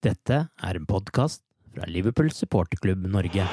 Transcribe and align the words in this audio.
Dette 0.00 0.36
er 0.48 0.76
en 0.78 0.86
podkast 0.88 1.42
fra 1.74 1.84
Liverpool 1.84 2.30
supporterklubb 2.32 3.02
Norge. 3.12 3.44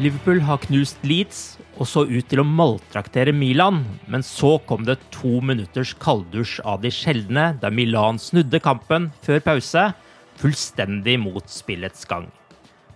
Liverpool 0.00 0.40
har 0.48 0.64
knust 0.64 1.04
Leeds 1.04 1.58
og 1.76 1.84
så 1.92 2.06
ut 2.08 2.24
til 2.32 2.40
å 2.40 2.48
maltraktere 2.48 3.36
Milan, 3.36 3.82
men 4.08 4.24
så 4.24 4.56
kom 4.64 4.88
det 4.88 4.96
to 5.12 5.42
minutters 5.44 5.92
kalddusj 6.00 6.62
av 6.64 6.80
de 6.80 6.88
sjeldne, 6.88 7.50
da 7.60 7.68
Milan 7.68 8.16
snudde 8.16 8.64
kampen 8.64 9.12
før 9.20 9.44
pause, 9.44 9.90
fullstendig 10.40 11.20
mot 11.20 11.44
spillets 11.52 12.08
gang. 12.08 12.30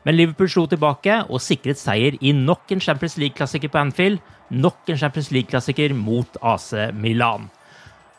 Men 0.05 0.19
Liverpool 0.19 0.51
slo 0.53 0.67
tilbake 0.69 1.23
og 1.31 1.41
sikret 1.41 1.81
seier 1.81 2.19
i 2.21 2.35
nok 2.37 2.75
en 2.75 2.83
Champions 2.85 3.17
League-klassiker 3.21 3.73
på 3.73 3.81
Anfield, 3.81 4.21
nok 4.53 4.93
en 4.93 5.01
Champions 5.01 5.31
League-klassiker 5.33 5.95
mot 5.97 6.37
AC 6.45 6.73
Milan. 6.93 7.49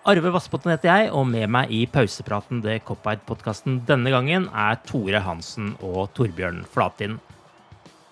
Arve 0.05 0.29
Vassbotn 0.33 0.69
heter 0.69 0.91
jeg, 0.91 1.13
og 1.17 1.25
med 1.29 1.49
meg 1.49 1.71
i 1.73 1.85
pausepraten 1.89 2.59
det 2.65 2.83
Cop-Eyed-podkasten 2.85 3.79
denne 3.87 4.13
gangen 4.13 4.49
er 4.53 4.77
Tore 4.85 5.21
Hansen 5.25 5.73
og 5.81 6.11
Torbjørn 6.17 6.65
Flatin. 6.69 7.17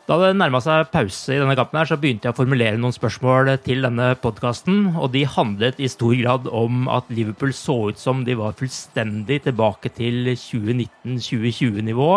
Da 0.03 0.17
det 0.19 0.33
nærma 0.35 0.59
seg 0.59 0.89
pause 0.91 1.31
i 1.31 1.37
denne 1.39 1.55
kampen, 1.55 1.79
her, 1.79 1.87
så 1.87 1.95
begynte 1.95 2.27
jeg 2.27 2.35
å 2.35 2.39
formulere 2.41 2.79
noen 2.81 2.95
spørsmål 2.95 3.53
til 3.63 3.85
denne 3.85 4.09
podkasten. 4.19 4.89
Og 4.99 5.13
de 5.13 5.21
handlet 5.23 5.79
i 5.79 5.87
stor 5.87 6.11
grad 6.19 6.49
om 6.51 6.89
at 6.91 7.07
Liverpool 7.13 7.53
så 7.55 7.77
ut 7.93 8.01
som 8.01 8.25
de 8.27 8.35
var 8.35 8.57
fullstendig 8.59 9.43
tilbake 9.45 9.93
til 9.95 10.33
2019-2020-nivå. 10.33 12.09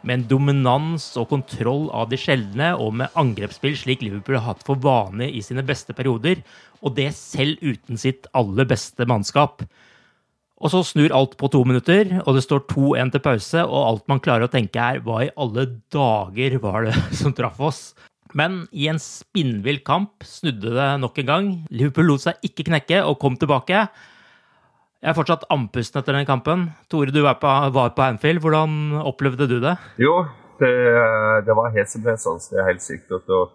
Med 0.00 0.14
en 0.14 0.26
dominans 0.30 1.04
og 1.20 1.28
kontroll 1.34 1.90
av 1.92 2.08
de 2.08 2.16
sjeldne, 2.20 2.72
og 2.80 2.94
med 3.02 3.16
angrepsspill 3.20 3.76
slik 3.76 4.04
Liverpool 4.04 4.38
har 4.38 4.54
hatt 4.54 4.64
for 4.64 4.80
vane 4.80 5.28
i 5.28 5.42
sine 5.44 5.64
beste 5.66 5.92
perioder. 5.96 6.40
Og 6.80 6.96
det 6.96 7.10
selv 7.18 7.60
uten 7.60 8.00
sitt 8.00 8.28
aller 8.36 8.68
beste 8.68 9.04
mannskap. 9.08 9.66
Og 10.60 10.72
så 10.72 10.82
snur 10.84 11.12
alt 11.16 11.36
på 11.40 11.48
to 11.52 11.62
minutter, 11.64 12.18
og 12.26 12.36
det 12.36 12.44
står 12.44 12.66
2-1 12.68 13.14
til 13.14 13.24
pause, 13.24 13.64
og 13.64 13.86
alt 13.86 14.08
man 14.12 14.20
klarer 14.24 14.48
å 14.48 14.52
tenke 14.52 14.80
er 14.80 15.00
hva 15.04 15.22
i 15.24 15.32
alle 15.40 15.66
dager 15.92 16.58
var 16.64 16.88
det 16.88 16.96
som 17.20 17.36
traff 17.36 17.60
oss? 17.60 17.82
Men 18.36 18.62
i 18.70 18.86
en 18.90 19.00
spinnvill 19.02 19.80
kamp 19.84 20.24
snudde 20.24 20.72
det 20.76 20.90
nok 21.02 21.18
en 21.20 21.30
gang. 21.30 21.48
Liverpool 21.72 22.12
lot 22.12 22.24
seg 22.24 22.44
ikke 22.46 22.68
knekke 22.68 23.02
og 23.02 23.18
kom 23.22 23.36
tilbake. 23.40 23.88
Jeg 25.00 25.14
er 25.14 25.16
fortsatt 25.16 25.46
andpusten 25.48 25.96
etter 26.00 26.12
den 26.12 26.28
kampen. 26.28 26.66
Tore, 26.92 27.12
du 27.14 27.22
var 27.24 27.38
på, 27.40 28.02
Anfield. 28.04 28.42
Hvordan 28.44 29.00
opplevde 29.00 29.48
du 29.48 29.56
det? 29.62 29.76
Jo, 29.96 30.26
det, 30.60 30.72
det 31.46 31.56
var 31.56 31.72
heseblesende, 31.72 32.44
det 32.52 32.60
er 32.60 32.68
helt 32.68 32.84
sikkert. 32.84 33.24
Og 33.32 33.54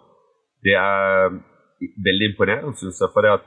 det 0.66 0.74
er 0.74 1.36
veldig 2.08 2.32
imponerende, 2.32 2.74
syns 2.80 3.02
jeg. 3.04 3.14
For 3.14 3.22
det 3.22 3.36
at 3.38 3.46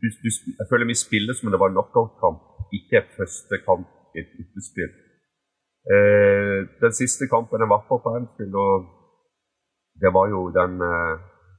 du, 0.00 0.06
du, 0.24 0.30
jeg 0.60 0.66
føler 0.70 0.88
vi 0.88 0.96
spiller 0.96 1.36
som 1.36 1.48
om 1.48 1.52
det 1.52 1.60
var 1.60 1.74
knockout-kamp 1.74 2.40
ikke 2.78 3.04
første 3.18 3.60
kamp 3.68 4.16
i 4.16 4.22
et 4.22 4.32
utspill. 4.56 4.92
Eh, 5.94 6.58
den 6.84 6.92
siste 7.00 7.28
kampen 7.34 7.60
jeg 7.60 7.72
var 7.74 7.84
på 7.88 8.00
på 8.00 8.14
Anfield, 8.16 8.54
og 8.64 8.74
det 10.02 10.10
var 10.16 10.26
jo 10.32 10.40
den 10.60 10.80
eh, 10.90 11.14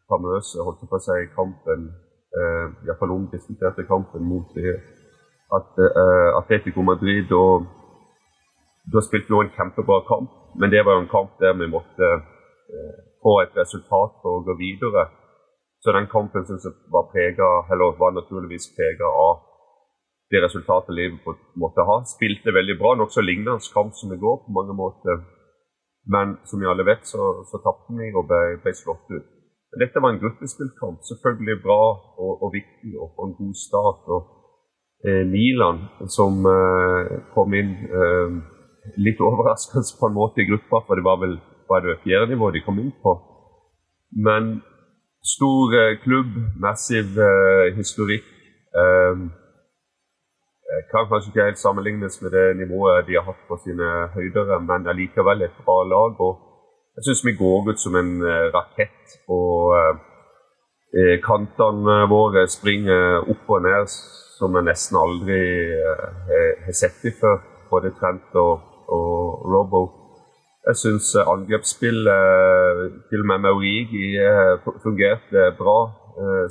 famøse 0.10 0.66
holdt 0.66 0.82
på 0.90 0.98
å 0.98 1.06
si, 1.08 1.20
kampen 1.38 1.86
eh, 2.40 2.66
Iallfall 2.88 3.14
omdiskuterte 3.18 3.86
kampen 3.94 4.26
mot 4.32 4.50
det, 4.58 4.74
at, 5.54 5.72
uh, 5.78 6.38
Atletico 6.40 6.82
Madrid. 6.82 7.28
da, 7.30 7.44
Da 8.94 9.02
spilte 9.02 9.30
vi 9.34 9.40
en 9.42 9.56
kjempebra 9.58 10.02
kamp, 10.08 10.30
men 10.60 10.70
det 10.70 10.86
var 10.86 10.94
jo 10.94 11.04
en 11.06 11.16
kamp 11.18 11.32
der 11.40 11.54
vi 11.54 11.68
måtte 11.68 12.06
uh, 12.06 12.96
få 13.24 13.42
et 13.42 13.58
resultat 13.58 14.12
for 14.22 14.40
å 14.40 14.46
gå 14.46 14.54
videre. 14.58 15.10
Så 15.82 15.92
den 15.92 16.08
kampen 16.10 16.46
synes 16.46 16.66
jeg 16.66 16.74
var, 16.94 17.10
preget, 17.14 17.70
eller 17.72 17.98
var 18.00 18.12
naturligvis 18.14 18.74
prega 18.78 19.06
av 19.06 19.44
det 20.34 20.42
resultatet 20.42 20.96
Liverpool 20.98 21.38
måtte 21.62 21.86
ha. 21.86 21.98
Spilte 22.10 22.54
veldig 22.60 22.78
bra, 22.82 22.96
nokså 22.98 23.22
lignende 23.22 23.74
kamp 23.74 23.94
som 23.94 24.14
i 24.14 24.22
går 24.24 24.38
på 24.46 24.56
mange 24.58 24.74
måter. 24.74 25.22
Men 26.16 26.38
som 26.50 26.62
vi 26.62 26.70
alle 26.70 26.86
vet, 26.86 27.06
så, 27.06 27.22
så 27.50 27.62
tapte 27.66 27.94
vi 27.98 28.12
og 28.14 28.28
ble, 28.30 28.42
ble, 28.64 28.74
slått 28.78 29.10
ut. 29.14 29.30
Dette 29.82 30.02
var 30.02 30.14
en 30.14 30.22
gruppespillkamp. 30.22 31.02
Selvfølgelig 31.10 31.58
bra 31.66 31.82
og, 32.24 32.34
og 32.44 32.54
viktig 32.54 32.94
og 33.02 33.24
en 33.26 33.38
god 33.42 33.56
start. 33.60 34.04
Og 34.14 34.20
Milan, 35.30 35.84
som 36.10 36.46
eh, 36.50 37.16
kom 37.36 37.54
inn 37.54 37.74
eh, 37.86 38.36
litt 38.98 39.22
overraskende 39.22 39.86
på 40.00 40.10
en 40.10 40.18
måte 40.18 40.42
i 40.42 40.50
gruppa, 40.50 40.82
for 40.88 40.98
det 40.98 41.06
var 41.06 41.22
vel 41.22 41.40
var 41.70 41.82
det 41.82 42.00
fjerde 42.04 42.38
de 42.54 42.62
kom 42.66 42.80
inn 42.80 42.94
på. 43.04 43.16
Men 44.28 44.62
stor 45.26 45.74
eh, 45.78 45.98
klubb, 46.04 46.38
massiv 46.62 47.18
eh, 47.18 47.74
historikk. 47.78 48.28
Eh, 48.76 49.26
Eh, 50.76 50.82
kan 50.92 51.08
kanskje 51.10 51.30
ikke 51.30 51.48
helt 51.48 51.62
sammenlignes 51.62 52.22
med 52.22 52.32
det 52.32 52.58
nivået 52.58 53.08
de 53.08 53.16
har 53.18 53.26
hatt 53.30 53.44
på 53.50 53.58
sine 53.64 53.88
høydere, 54.16 54.60
men 54.70 54.88
allikevel 54.92 55.42
et 55.42 55.58
bra 55.66 55.78
lag. 55.94 56.14
og 56.28 56.34
Jeg 56.96 57.04
syns 57.06 57.26
vi 57.26 57.40
går 57.44 57.70
ut 57.70 57.80
som 57.80 57.96
en 57.96 58.12
eh, 58.32 58.48
rakett. 58.56 59.06
og 59.28 59.76
eh, 59.78 61.18
Kantene 61.28 61.98
våre 62.10 62.48
springer 62.48 63.30
opp 63.32 63.50
og 63.50 63.62
ned 63.68 63.88
som 64.38 64.56
jeg 64.56 64.68
nesten 64.68 64.98
aldri 65.00 65.42
har 66.66 66.76
sett 66.76 66.98
dem 67.04 67.16
før. 67.20 67.38
Både 67.70 67.92
Trent 68.00 68.36
og, 68.38 68.54
og 68.94 69.46
Robbo. 69.52 69.82
Jeg 70.68 70.76
syns 70.82 71.08
angrepsspillet, 71.22 72.22
til 73.10 73.20
og 73.24 73.28
med 73.30 73.52
Origi, 73.52 74.08
fungerte 74.84 75.42
bra. 75.60 75.80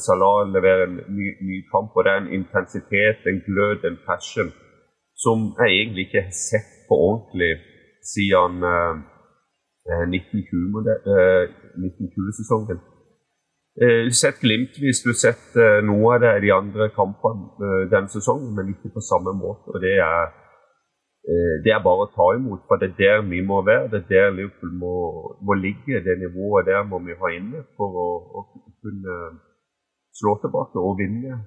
Salah 0.07 0.37
leverer 0.55 0.83
en 0.87 0.97
ny, 1.19 1.29
ny, 1.49 1.57
kamp, 1.73 1.91
og 1.97 2.01
det 2.05 2.13
er 2.13 2.21
en 2.23 2.35
intensitet, 2.41 3.21
en 3.27 3.41
glød, 3.47 3.79
en 3.89 3.99
passion 4.07 4.51
som 5.25 5.39
jeg 5.59 5.69
egentlig 5.79 6.03
ikke 6.07 6.27
har 6.29 6.37
sett 6.37 6.71
på 6.89 6.95
ordentlig 7.11 7.53
siden 8.13 8.55
uh, 8.63 8.95
1920-sesongen. 10.15 12.79
Eh, 13.83 14.01
du 14.07 14.11
har 14.11 14.11
sett 14.11 14.41
glimtvis, 14.41 15.03
du 15.03 15.09
har 15.11 15.19
sett 15.19 15.57
eh, 15.59 15.81
noe 15.83 16.15
av 16.15 16.21
det 16.23 16.33
i 16.37 16.43
de 16.45 16.51
andre 16.55 16.87
kampene 16.95 17.49
eh, 17.59 17.81
denne 17.91 18.11
sesongen, 18.13 18.53
men 18.55 18.71
ikke 18.71 18.93
på 18.95 19.03
samme 19.03 19.33
måte. 19.35 19.67
og 19.75 19.83
Det 19.83 19.97
er, 19.99 20.29
det 21.65 21.73
er 21.73 21.81
bare 21.83 22.05
å 22.05 22.13
ta 22.15 22.27
imot, 22.37 22.63
for 22.69 22.79
det 22.79 22.93
er 22.93 23.01
der 23.01 23.25
vi 23.27 23.41
må 23.43 23.63
være. 23.67 23.89
Det 23.91 24.03
er 24.05 24.11
der 24.13 24.37
Liverpool 24.37 24.77
må, 24.79 24.95
må 25.43 25.57
ligge. 25.59 26.05
Det 26.07 26.15
nivået 26.21 26.69
der 26.69 26.87
må 26.87 27.01
vi 27.03 27.19
ha 27.19 27.33
inne 27.35 27.65
for 27.75 27.99
å, 27.99 28.09
å 28.39 28.45
kunne 28.85 29.19
slå 30.21 30.37
tilbake 30.43 30.79
og 30.79 30.99
vinne 31.01 31.41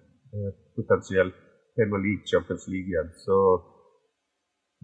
potensielt 0.76 1.38
Premier 1.78 2.02
League, 2.04 2.28
Champions 2.28 2.66
League 2.74 2.92
igjen. 2.92 3.14
Så 3.24 3.38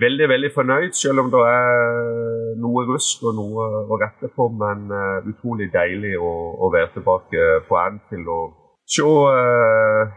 veldig, 0.01 0.27
veldig 0.29 0.51
fornøyd, 0.55 0.91
selv 0.97 1.23
om 1.23 1.31
det 1.33 1.41
er 1.47 2.59
noe 2.63 2.85
rusk 2.89 3.23
og 3.27 3.37
noe 3.37 3.67
å 3.83 3.99
rette 4.01 4.29
på. 4.35 4.49
Men 4.61 4.89
uh, 4.91 5.29
utrolig 5.29 5.69
deilig 5.73 6.15
å, 6.19 6.33
å, 6.57 6.71
være 6.73 6.93
tilbake 6.97 7.47
på 7.67 7.79
Anfield 7.79 8.29
og 8.33 8.59
se 8.89 9.05
uh, 9.05 10.13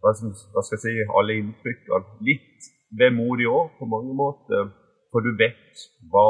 hva, 0.00 0.14
som, 0.16 0.32
hva, 0.54 0.64
skal 0.64 0.78
jeg 0.78 0.84
si, 0.86 1.08
alle 1.20 1.40
inntrykkene. 1.42 2.20
Litt 2.28 2.70
vemodig 3.00 3.48
òg 3.50 3.76
på 3.78 3.88
mange 3.90 4.16
måter, 4.16 4.72
for 5.12 5.24
du 5.24 5.34
vet 5.38 5.84
hva, 6.10 6.26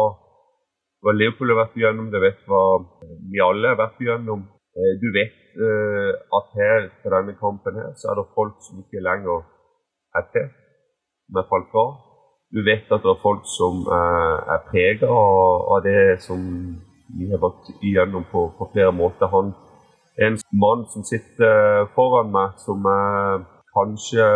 hva 1.05 1.17
Liverpool 1.17 1.55
har 1.55 1.63
vært 1.65 1.79
igjennom, 1.79 2.11
du 2.13 2.21
vet 2.21 2.43
hva 2.49 2.65
vi 3.31 3.43
alle 3.45 3.73
har 3.73 3.81
vært 3.81 4.03
igjennom. 4.03 4.49
Uh, 4.77 4.95
du 5.03 5.11
vet 5.15 5.37
at 5.51 6.53
her 6.55 6.85
på 7.03 7.11
denne 7.11 7.33
kampen 7.41 7.75
her, 7.75 7.89
så 7.99 8.13
er 8.13 8.21
det 8.21 8.31
folk 8.37 8.61
som 8.63 8.79
ikke 8.85 9.03
lenger 9.03 9.41
er 10.15 10.29
til, 10.31 10.47
men 11.35 11.49
falt 11.51 11.67
fra 11.73 11.83
du 12.55 12.61
vet 12.67 12.91
at 12.91 13.03
det 13.05 13.11
er 13.13 13.23
folk 13.23 13.45
som 13.47 13.85
uh, 13.87 14.37
er 14.55 14.65
prega 14.71 15.07
av, 15.07 15.77
det 15.87 16.19
som 16.25 16.41
vi 17.19 17.29
har 17.31 17.43
vært 17.43 17.71
igjennom 17.83 18.27
på, 18.31 18.49
på, 18.59 18.71
flere 18.73 18.93
måter. 18.95 19.31
Han 19.31 19.53
er 20.19 20.33
en 20.33 20.39
mann 20.65 20.85
som 20.91 21.07
sitter 21.07 21.87
foran 21.95 22.33
meg, 22.35 22.59
som 22.65 22.87
er 22.91 23.45
kanskje 23.75 24.27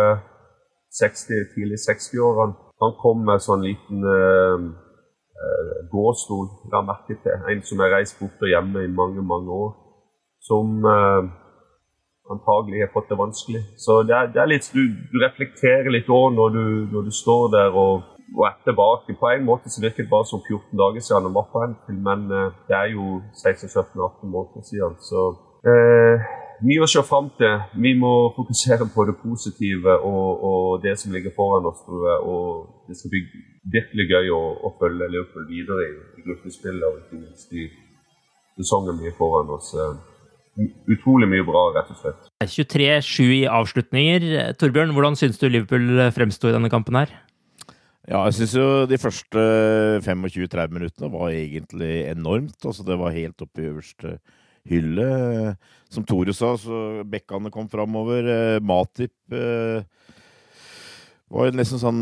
60, 0.95 1.51
tidlig 1.53 1.79
60-årene. 1.83 2.55
Han 2.83 2.97
kom 2.99 3.23
med 3.27 3.43
sånn 3.43 3.63
liten 3.67 4.03
uh, 4.03 4.63
uh, 4.63 5.73
gåstol, 5.91 6.47
la 6.71 6.83
merke 6.87 7.19
til. 7.23 7.47
En 7.51 7.63
som 7.67 7.83
har 7.83 7.97
reist 7.97 8.19
bort 8.19 8.43
og 8.43 8.51
hjemme 8.51 8.83
i 8.83 8.91
mange, 8.91 9.23
mange 9.23 9.51
år. 9.51 9.73
Som 10.43 10.83
uh, 10.87 11.27
antagelig 12.29 12.81
har 12.81 12.91
fått 12.93 13.09
det 13.09 13.17
vanskelig. 13.19 13.61
Så 13.77 14.01
det 14.03 14.15
er, 14.17 14.31
det 14.33 14.41
er 14.41 14.49
litt, 14.49 14.69
du, 14.73 14.83
du, 15.11 15.17
reflekterer 15.23 15.91
litt 15.93 16.09
òg 16.09 16.33
når, 16.35 16.59
når, 16.93 17.07
du 17.07 17.13
står 17.13 17.51
der 17.53 17.77
og, 17.83 18.07
og, 18.33 18.43
er 18.49 18.55
tilbake. 18.65 19.17
På 19.19 19.29
en 19.31 19.45
måte 19.45 19.69
så 19.69 19.83
virket 19.83 20.05
det 20.05 20.13
bare 20.13 20.29
som 20.29 20.41
14 20.41 20.73
dager 20.81 21.05
siden 21.05 21.29
han 21.29 21.37
var 21.37 21.49
på 21.51 21.61
Anfield, 21.65 22.01
men 22.07 22.25
eh, 22.31 22.55
det 22.69 22.79
er 22.79 22.95
jo 22.95 23.19
16-17-18 23.43 24.33
måneder 24.33 24.65
siden. 24.69 24.97
Så 25.09 25.27
eh, 25.69 26.25
mye 26.65 26.85
å 26.85 26.89
se 26.89 27.03
fram 27.05 27.29
til. 27.37 27.59
Vi 27.85 27.93
må 27.99 28.13
fokusere 28.37 28.89
på 28.95 29.05
det 29.09 29.17
positive 29.21 29.99
og, 30.01 30.45
og, 30.49 30.69
det 30.85 30.97
som 31.01 31.13
ligger 31.13 31.35
foran 31.35 31.69
oss, 31.69 31.83
tror 31.85 32.09
jeg. 32.09 32.19
Og 32.33 32.89
det 32.89 32.97
skal 32.97 33.13
bli 33.13 33.23
virkelig 33.77 34.09
gøy 34.09 34.33
å, 34.33 34.41
å 34.65 34.75
følge 34.81 35.11
Liverpool 35.13 35.47
videre 35.49 35.89
i, 35.89 35.95
i 36.17 36.25
gruppespillet 36.25 36.89
og 36.89 37.01
ikke 37.03 37.21
minst 37.21 37.53
i 37.53 37.69
sesongen 38.57 39.01
vi 39.01 39.09
har 39.09 39.17
foran 39.17 39.51
oss. 39.57 39.73
Uh, 39.75 40.14
utrolig 40.91 41.27
mye 41.31 41.45
bra, 41.47 41.67
rett 41.75 41.91
og 41.91 41.99
slett. 41.99 42.31
23-7 42.43 43.21
i 43.41 43.43
avslutninger. 43.51 44.27
Torbjørn, 44.61 44.93
hvordan 44.95 45.17
syns 45.19 45.39
du 45.41 45.49
Liverpool 45.49 46.07
fremsto 46.15 46.49
i 46.49 46.55
denne 46.55 46.71
kampen 46.73 46.97
her? 46.99 47.13
Ja, 48.05 48.21
jeg 48.27 48.35
syns 48.37 48.53
jo 48.53 48.65
de 48.85 48.99
første 49.01 49.43
25-30 50.05 50.73
minuttene 50.75 51.09
var 51.09 51.31
egentlig 51.33 52.05
enormt. 52.11 52.59
Altså, 52.61 52.85
det 52.85 52.99
var 53.01 53.15
helt 53.15 53.41
oppe 53.41 53.63
i 53.63 53.69
øverste 53.71 54.17
hylle. 54.69 55.07
Som 55.89 56.05
Tore 56.05 56.33
sa, 56.35 56.53
så 56.59 57.05
bekkene 57.09 57.51
kom 57.53 57.69
framover. 57.71 58.29
Eh, 58.29 58.59
Matip 58.61 59.33
eh, 59.33 59.85
var 61.33 61.55
nesten 61.57 61.81
sånn 61.81 62.01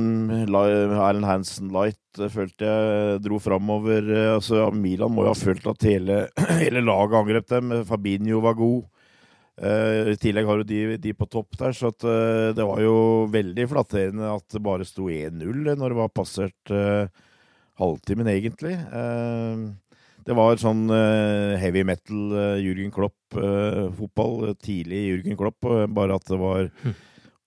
Erlend 0.52 1.28
Hansen 1.28 1.70
light, 1.74 2.02
eh, 2.20 2.32
følte 2.32 2.68
jeg. 2.68 3.20
Dro 3.24 3.40
framover. 3.40 4.04
Eh, 4.12 4.32
altså, 4.36 4.66
Milan 4.76 5.14
må 5.14 5.24
jo 5.24 5.32
ha 5.32 5.38
følt 5.38 5.68
at 5.70 5.86
hele, 5.88 6.26
hele 6.64 6.84
laget 6.84 7.20
angrep 7.22 7.48
dem. 7.54 7.78
Fabinho 7.88 8.42
var 8.44 8.60
god. 8.60 8.84
Uh, 9.54 10.10
I 10.10 10.18
tillegg 10.18 10.48
har 10.50 10.58
du 10.60 10.66
de, 10.66 10.96
de, 10.98 11.12
på 11.14 11.28
topp 11.30 11.60
der, 11.60 11.76
så 11.78 11.92
at, 11.92 12.02
uh, 12.02 12.50
det 12.58 12.66
var 12.66 12.80
jo 12.82 12.96
veldig 13.30 13.68
flatterende 13.70 14.32
at 14.34 14.48
det 14.50 14.62
bare 14.66 14.88
sto 14.90 15.12
1-0 15.14 15.44
når 15.78 15.94
det 15.94 16.00
var 16.00 16.10
passert 16.10 16.72
uh, 16.74 17.06
halvtimen, 17.78 18.32
egentlig. 18.32 18.74
det 20.26 20.38
var 20.38 20.58
sånn 20.62 20.84
heavy 21.62 21.82
metal 21.86 22.36
Jürgen 22.62 22.94
Klopp-fotball, 22.94 24.54
tidlig 24.62 25.02
Jürgen 25.08 25.38
Klopp, 25.38 25.70
bare 25.90 26.18
at 26.18 26.30
det 26.30 26.38
var 26.42 26.70
hm 26.82 26.94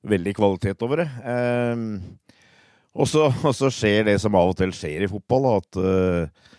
veldig 0.07 0.37
kvalitet 0.39 0.83
over 0.87 1.03
det. 1.03 1.09
Eh, 1.27 1.85
og, 2.97 3.09
så, 3.09 3.71
skjer 3.71 4.07
det 4.09 4.17
som 4.23 4.37
av 4.39 4.53
og 4.53 4.57
til 4.59 4.73
skjer 4.75 5.05
i 5.05 5.11
fotball, 5.11 5.51
at 5.59 5.79
uh, 5.81 6.53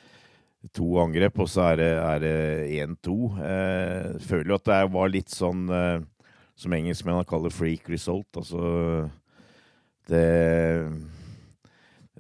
to 0.76 1.00
angrep, 1.02 1.40
og 1.42 1.50
så 1.50 1.72
er 1.72 2.22
det 2.22 2.34
1-2. 2.84 3.16
Eh, 3.42 4.10
føler 4.28 4.54
jo 4.54 4.60
at 4.60 4.70
det 4.70 4.82
var 4.94 5.14
litt 5.14 5.34
sånn 5.34 5.66
uh, 5.72 5.98
som 6.58 6.74
engelskmennene 6.78 7.28
kaller 7.30 7.54
freak 7.54 7.90
result. 7.90 8.30
Altså 8.38 8.62
det, 10.10 10.24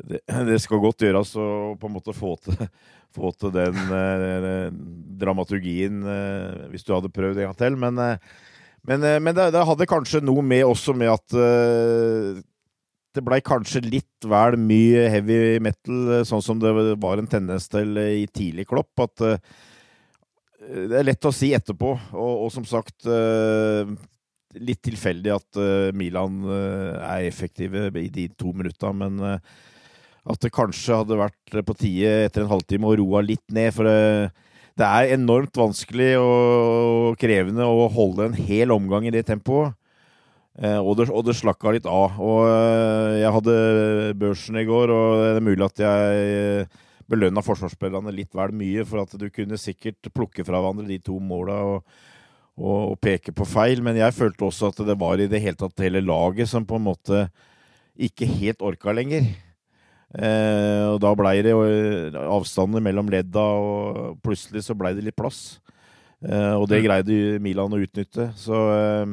det, 0.01 0.21
det 0.49 0.59
skal 0.63 0.81
godt 0.81 1.05
gjøres 1.05 1.35
å 1.37 1.47
på 1.79 1.89
en 1.89 1.97
måte 1.99 2.17
få 2.17 2.35
til, 2.41 2.57
få 3.17 3.33
til 3.37 3.53
den 3.53 3.77
uh, 3.93 4.67
dramaturgien 5.21 6.01
hvis 6.71 6.85
du 6.85 6.93
hadde 6.95 7.13
prøvd 7.13 7.41
en 7.41 7.51
gang 7.51 7.61
til. 7.61 7.77
Men 7.85 8.01
eh, 8.01 8.35
men 8.87 9.35
det, 9.35 9.49
det, 9.51 9.63
hadde 9.67 9.89
kanskje 9.89 10.23
noe 10.23 10.43
med 10.45 10.63
også 10.63 10.95
med 10.95 11.11
at 11.11 11.35
uh, 11.35 12.39
det 13.17 13.23
blei 13.25 13.41
kanskje 13.43 13.81
litt 13.83 14.27
vel 14.29 14.55
mye 14.61 15.07
heavy 15.11 15.57
metal, 15.63 16.21
sånn 16.27 16.43
som 16.43 16.61
det 16.61 16.71
var 17.01 17.19
en 17.19 17.27
tendens 17.27 17.67
til 17.71 17.97
i 17.99 18.27
tidlig 18.31 18.67
klopp. 18.69 18.93
At 19.03 19.25
uh, 19.25 19.39
det 20.67 21.01
er 21.01 21.07
lett 21.09 21.27
å 21.27 21.33
si 21.35 21.51
etterpå, 21.55 21.91
og, 22.15 22.33
og 22.45 22.53
som 22.53 22.67
sagt 22.67 23.09
uh, 23.11 23.83
litt 24.57 24.81
tilfeldig 24.87 25.33
at 25.35 25.59
Milan 25.93 26.39
er 26.49 27.27
effektive 27.27 27.91
i 27.99 28.07
de 28.09 28.23
to 28.39 28.53
minutta, 28.55 28.89
men 28.95 29.19
at 29.21 30.39
det 30.41 30.49
kanskje 30.55 30.97
hadde 31.03 31.19
vært 31.19 31.57
på 31.67 31.75
tide 31.77 32.13
etter 32.23 32.41
en 32.41 32.49
halvtime 32.49 32.87
å 32.89 32.95
roe 32.97 33.21
litt 33.27 33.43
ned. 33.53 33.69
for 33.75 33.85
det 33.85 34.31
det 34.77 34.85
er 34.85 35.15
enormt 35.15 35.57
vanskelig 35.57 36.11
og 36.21 37.17
krevende 37.21 37.65
å 37.65 37.87
holde 37.89 38.27
en 38.27 38.37
hel 38.37 38.73
omgang 38.75 39.07
i 39.07 39.13
det 39.13 39.25
tempoet. 39.29 39.73
Eh, 40.57 40.77
og, 40.77 40.95
det, 40.97 41.07
og 41.13 41.25
det 41.25 41.37
slakka 41.37 41.73
litt 41.73 41.87
av. 41.89 42.17
Og 42.21 42.43
eh, 42.49 43.21
jeg 43.21 43.33
hadde 43.35 43.55
børsen 44.17 44.59
i 44.61 44.67
går, 44.67 44.93
og 44.93 45.23
det 45.23 45.31
er 45.35 45.47
mulig 45.47 45.65
at 45.65 45.81
jeg 45.81 46.27
eh, 46.35 46.83
belønna 47.09 47.43
forsvarsspillerne 47.45 48.13
litt 48.13 48.37
vel 48.37 48.53
mye, 48.57 48.85
for 48.85 49.01
at 49.03 49.17
du 49.17 49.27
kunne 49.33 49.59
sikkert 49.61 50.11
plukke 50.13 50.45
fra 50.45 50.61
hverandre 50.61 50.87
de 50.89 50.99
to 51.01 51.17
måla 51.23 51.57
og, 51.71 51.97
og, 52.57 52.79
og, 52.91 52.95
peke 53.01 53.33
på 53.37 53.49
feil. 53.49 53.81
Men 53.85 53.97
jeg 54.01 54.17
følte 54.17 54.49
også 54.49 54.71
at 54.73 54.85
det 54.85 54.97
var 55.01 55.21
i 55.21 55.29
det 55.31 55.41
hele 55.41 55.57
tatt 55.57 55.85
hele 55.85 56.05
laget 56.05 56.49
som 56.53 56.65
på 56.67 56.77
en 56.77 56.89
måte 56.89 57.27
ikke 57.97 58.29
helt 58.29 58.61
orka 58.65 58.93
lenger. 58.93 59.29
Eh, 60.15 60.85
og 60.87 61.01
da 61.03 61.11
blei 61.19 61.41
det 61.43 61.51
eh, 61.51 62.15
avstander 62.31 62.83
mellom 62.83 63.09
ledda, 63.11 63.43
og 63.43 64.21
plutselig 64.23 64.63
så 64.63 64.75
blei 64.77 64.93
det 64.95 65.03
litt 65.09 65.17
plass. 65.19 65.59
Eh, 66.23 66.53
og 66.55 66.67
det 66.71 66.79
mm. 66.79 66.85
greide 66.85 67.39
Milan 67.43 67.75
å 67.75 67.81
utnytte. 67.83 68.31
Så 68.39 68.61
eh, 68.73 69.05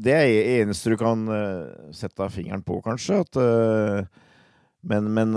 det 0.00 0.14
er 0.14 0.26
det 0.30 0.54
eneste 0.62 0.94
du 0.94 0.96
kan 1.00 1.26
eh, 1.28 1.90
sette 1.96 2.30
fingeren 2.32 2.64
på, 2.66 2.78
kanskje. 2.84 3.20
At, 3.26 3.40
eh, 3.42 4.06
men, 4.86 5.10
men 5.12 5.34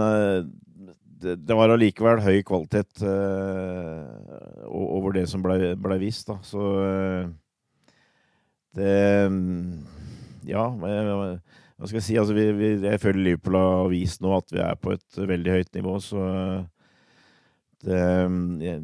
det, 1.20 1.40
det, 1.42 1.58
var 1.58 1.74
allikevel 1.74 2.22
høy 2.22 2.44
kvalitet 2.46 3.02
over 4.70 5.16
det 5.18 5.26
som 5.32 5.42
blei 5.42 5.74
ble 5.74 5.98
vist, 6.04 6.30
da. 6.30 6.38
Så 6.46 6.62
det 8.78 8.94
Ja. 10.46 10.70
Hva 11.80 11.88
skal 11.88 12.02
jeg 12.02 12.08
si, 12.10 12.18
altså 12.20 12.36
vi, 12.36 12.50
vi, 12.58 12.74
jeg 12.84 13.00
føler 13.00 13.24
Liverpool 13.24 13.56
har 13.56 13.88
vist 13.92 14.20
nå 14.24 14.34
at 14.36 14.52
vi 14.52 14.60
er 14.60 14.76
på 14.76 14.92
et 14.98 15.20
veldig 15.30 15.54
høyt 15.56 15.78
nivå, 15.80 15.94
så 16.04 16.26
det, 17.86 17.96
jeg, 17.96 18.80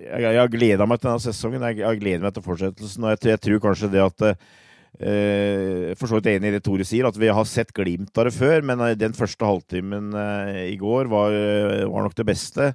jeg, 0.00 0.20
jeg 0.24 0.40
har 0.40 0.50
gleda 0.52 0.86
meg 0.88 1.00
til 1.00 1.10
denne 1.10 1.24
sesongen. 1.26 1.64
Jeg, 1.68 1.82
jeg 1.82 2.00
gleder 2.00 2.24
meg 2.24 2.32
til 2.36 2.44
fortsettelsen. 2.46 3.04
Og 3.04 3.12
jeg, 3.12 3.20
jeg 3.34 3.42
tror 3.44 3.62
kanskje 3.66 3.90
det 3.92 4.00
at 4.06 4.24
eh, 4.30 5.92
For 6.00 6.08
så 6.08 6.16
vidt 6.16 6.30
enig 6.32 6.52
i 6.52 6.56
det 6.56 6.62
Tore 6.64 6.86
sier, 6.88 7.08
at 7.08 7.18
vi 7.20 7.28
har 7.28 7.48
sett 7.48 7.74
glimt 7.76 8.16
av 8.16 8.30
det 8.30 8.34
før. 8.36 8.64
Men 8.64 8.80
eh, 8.86 8.96
den 8.96 9.16
første 9.16 9.48
halvtimen 9.48 10.16
eh, 10.16 10.62
i 10.70 10.78
går 10.80 11.12
var, 11.12 11.36
eh, 11.36 11.84
var, 11.84 12.08
nok 12.08 12.16
det 12.16 12.28
beste. 12.32 12.72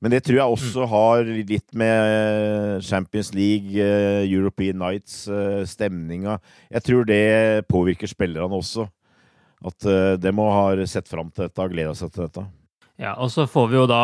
Men 0.00 0.12
det 0.12 0.22
tror 0.26 0.40
jeg 0.40 0.56
også 0.56 0.86
har 0.90 1.30
litt 1.30 1.72
med 1.78 2.10
eh, 2.10 2.74
Champions 2.84 3.32
League, 3.36 3.72
eh, 3.80 4.24
European 4.28 4.78
Nights, 4.82 5.24
eh, 5.28 5.62
stemninga 5.68 6.38
Jeg 6.70 6.84
tror 6.84 7.08
det 7.08 7.66
påvirker 7.70 8.10
spillerne 8.10 8.60
også. 8.60 8.88
At 9.66 9.86
de 10.20 10.30
må 10.36 10.44
ha 10.52 10.84
sett 10.86 11.08
fram 11.08 11.30
til 11.32 11.46
dette 11.46 11.64
og 11.64 11.72
gleda 11.72 11.94
seg 11.96 12.12
til 12.12 12.26
dette. 12.26 12.44
Ja, 12.96 13.10
og 13.20 13.28
så 13.28 13.44
får 13.48 13.66
vi 13.68 13.76
jo 13.76 13.84
da 13.90 14.02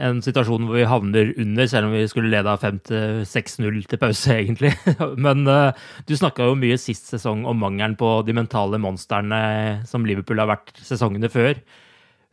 en 0.00 0.22
situasjon 0.24 0.64
hvor 0.64 0.78
vi 0.78 0.86
havner 0.88 1.34
under, 1.40 1.66
selv 1.68 1.90
om 1.90 1.96
vi 1.96 2.06
skulle 2.08 2.30
lede 2.32 2.48
av 2.48 2.62
5-6-0 2.64 3.82
til 3.90 4.00
pause, 4.00 4.36
egentlig. 4.40 4.72
Men 5.20 5.44
uh, 5.44 5.76
du 6.08 6.14
snakka 6.16 6.48
jo 6.48 6.56
mye 6.56 6.78
sist 6.80 7.10
sesong 7.12 7.44
om 7.48 7.60
mangelen 7.60 7.96
på 8.00 8.14
de 8.24 8.36
mentale 8.36 8.80
monstrene 8.80 9.42
som 9.88 10.08
Liverpool 10.08 10.40
har 10.40 10.48
vært 10.48 10.72
sesongene 10.80 11.28
før. 11.32 11.60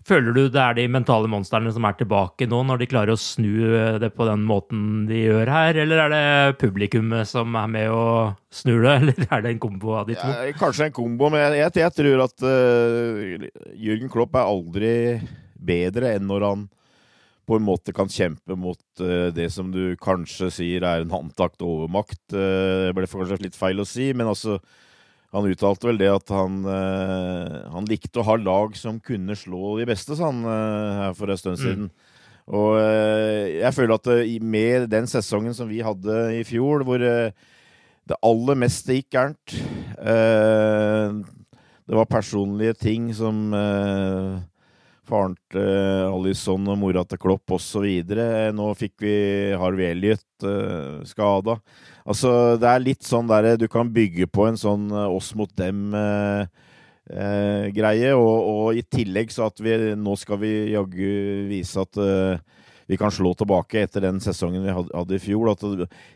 Føler 0.07 0.31
du 0.31 0.45
det 0.47 0.61
er 0.63 0.77
de 0.77 0.85
mentale 0.91 1.27
monstrene 1.29 1.71
som 1.75 1.83
er 1.85 1.97
tilbake 1.99 2.47
nå, 2.49 2.61
når 2.65 2.79
de 2.79 2.87
klarer 2.89 3.13
å 3.13 3.19
snu 3.19 3.97
det 3.99 4.09
på 4.15 4.25
den 4.29 4.45
måten 4.47 5.03
de 5.09 5.25
gjør 5.25 5.51
her, 5.51 5.79
eller 5.83 6.03
er 6.05 6.13
det 6.13 6.59
publikummet 6.61 7.27
som 7.27 7.57
er 7.59 7.67
med 7.73 7.91
og 7.91 8.39
snur 8.55 8.85
det, 8.85 8.95
eller 9.01 9.27
er 9.27 9.45
det 9.45 9.53
en 9.53 9.61
kombo 9.67 9.97
av 9.99 10.07
de 10.07 10.15
to? 10.15 10.31
Ja, 10.31 10.55
kanskje 10.59 10.87
en 10.87 10.95
kombo, 10.95 11.29
men 11.33 11.43
jeg, 11.59 11.75
jeg, 11.83 11.95
tror 11.99 12.25
at 12.25 12.47
uh, 12.47 13.47
Jürgen 13.75 14.11
Klopp 14.13 14.39
er 14.39 14.47
aldri 14.47 14.93
bedre 15.59 16.15
enn 16.15 16.29
når 16.29 16.47
han 16.47 16.67
på 17.49 17.57
en 17.57 17.65
måte 17.65 17.91
kan 17.97 18.09
kjempe 18.13 18.55
mot 18.55 18.81
uh, 19.03 19.29
det 19.35 19.49
som 19.51 19.73
du 19.73 19.97
kanskje 19.99 20.47
sier 20.61 20.85
er 20.87 21.03
en 21.03 21.17
antakt 21.25 21.65
overmakt. 21.65 22.21
Uh, 22.31 22.87
det 22.87 22.95
ble 22.95 23.09
kanskje 23.09 23.43
litt 23.49 23.59
feil 23.59 23.83
å 23.83 23.89
si, 23.89 24.13
men 24.15 24.31
altså 24.31 24.61
Han 25.35 25.45
uttalte 25.45 25.89
vel 25.89 25.99
det 26.01 26.09
at 26.09 26.31
han, 26.33 26.63
uh, 26.65 27.69
han 27.73 27.89
likte 27.89 28.21
å 28.21 28.25
ha 28.25 28.37
lag 28.41 28.73
som 28.77 28.97
kunne 29.03 29.37
slå 29.37 29.75
de 29.77 29.85
beste, 29.89 30.17
sa 30.17 30.31
han 30.31 30.41
her 30.45 31.13
for 31.17 31.29
en 31.29 31.41
stund 31.41 31.59
mm. 31.59 31.63
siden. 31.63 31.89
Mm. 31.89 32.15
Og 32.59 32.79
jeg 32.81 33.69
føler 33.75 33.93
at 33.93 34.07
med 34.41 34.87
den 34.89 35.05
sesongen 35.05 35.53
som 35.53 35.67
vi 35.69 35.83
hadde 35.85 36.15
i 36.33 36.41
fjor, 36.47 36.81
hvor 36.81 36.97
det 36.97 38.17
aller 38.25 38.57
meste 38.57 38.95
gikk 38.97 39.11
gærent 39.13 39.53
Det 41.85 41.93
var 41.99 42.09
personlige 42.09 42.73
ting 42.87 43.11
som 43.13 43.53
faren 45.09 45.35
til 45.51 45.69
Alison 46.09 46.67
og 46.69 46.77
mora 46.79 47.03
til 47.07 47.19
Klopp 47.21 47.51
osv. 47.57 47.85
Nå 48.55 48.67
fikk 48.77 49.01
vi 49.03 49.15
Harvey 49.57 49.89
Elliot 49.93 50.45
uh, 50.45 51.01
skada. 51.07 51.57
Altså, 52.05 52.57
det 52.61 52.69
er 52.69 52.85
litt 52.85 53.03
sånn 53.05 53.29
der 53.29 53.57
du 53.59 53.67
kan 53.71 53.89
bygge 53.93 54.29
på 54.31 54.47
en 54.49 54.57
sånn 54.59 54.89
uh, 54.93 55.07
oss 55.09 55.33
mot 55.37 55.51
dem-greie. 55.59 56.39
Uh, 57.09 58.15
uh, 58.15 58.21
og, 58.21 58.37
og, 58.53 58.67
i 58.77 58.83
tillegg 58.85 59.33
så 59.33 59.49
at 59.49 59.57
vi 59.63 59.77
nå 59.97 60.15
skal 60.19 60.37
vi 60.43 60.53
jaggu 60.75 61.11
vise 61.49 61.81
at 61.81 61.93
vi 62.89 62.97
kan 62.97 63.11
slå 63.13 63.35
tilbake 63.37 63.83
etter 63.83 64.01
den 64.01 64.17
sesongen 64.17 64.63
vi 64.65 64.73
hadde, 64.73 65.13
i 65.13 65.21
fjor. 65.21 65.51
At, 65.51 65.63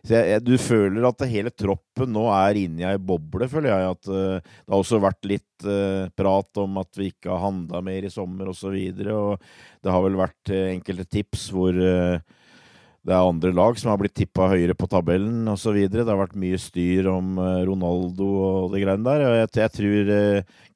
jeg, 0.09 0.39
du 0.41 0.55
føler 0.57 1.05
at 1.05 1.21
hele 1.29 1.51
troppen 1.53 2.09
nå 2.09 2.23
er 2.33 2.57
inni 2.63 2.85
ei 2.89 2.97
boble, 2.97 3.45
føler 3.51 3.69
jeg. 3.69 3.91
At 3.93 4.09
uh, 4.09 4.39
det 4.41 4.73
har 4.73 4.79
også 4.79 4.97
vært 5.03 5.29
litt 5.29 5.67
uh, 5.67 6.09
prat 6.17 6.61
om 6.63 6.79
at 6.81 6.97
vi 6.97 7.11
ikke 7.11 7.29
har 7.29 7.43
handla 7.43 7.83
mer 7.85 8.07
i 8.07 8.09
sommer 8.09 8.49
osv. 8.49 8.73
Og, 8.73 9.03
så 9.03 9.13
og 9.13 9.85
det 9.85 9.93
har 9.93 10.01
vel 10.07 10.17
vært 10.17 10.49
uh, 10.49 10.63
enkelte 10.71 11.05
tips 11.13 11.45
hvor 11.53 11.77
det 11.77 13.11
er 13.11 13.19
andre 13.19 13.53
lag 13.53 13.77
som 13.77 13.91
har 13.91 14.01
blitt 14.01 14.17
tippa 14.17 14.49
høyere 14.55 14.73
på 14.73 14.89
tabellen 14.89 15.45
osv. 15.53 15.77
Det 15.77 16.07
har 16.09 16.17
vært 16.23 16.41
mye 16.41 16.57
styr 16.57 17.11
om 17.13 17.37
Ronaldo 17.69 18.31
og 18.47 18.73
det 18.73 18.81
greiene 18.81 19.05
der. 19.11 19.27
og 19.27 19.39
Jeg, 19.43 19.53
jeg 19.61 19.75
tror 19.77 20.11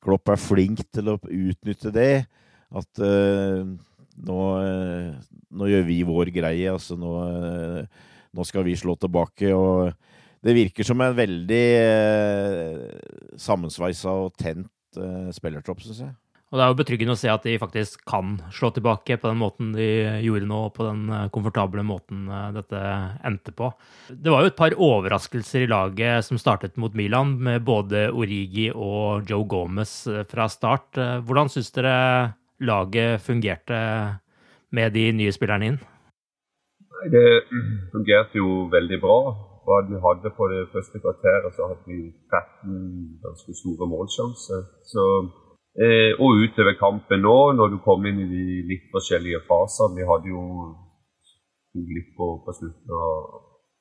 Klopp 0.06 0.30
er 0.30 0.46
flink 0.46 0.86
til 0.94 1.10
å 1.16 1.18
utnytte 1.26 1.96
det. 1.96 2.12
At 2.70 3.02
nå, 4.26 4.42
eh, 4.66 5.10
nå, 5.54 5.72
gjør 5.72 5.88
vi 5.88 6.02
vår 6.08 6.32
greie. 6.36 6.70
Altså 6.74 6.98
nå, 7.00 7.14
eh, 7.28 8.06
nå, 8.34 8.48
skal 8.48 8.66
vi 8.68 8.78
slå 8.80 8.98
tilbake. 9.00 9.54
Og 9.56 9.92
det 10.46 10.56
virker 10.58 10.88
som 10.88 11.02
en 11.02 11.18
veldig 11.18 11.66
eh, 11.82 12.86
sammensveisa 13.42 14.16
og 14.26 14.38
tent 14.40 15.02
eh, 15.02 15.28
spillertropp, 15.36 15.84
syns 15.86 16.06
jeg. 16.06 16.16
Og 16.48 16.56
det 16.56 16.64
er 16.64 16.70
jo 16.72 16.78
betryggende 16.80 17.12
å 17.12 17.20
se 17.20 17.28
at 17.28 17.44
de 17.44 17.58
faktisk 17.60 18.06
kan 18.08 18.38
slå 18.56 18.70
tilbake 18.72 19.18
på 19.20 19.28
den 19.28 19.40
måten 19.42 19.74
de 19.76 19.88
gjorde 20.24 20.48
nå, 20.48 20.62
på 20.78 20.86
den 20.88 21.02
eh, 21.12 21.26
komfortable 21.36 21.84
måten 21.84 22.30
dette 22.56 22.84
endte 23.28 23.52
på. 23.52 23.68
Det 24.08 24.32
var 24.32 24.46
jo 24.46 24.54
et 24.54 24.60
par 24.60 24.78
overraskelser 24.78 25.66
i 25.66 25.70
laget 25.74 26.26
som 26.26 26.40
startet 26.40 26.80
mot 26.80 26.96
Milan, 26.96 27.36
med 27.44 27.68
både 27.68 28.08
Origi 28.16 28.70
og 28.72 29.28
Joe 29.28 29.44
Gomez 29.50 30.00
fra 30.32 30.48
start. 30.50 30.96
Hvordan 31.28 31.52
syns 31.52 31.74
dere 31.76 31.98
laget 32.60 33.22
fungerte 33.22 33.78
med 34.72 34.94
de 34.94 35.12
nye 35.12 35.32
spillerne 35.32 35.66
inn? 35.72 35.80
Det 37.14 37.44
fungerte 37.92 38.40
jo 38.42 38.68
veldig 38.72 39.00
bra. 39.02 39.20
Hva 39.68 39.82
vi 39.90 40.00
hadde 40.06 40.32
på 40.38 40.48
det 40.52 40.62
første 40.74 41.00
kvarteret, 41.04 41.52
så 41.56 41.68
hadde 41.70 41.84
vi 41.92 42.00
13 42.32 43.20
ganske 43.26 43.52
store 43.62 43.88
målsjanser. 43.94 44.62
Så, 44.94 45.04
eh, 45.84 46.12
og 46.24 46.40
utover 46.44 46.74
kampen 46.80 47.22
nå, 47.28 47.38
når 47.60 47.68
du 47.74 47.78
kom 47.88 48.06
inn 48.06 48.22
i 48.24 48.30
de 48.36 48.46
litt 48.72 48.88
forskjellige 48.94 49.44
fasene 49.50 49.98
Vi 50.00 50.08
hadde 50.12 50.32
jo 50.36 50.44
litt 51.96 52.10
på, 52.18 52.26
på 52.46 52.56
slutten 52.60 52.96
av, 53.08 53.18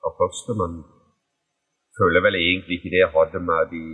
av, 0.05 0.17
første, 0.21 0.59
men 0.61 0.83
føler 1.99 2.25
vel 2.27 2.37
egentlig 2.41 2.81
ikke 2.81 2.93
det 2.95 3.03
jeg 3.05 3.15
hadde 3.15 3.41
med 3.51 3.71
de 3.73 3.85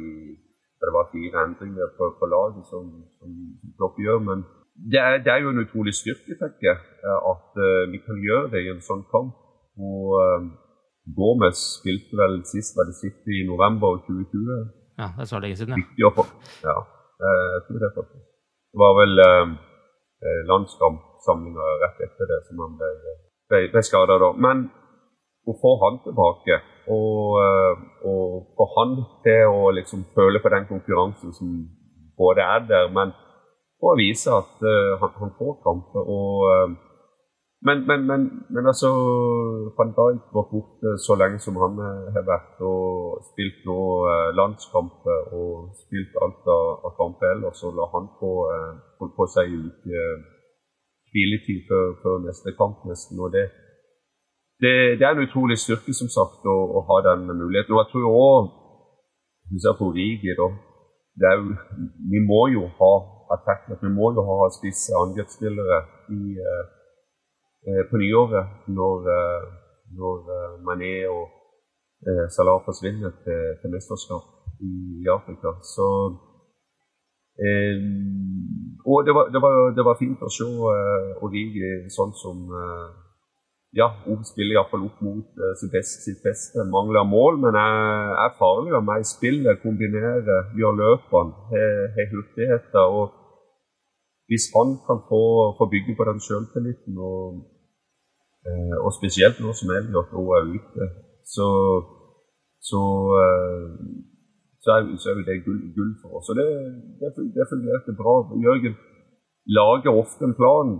Det 0.82 0.90
var 0.96 1.12
fire 1.12 1.44
endringer 1.46 1.92
på, 1.98 2.10
på 2.18 2.26
laget 2.26 2.64
som, 2.72 2.88
som, 3.20 3.30
som 3.78 4.02
gjør. 4.06 4.18
men 4.28 4.42
det 4.74 5.00
er, 5.00 5.18
det 5.24 5.32
er, 5.32 5.40
jo 5.44 5.50
en 5.52 5.62
utrolig 5.64 5.94
styrke, 5.94 6.34
tenker 6.40 6.64
jeg, 6.70 6.78
at 7.32 7.60
uh, 7.60 7.92
vi 7.92 7.98
kan 8.06 8.20
gjøre 8.26 8.50
det 8.54 8.64
i 8.64 8.70
en 8.72 8.80
sånn 8.84 9.04
kamp. 9.12 9.34
Og 9.76 10.16
uh, 10.16 10.48
Gomez 11.16 11.60
spilte 11.78 12.16
vel 12.16 12.40
sist 12.48 12.76
var 12.78 12.88
det 12.88 12.96
City 12.96 13.42
i 13.42 13.46
november 13.48 14.00
2020. 14.06 14.70
Ja, 15.00 15.10
det 15.16 15.24
er 15.24 15.28
så 15.28 15.40
lenge 15.42 15.58
siden, 15.60 15.84
ja. 16.00 16.10
ja 16.64 16.76
jeg 17.22 17.62
tror 17.66 17.84
det 17.84 17.92
faktisk. 17.98 18.26
Det 18.72 18.80
var 18.80 18.96
vel 18.96 19.24
uh, 19.28 19.54
landskampsamlinga 20.48 21.72
rett 21.84 22.04
etter 22.06 22.30
det 22.32 22.40
som 22.48 22.62
han 22.64 22.78
ble, 22.80 22.92
ble, 23.52 23.64
ble 23.74 23.82
skada 23.84 24.16
da. 24.22 24.30
Men 24.46 24.70
å 25.42 25.56
få 25.58 25.72
han 25.82 25.98
tilbake, 26.04 26.60
og, 26.94 27.38
og 28.06 28.52
få 28.58 28.66
han 28.76 28.92
til 29.24 29.50
å 29.50 29.72
liksom 29.74 30.04
føle 30.14 30.38
på 30.42 30.50
den 30.54 30.68
konkurransen 30.68 31.34
som 31.34 31.50
både 32.18 32.46
er 32.46 32.62
der, 32.68 32.90
men 32.94 33.10
for 33.82 33.96
å 33.96 33.98
vise 33.98 34.30
at 34.30 34.62
uh, 34.62 34.94
han, 35.02 35.14
han, 35.18 35.36
får 35.38 35.56
kamper. 35.66 36.06
Og, 36.06 36.44
uh, 36.46 36.74
men, 37.66 37.82
men, 37.88 38.04
men, 38.06 38.26
men, 38.54 38.68
altså 38.70 38.90
Van 39.76 39.90
Dijk 39.96 40.28
var 40.34 40.46
borte 40.50 40.94
så 41.02 41.16
lenge 41.18 41.42
som 41.42 41.58
han 41.62 41.78
uh, 41.82 42.12
har 42.14 42.26
vært, 42.28 42.62
og 42.62 43.24
spilt 43.32 43.66
nå 43.66 43.80
landskamper 44.38 45.34
og 45.38 45.74
spilt 45.82 46.14
alt 46.22 46.46
av, 46.46 46.70
av 46.86 46.94
kamper 47.00 47.34
ellers, 47.34 47.64
og 47.66 47.74
la 47.78 47.90
han 47.96 48.06
få, 48.20 48.32
holdt 49.02 49.18
på 49.18 49.28
seg 49.34 49.58
uke 49.66 50.06
hviletid 51.12 51.66
før, 51.68 51.92
før, 52.02 52.22
neste 52.26 52.54
kamp, 52.56 52.86
nesten. 52.88 53.18
og 53.20 53.34
det, 53.34 53.44
det, 54.62 54.74
det, 54.98 55.04
er 55.04 55.12
en 55.12 55.26
utrolig 55.26 55.58
styrke, 55.60 55.92
som 55.94 56.08
sagt, 56.08 56.46
å, 56.48 56.56
å 56.78 56.84
ha 56.88 57.00
den 57.10 57.26
muligheten. 57.28 57.74
Og 57.74 57.82
jeg 57.82 57.90
tror 57.92 58.06
òg, 58.22 58.52
du 59.52 59.58
ser 59.60 59.76
på 59.76 59.90
Rigi, 59.92 60.32
da, 60.38 60.48
jo, 61.36 61.56
vi 62.12 62.22
må 62.24 62.46
jo 62.54 62.64
ha 62.78 62.92
attacken. 63.34 63.78
Vi 63.80 63.90
må 63.92 64.12
jo 64.16 64.24
ha 64.28 64.48
spisse 64.54 64.94
angrepsspillere 64.96 65.78
i, 66.18 66.22
eh, 66.40 67.82
på 67.90 68.00
nyåret 68.02 68.66
når, 68.78 69.06
uh, 69.18 69.42
når 69.98 70.18
Mané 70.66 70.94
og 71.06 71.28
Salah 72.34 72.58
forsvinner 72.66 73.12
til, 73.24 73.42
til 73.60 73.70
mesterskap 73.70 74.24
i, 74.58 74.72
i, 75.04 75.06
Afrika. 75.18 75.52
Så 75.62 75.86
Og 78.90 79.06
det 79.06 79.14
var, 79.16 79.30
det, 79.34 79.40
var, 79.44 79.54
det 79.76 79.84
var, 79.86 80.00
fint 80.00 80.24
å 80.26 80.30
se 80.36 80.48
Origi 81.22 81.70
sånn 81.94 82.10
som 82.18 82.42
ja, 83.78 83.86
hun 84.04 84.20
spiller 84.26 84.58
iallfall 84.58 84.88
opp 84.88 84.98
mot 85.06 85.40
sitt, 85.60 85.70
beste, 85.72 86.02
sitt 86.04 86.20
beste. 86.26 86.66
Mangler 86.74 87.06
mål, 87.08 87.38
men 87.46 87.56
er, 87.56 88.12
er 88.26 88.34
farlig 88.40 88.74
av 88.76 88.84
meg. 88.84 89.06
spillet, 89.08 89.62
kombinerer, 89.62 90.50
gjør 90.58 90.78
løpene, 90.82 91.62
har 91.94 92.10
hurtigheter. 92.12 92.82
og 92.98 93.21
hvis 94.28 94.44
han 94.56 94.68
kan 94.86 94.98
få, 95.10 95.22
få 95.58 95.64
bygge 95.74 95.94
på 95.98 96.04
den 96.08 96.20
selvtilliten, 96.28 96.94
og, 97.10 97.22
eh, 98.46 98.76
og, 98.84 98.90
spesielt 98.98 99.36
nå 99.40 99.50
som 99.56 99.74
Elliot 99.78 100.14
nå 100.14 100.22
er 100.38 100.44
ute, 100.56 100.84
så, 101.34 101.48
så, 102.70 102.82
eh, 103.22 103.66
så, 104.62 104.68
er, 104.76 104.80
så, 105.00 105.06
er, 105.10 105.20
det 105.28 105.44
gull, 105.46 105.60
gull 105.76 105.92
for 106.00 106.18
oss. 106.18 106.30
Og 106.30 106.38
det, 106.40 106.48
det, 107.00 107.10
det 107.36 107.50
fungerte 107.52 107.98
bra. 108.00 108.14
Jørgen 108.46 108.76
lager 109.58 110.00
ofte 110.02 110.24
en 110.24 110.38
plan 110.40 110.78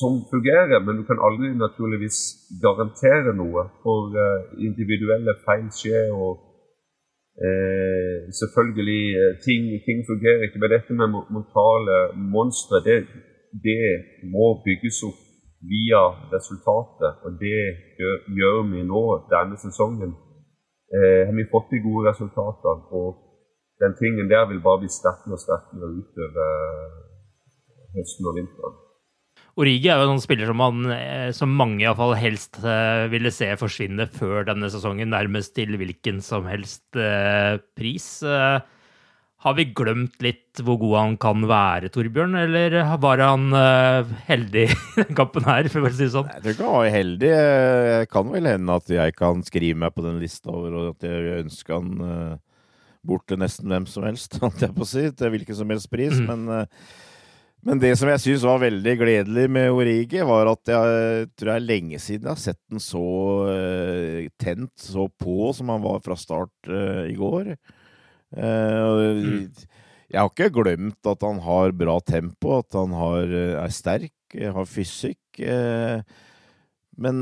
som 0.00 0.12
fungerer, 0.32 0.80
men 0.84 0.96
du 0.98 1.04
kan 1.08 1.20
aldri 1.26 1.48
naturligvis 1.56 2.18
garantere 2.64 3.32
noe. 3.36 3.64
For 3.84 4.12
uh, 4.12 4.52
individuelle 4.68 5.34
feil 5.46 5.68
skjer, 5.72 6.12
og 6.12 6.47
Eh, 7.46 8.16
selvfølgelig, 8.40 9.04
eh, 9.20 9.32
ting, 9.46 9.62
ting, 9.86 9.98
fungerer 10.10 10.42
ikke. 10.42 10.60
Men 10.60 10.70
dette 10.74 10.92
med 11.00 11.08
mentale 11.36 11.94
monstre, 12.36 12.76
det, 12.88 12.96
det, 13.66 13.82
må 14.34 14.46
bygges 14.66 14.98
opp 15.08 15.20
via 15.72 16.02
resultatet. 16.34 17.12
Og 17.24 17.30
det 17.44 17.60
gjør, 17.98 18.16
gjør 18.38 18.58
vi 18.72 18.80
nå 18.92 19.02
denne 19.34 19.56
sesongen. 19.64 20.12
Eh, 20.96 21.22
har 21.26 21.34
vi 21.38 21.52
fått 21.54 21.70
de 21.72 21.84
gode 21.86 22.10
resultatene. 22.10 22.82
Og 22.98 23.08
den 23.82 23.92
tingen 24.02 24.26
der 24.34 24.44
vil 24.50 24.64
bare 24.66 24.82
bli 24.82 24.90
sterkere 24.98 25.36
og 25.38 25.44
sterkere 25.46 25.94
utover 26.00 26.50
høsten 27.94 28.30
og 28.30 28.36
vinteren. 28.38 28.78
Origi 29.58 29.88
er 29.90 29.98
jo 29.98 30.12
en 30.12 30.20
spiller 30.22 30.46
som, 30.46 30.60
man, 30.60 30.84
eh, 30.94 31.30
som 31.34 31.50
mange 31.58 31.82
i 31.82 31.94
fall 31.98 32.12
helst 32.18 32.60
uh, 32.62 33.08
ville 33.10 33.32
se 33.34 33.48
forsvinne 33.58 34.06
før 34.14 34.46
denne 34.46 34.70
sesongen, 34.70 35.10
nærmest 35.10 35.56
til 35.56 35.74
hvilken 35.80 36.20
som 36.22 36.46
helst 36.46 36.84
uh, 36.94 37.58
pris. 37.74 38.06
Har 39.38 39.54
vi 39.54 39.68
glemt 39.74 40.14
litt 40.22 40.62
hvor 40.62 40.78
god 40.78 40.94
han 40.98 41.16
kan 41.22 41.42
være, 41.50 41.90
Torbjørn, 41.94 42.38
eller 42.38 42.78
var 43.02 43.22
han 43.22 43.50
heldig 44.26 44.64
i 44.70 44.78
den 45.02 45.18
kampen 45.18 45.46
her? 45.46 45.70
for 45.70 45.86
å 45.86 45.92
si 45.92 46.04
det 46.06 46.14
sånn? 46.14 46.30
Jeg 46.36 46.44
tror 46.44 46.54
ikke 46.54 46.66
han 46.68 46.78
var 46.78 46.94
heldig. 46.94 47.32
Det 47.34 48.08
kan 48.14 48.32
vel 48.34 48.50
hende 48.50 48.78
at 48.82 48.94
jeg 48.94 49.18
kan 49.18 49.44
skrive 49.46 49.82
meg 49.82 49.94
på 49.94 50.06
den 50.06 50.18
lista 50.22 50.54
over 50.54 50.90
at 50.92 51.06
jeg 51.06 51.42
ønsker 51.44 51.78
han 51.78 52.40
bort 53.06 53.26
til 53.30 53.38
nesten 53.42 53.70
hvem 53.70 53.90
som 53.90 54.06
helst, 54.06 54.38
holdt 54.42 54.66
jeg 54.66 54.74
på 54.74 54.86
å 54.86 54.90
si, 54.90 55.06
til 55.18 55.34
hvilken 55.34 55.62
som 55.62 55.74
helst 55.74 55.90
pris. 55.90 56.18
Mm. 56.18 56.30
men 56.30 56.66
men 57.66 57.80
det 57.82 57.90
som 57.98 58.08
jeg 58.12 58.22
syns 58.22 58.44
var 58.46 58.60
veldig 58.62 58.94
gledelig 59.00 59.46
med 59.50 59.72
Origi, 59.74 60.20
var 60.26 60.50
at 60.52 60.70
jeg 60.70 61.28
tror 61.34 61.50
jeg 61.50 61.60
er 61.60 61.66
lenge 61.66 61.98
siden 62.02 62.28
jeg 62.28 62.34
har 62.36 62.42
sett 62.42 62.60
den 62.70 62.82
så 62.82 63.08
uh, 63.48 64.28
tent, 64.40 64.72
så 64.78 65.08
på, 65.10 65.50
som 65.56 65.72
han 65.74 65.82
var 65.82 65.98
fra 66.04 66.16
start 66.18 66.70
uh, 66.70 67.04
i 67.10 67.16
går. 67.18 67.54
Uh. 68.38 69.48
Jeg 70.08 70.22
har 70.22 70.30
ikke 70.30 70.52
glemt 70.54 71.10
at 71.10 71.24
han 71.26 71.42
har 71.44 71.74
bra 71.76 71.98
tempo, 72.00 72.60
at 72.62 72.72
han 72.78 72.94
har, 72.96 73.34
er 73.66 73.74
sterk, 73.74 74.14
har 74.32 74.64
fysikk. 74.64 75.20
men 76.96 77.18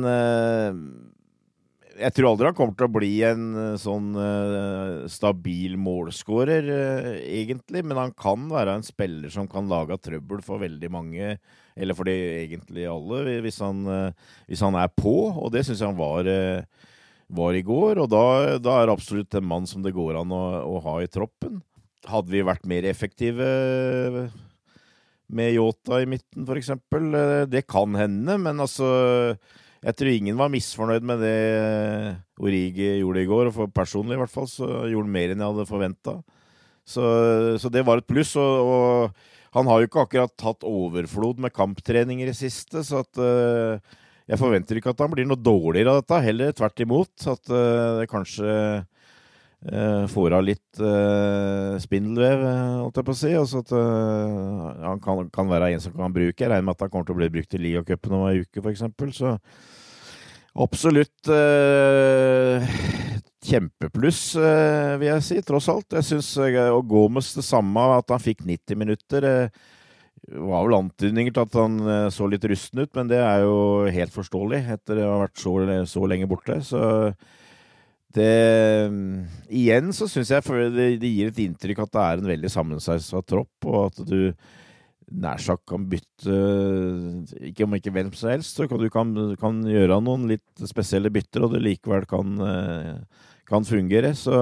jeg 1.97 2.15
tror 2.17 2.31
aldri 2.31 2.49
han 2.49 2.57
kommer 2.57 2.77
til 2.77 2.87
å 2.89 2.95
bli 2.95 3.11
en 3.27 3.45
eh, 3.61 3.77
sånn 3.81 4.11
uh, 4.17 5.07
stabil 5.11 5.77
målskårer, 5.81 6.69
uh, 6.69 7.11
egentlig. 7.25 7.83
Men 7.87 8.01
han 8.01 8.15
kan 8.17 8.47
være 8.51 8.77
en 8.79 8.87
spiller 8.87 9.33
som 9.33 9.49
kan 9.51 9.69
lage 9.71 9.99
trøbbel 10.05 10.43
for 10.45 10.63
veldig 10.63 10.91
mange, 10.93 11.37
eller 11.77 11.97
for 11.97 12.09
det 12.09 12.17
egentlig 12.45 12.87
alle, 12.91 13.41
hvis 13.45 13.61
han, 13.65 13.83
uh, 13.89 14.37
hvis 14.51 14.65
han 14.65 14.79
er 14.81 14.93
på. 14.93 15.17
Og 15.33 15.53
det 15.55 15.67
syns 15.67 15.83
jeg 15.83 15.91
han 15.91 16.01
var, 16.01 16.31
var, 17.27 17.57
i 17.57 17.65
går. 17.67 18.03
Og 18.05 18.11
da, 18.13 18.25
da, 18.61 18.79
er 18.79 18.89
det 18.89 18.97
absolutt 18.97 19.39
en 19.39 19.51
mann 19.55 19.69
som 19.71 19.85
det 19.85 19.97
går 19.97 20.21
an 20.21 20.35
å, 20.35 20.45
å 20.77 20.81
ha 20.89 20.99
i 21.03 21.11
troppen. 21.13 21.63
Hadde 22.07 22.33
vi 22.33 22.47
vært 22.47 22.69
mer 22.71 22.87
effektive 22.87 23.47
med 25.27 25.55
Yota 25.57 25.99
i 26.05 26.09
midten, 26.09 26.47
f.eks.? 26.47 26.75
Det 27.51 27.67
kan 27.67 27.97
hende, 27.99 28.37
men 28.39 28.63
altså 28.63 28.91
jeg 29.85 29.97
tror 29.99 30.11
ingen 30.11 30.39
var 30.39 30.53
misfornøyd 30.53 31.05
med 31.07 31.21
det 31.23 31.37
Origi 32.41 32.89
gjorde 33.01 33.23
i 33.23 33.29
går. 33.29 33.51
Og 33.51 33.57
for 33.59 33.73
personlig 33.75 34.17
i 34.17 34.23
hvert 34.23 34.33
fall 34.33 34.49
så 34.51 34.67
gjorde 34.89 35.05
han 35.05 35.15
mer 35.19 35.33
enn 35.35 35.45
jeg 35.45 35.53
hadde 35.53 35.69
forventa. 35.69 36.17
Så, 36.87 37.05
så, 37.59 37.71
det 37.73 37.85
var 37.87 38.01
et 38.01 38.09
pluss. 38.09 38.35
Og, 38.41 38.73
og, 38.73 39.31
han 39.57 39.69
har 39.71 39.81
jo 39.81 39.89
ikke 39.89 40.03
akkurat 40.05 40.35
tatt 40.37 40.67
overflod 40.69 41.41
med 41.41 41.55
kamptreninger 41.57 42.29
i 42.29 42.37
siste, 42.37 42.83
så 42.85 43.01
at 43.01 43.21
uh, 43.23 43.79
jeg 44.29 44.37
forventer 44.37 44.77
ikke 44.77 44.93
at 44.93 45.01
han 45.01 45.15
blir 45.15 45.25
noe 45.29 45.41
dårligere 45.41 45.95
av 45.95 46.03
dette. 46.03 46.19
Heller 46.27 46.53
tvert 46.57 46.83
imot. 46.85 47.15
At 47.33 47.53
uh, 47.53 48.03
det 48.03 48.11
kanskje 48.11 48.51
får 50.13 50.35
av 50.37 50.45
litt 50.47 50.81
spindelvev, 51.83 52.43
holdt 52.85 53.01
jeg 53.01 53.07
på 53.09 53.15
å 53.15 53.19
si. 53.19 53.33
Altså 53.35 53.63
at 53.65 53.73
han 53.75 55.01
kan, 55.03 55.25
kan, 55.35 55.49
være 55.51 55.73
en 55.75 55.83
som 55.83 55.97
kan 55.97 56.15
bruke. 56.15 56.39
Jeg 56.39 56.53
regner 56.53 56.69
med 56.69 56.77
at 56.77 56.85
han 56.85 56.93
kommer 56.93 57.09
til 57.09 57.17
å 57.17 57.21
bli 57.23 57.33
brukt 57.35 57.57
i 57.57 57.63
ligacupen 57.65 58.15
om 58.15 58.29
ei 58.29 58.45
uke, 58.45 58.63
f.eks. 58.63 58.85
Så 59.19 59.35
Absolutt 60.57 61.29
uh, 61.29 62.65
kjempepluss, 63.45 64.21
eh, 64.41 64.95
vil 64.97 65.11
jeg 65.11 65.25
si, 65.27 65.41
tross 65.45 65.69
alt. 65.69 65.99
Jeg 65.99 66.07
syns 66.09 66.31
å 66.41 66.81
Gomez 66.87 67.35
det 67.37 67.45
samme, 67.45 67.83
at 67.99 68.09
han 68.15 68.23
fikk 68.23 68.41
90 68.49 68.81
minutter. 68.81 69.27
Det 69.27 70.41
var 70.41 70.65
vel 70.65 70.79
antydninger 70.79 71.35
til 71.35 71.45
at 71.45 71.59
han 71.61 71.77
eh, 71.85 72.09
så 72.15 72.29
litt 72.31 72.47
rusten 72.49 72.83
ut, 72.83 72.93
men 72.97 73.13
det 73.13 73.21
er 73.21 73.45
jo 73.45 73.59
helt 73.93 74.17
forståelig 74.17 74.63
etter 74.79 75.03
å 75.05 75.13
ha 75.13 75.21
vært 75.27 75.43
så, 75.43 75.55
så 75.93 76.09
lenge 76.09 76.31
borte. 76.31 76.59
Så 76.65 76.81
det 78.17 78.91
Igjen 79.53 79.93
så 79.95 80.09
syns 80.11 80.33
jeg 80.33 80.45
det, 80.75 80.87
det, 81.03 81.11
gir 81.11 81.31
et 81.31 81.43
inntrykk 81.45 81.85
at 81.85 81.93
det 81.95 82.05
er 82.05 82.23
en 82.23 82.31
veldig 82.33 82.53
sammensveisa 82.53 83.23
tropp, 83.29 83.69
og 83.69 83.91
at 83.91 84.01
du 84.09 84.21
nær 85.07 85.39
sagt 85.39 85.63
kan 85.71 85.85
bytte 85.87 86.37
Ikke 87.47 87.67
om 87.67 87.77
ikke 87.79 87.93
hvem 87.95 88.11
som 88.17 88.33
helst, 88.33 88.59
så 88.59 88.67
kan 88.67 88.83
du 88.83 88.89
kan, 88.91 89.13
kan 89.39 89.63
gjøre 89.69 90.01
noen 90.03 90.27
litt 90.33 90.67
spesielle 90.67 91.13
bytter, 91.15 91.47
og 91.47 91.55
det 91.55 91.63
likevel 91.63 92.07
kan, 92.11 92.33
eh, 92.43 93.27
kan 93.47 93.67
fungere. 93.67 94.11
Så 94.19 94.35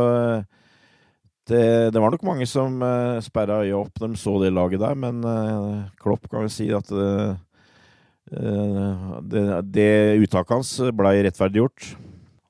det, 1.45 1.65
det, 1.93 2.01
var 2.01 2.15
nok 2.15 2.25
mange 2.25 2.47
som 2.49 2.79
uh, 2.81 3.21
sperra 3.21 3.61
øya 3.67 3.77
opp 3.83 4.01
de 4.01 4.15
så 4.17 4.39
det 4.41 4.55
laget 4.57 4.81
der, 4.81 4.97
men 4.97 5.21
Klopp 6.01 6.31
kan 6.33 6.47
jo 6.47 6.53
si 6.53 6.71
at 6.73 6.89
uh, 6.89 7.37
det, 9.21 9.45
det 9.69 9.91
uttaket 10.25 10.57
hans 10.57 10.73
blei 10.97 11.19
rettferdiggjort. 11.27 11.93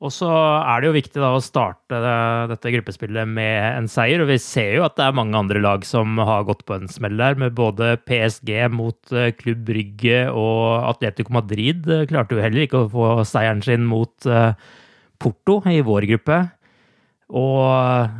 Og 0.05 0.13
så 0.13 0.29
er 0.29 0.83
det 0.83 0.89
jo 0.89 0.97
viktig 0.99 1.21
da 1.23 1.31
å 1.33 1.41
starte 1.41 1.97
det, 2.05 2.17
dette 2.51 2.73
gruppespillet 2.75 3.31
med 3.31 3.61
en 3.71 3.87
seier. 3.89 4.21
Og 4.21 4.29
vi 4.29 4.37
ser 4.43 4.75
jo 4.77 4.85
at 4.85 4.99
det 4.99 5.07
er 5.07 5.17
mange 5.17 5.39
andre 5.39 5.63
lag 5.65 5.87
som 5.89 6.19
har 6.21 6.45
gått 6.45 6.65
på 6.69 6.77
en 6.77 6.91
smell 6.93 7.17
der, 7.21 7.39
med 7.41 7.57
både 7.57 7.95
PSG 8.05 8.53
mot 8.75 8.99
uh, 9.17 9.31
Klubb 9.39 9.63
Brygge 9.71 10.27
og 10.29 10.91
Atletico 10.91 11.33
Madrid. 11.33 11.89
Klarte 12.11 12.37
jo 12.37 12.45
heller 12.45 12.67
ikke 12.67 12.85
å 12.85 12.93
få 12.93 13.09
seieren 13.29 13.65
sin 13.65 13.89
mot 13.89 14.29
uh, 14.29 14.53
Porto 15.23 15.63
i 15.73 15.81
vår 15.87 16.11
gruppe. 16.13 16.43
Og 17.33 18.13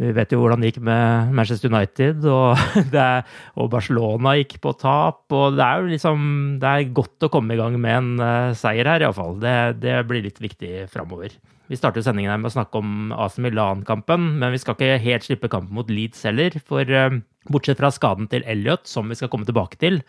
vi 0.00 0.14
vet 0.16 0.32
jo 0.32 0.40
hvordan 0.40 0.62
det 0.62 0.70
gikk 0.70 0.80
med 0.88 1.32
Manchester 1.36 1.68
United, 1.68 2.24
og, 2.24 2.56
er, 2.96 3.26
og, 3.52 3.68
Barcelona 3.72 4.34
gikk 4.38 4.56
på 4.64 4.72
tap. 4.80 5.26
og 5.28 5.58
Det 5.58 5.66
er 5.66 5.82
jo 5.82 5.90
liksom, 5.92 6.26
det 6.62 6.70
er 6.70 6.92
godt 6.96 7.26
å 7.26 7.32
komme 7.32 7.54
i 7.54 7.60
gang 7.60 7.76
med 7.80 7.96
en 7.98 8.10
uh, 8.22 8.56
seier 8.56 8.88
her, 8.88 9.04
iallfall. 9.04 9.36
Det, 9.42 9.56
det 9.82 9.98
blir 10.08 10.24
litt 10.24 10.40
viktig 10.40 10.86
framover. 10.92 11.36
Vi 11.70 11.78
starter 11.78 12.02
sendingen 12.02 12.32
her 12.32 12.40
med 12.40 12.48
å 12.48 12.56
snakke 12.56 12.80
om 12.80 13.12
AC 13.14 13.36
Milan-kampen, 13.44 14.24
men 14.40 14.54
vi 14.54 14.58
skal 14.58 14.74
ikke 14.74 15.02
helt 15.04 15.26
slippe 15.26 15.50
kampen 15.52 15.76
mot 15.76 15.92
Leeds 15.92 16.24
heller. 16.26 16.56
For 16.66 16.88
uh, 16.88 17.20
bortsett 17.52 17.82
fra 17.82 17.92
skaden 17.92 18.30
til 18.32 18.46
Elliot, 18.48 18.88
som 18.88 19.12
vi 19.12 19.18
skal 19.20 19.30
komme 19.32 19.48
tilbake 19.48 19.78
til, 19.84 20.00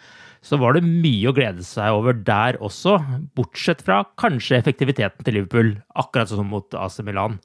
så 0.41 0.55
var 0.61 0.77
det 0.77 0.87
mye 0.87 1.29
å 1.29 1.35
glede 1.35 1.67
seg 1.67 1.99
over 1.99 2.15
der 2.15 2.55
også. 2.63 2.95
Bortsett 3.35 3.83
fra 3.83 4.05
kanskje 4.23 4.55
effektiviteten 4.61 5.27
til 5.27 5.37
Liverpool, 5.37 5.75
akkurat 5.99 6.31
sånn 6.31 6.45
som 6.45 6.55
mot 6.55 6.79
AC 6.79 7.03
Milan. 7.03 7.41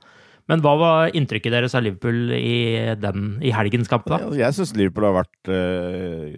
Men 0.47 0.63
hva 0.63 0.77
var 0.79 1.17
inntrykket 1.19 1.55
deres 1.55 1.75
av 1.75 1.83
Liverpool 1.83 2.31
i, 2.37 2.95
den, 3.03 3.33
i 3.43 3.51
helgens 3.55 3.91
kamp? 3.91 4.07
da? 4.07 4.21
Jeg 4.39 4.55
syns 4.55 4.77
Liverpool 4.79 5.09
har 5.09 5.17
vært 5.19 5.51
øh, 5.51 6.37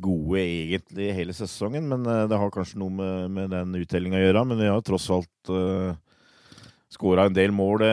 gode 0.00 0.40
egentlig 0.40 1.10
hele 1.16 1.34
sesongen. 1.36 1.84
Men 1.90 2.06
uh, 2.08 2.24
det 2.30 2.38
har 2.38 2.54
kanskje 2.54 2.80
noe 2.80 2.94
med, 2.94 3.28
med 3.34 3.52
den 3.52 3.76
uttellinga 3.82 4.20
å 4.20 4.24
gjøre. 4.24 4.46
Men 4.48 4.62
de 4.62 4.70
har 4.70 4.86
tross 4.86 5.10
alt 5.12 5.52
uh, 5.52 5.92
eh, 5.92 6.00
skåra 6.92 7.26
en 7.28 7.36
del 7.36 7.52
mål 7.56 7.84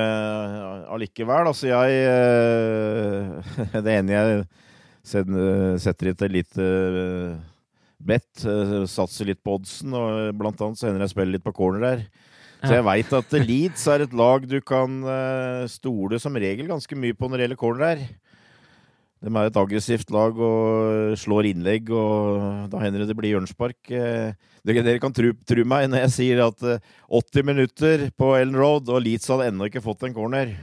allikevel. 0.96 1.52
Altså 1.52 1.70
jeg 1.72 2.02
øh, 2.14 3.54
Det 3.86 3.94
ene 3.96 4.16
jeg 4.16 4.42
setter 5.10 6.10
i 6.10 6.12
et 6.12 6.26
lite 6.30 6.66
bet, 8.00 8.44
satser 8.92 9.28
litt 9.28 9.40
på 9.44 9.56
oddsen, 9.58 9.96
og 9.96 10.36
blant 10.38 10.60
annet 10.62 10.80
så 10.80 10.88
hender 10.88 11.04
jeg 11.04 11.14
spiller 11.14 11.34
litt 11.36 11.46
på 11.46 11.56
corner 11.56 11.82
der. 11.84 12.04
Så 12.60 12.76
jeg 12.76 12.84
veit 12.84 13.14
at 13.16 13.36
Leeds 13.40 13.86
er 13.88 14.04
et 14.04 14.16
lag 14.20 14.44
du 14.44 14.58
kan 14.60 14.98
uh, 15.08 15.64
stole 15.72 16.20
som 16.20 16.36
regel 16.36 16.68
ganske 16.68 16.98
mye 17.00 17.16
på 17.16 17.30
når 17.30 17.40
det 17.40 17.46
gjelder 17.46 17.60
corner 17.60 17.92
her. 17.94 18.02
De 19.20 19.32
er 19.32 19.50
et 19.50 19.60
aggressivt 19.60 20.12
lag 20.16 20.36
og 20.36 21.16
slår 21.20 21.50
innlegg, 21.50 21.90
og 21.92 22.68
da 22.72 22.80
hender 22.84 23.04
det 23.04 23.10
det 23.12 23.18
blir 23.20 23.34
hjørnespark. 23.34 23.80
Uh, 23.92 24.36
dere 24.68 25.00
kan 25.00 25.16
tro, 25.16 25.32
tru, 25.48 25.64
meg 25.68 25.88
når 25.92 26.06
jeg 26.06 26.16
sier 26.18 26.44
at 26.50 26.68
uh, 26.68 26.76
eh, 26.76 27.16
80 27.22 27.48
minutter 27.48 28.06
på 28.20 28.34
Ellen 28.36 28.60
Road, 28.60 28.92
og 28.92 29.04
Leeds 29.08 29.32
hadde 29.32 29.48
ennå 29.54 29.72
ikke 29.72 29.86
fått 29.86 30.08
en 30.08 30.18
corner. 30.18 30.58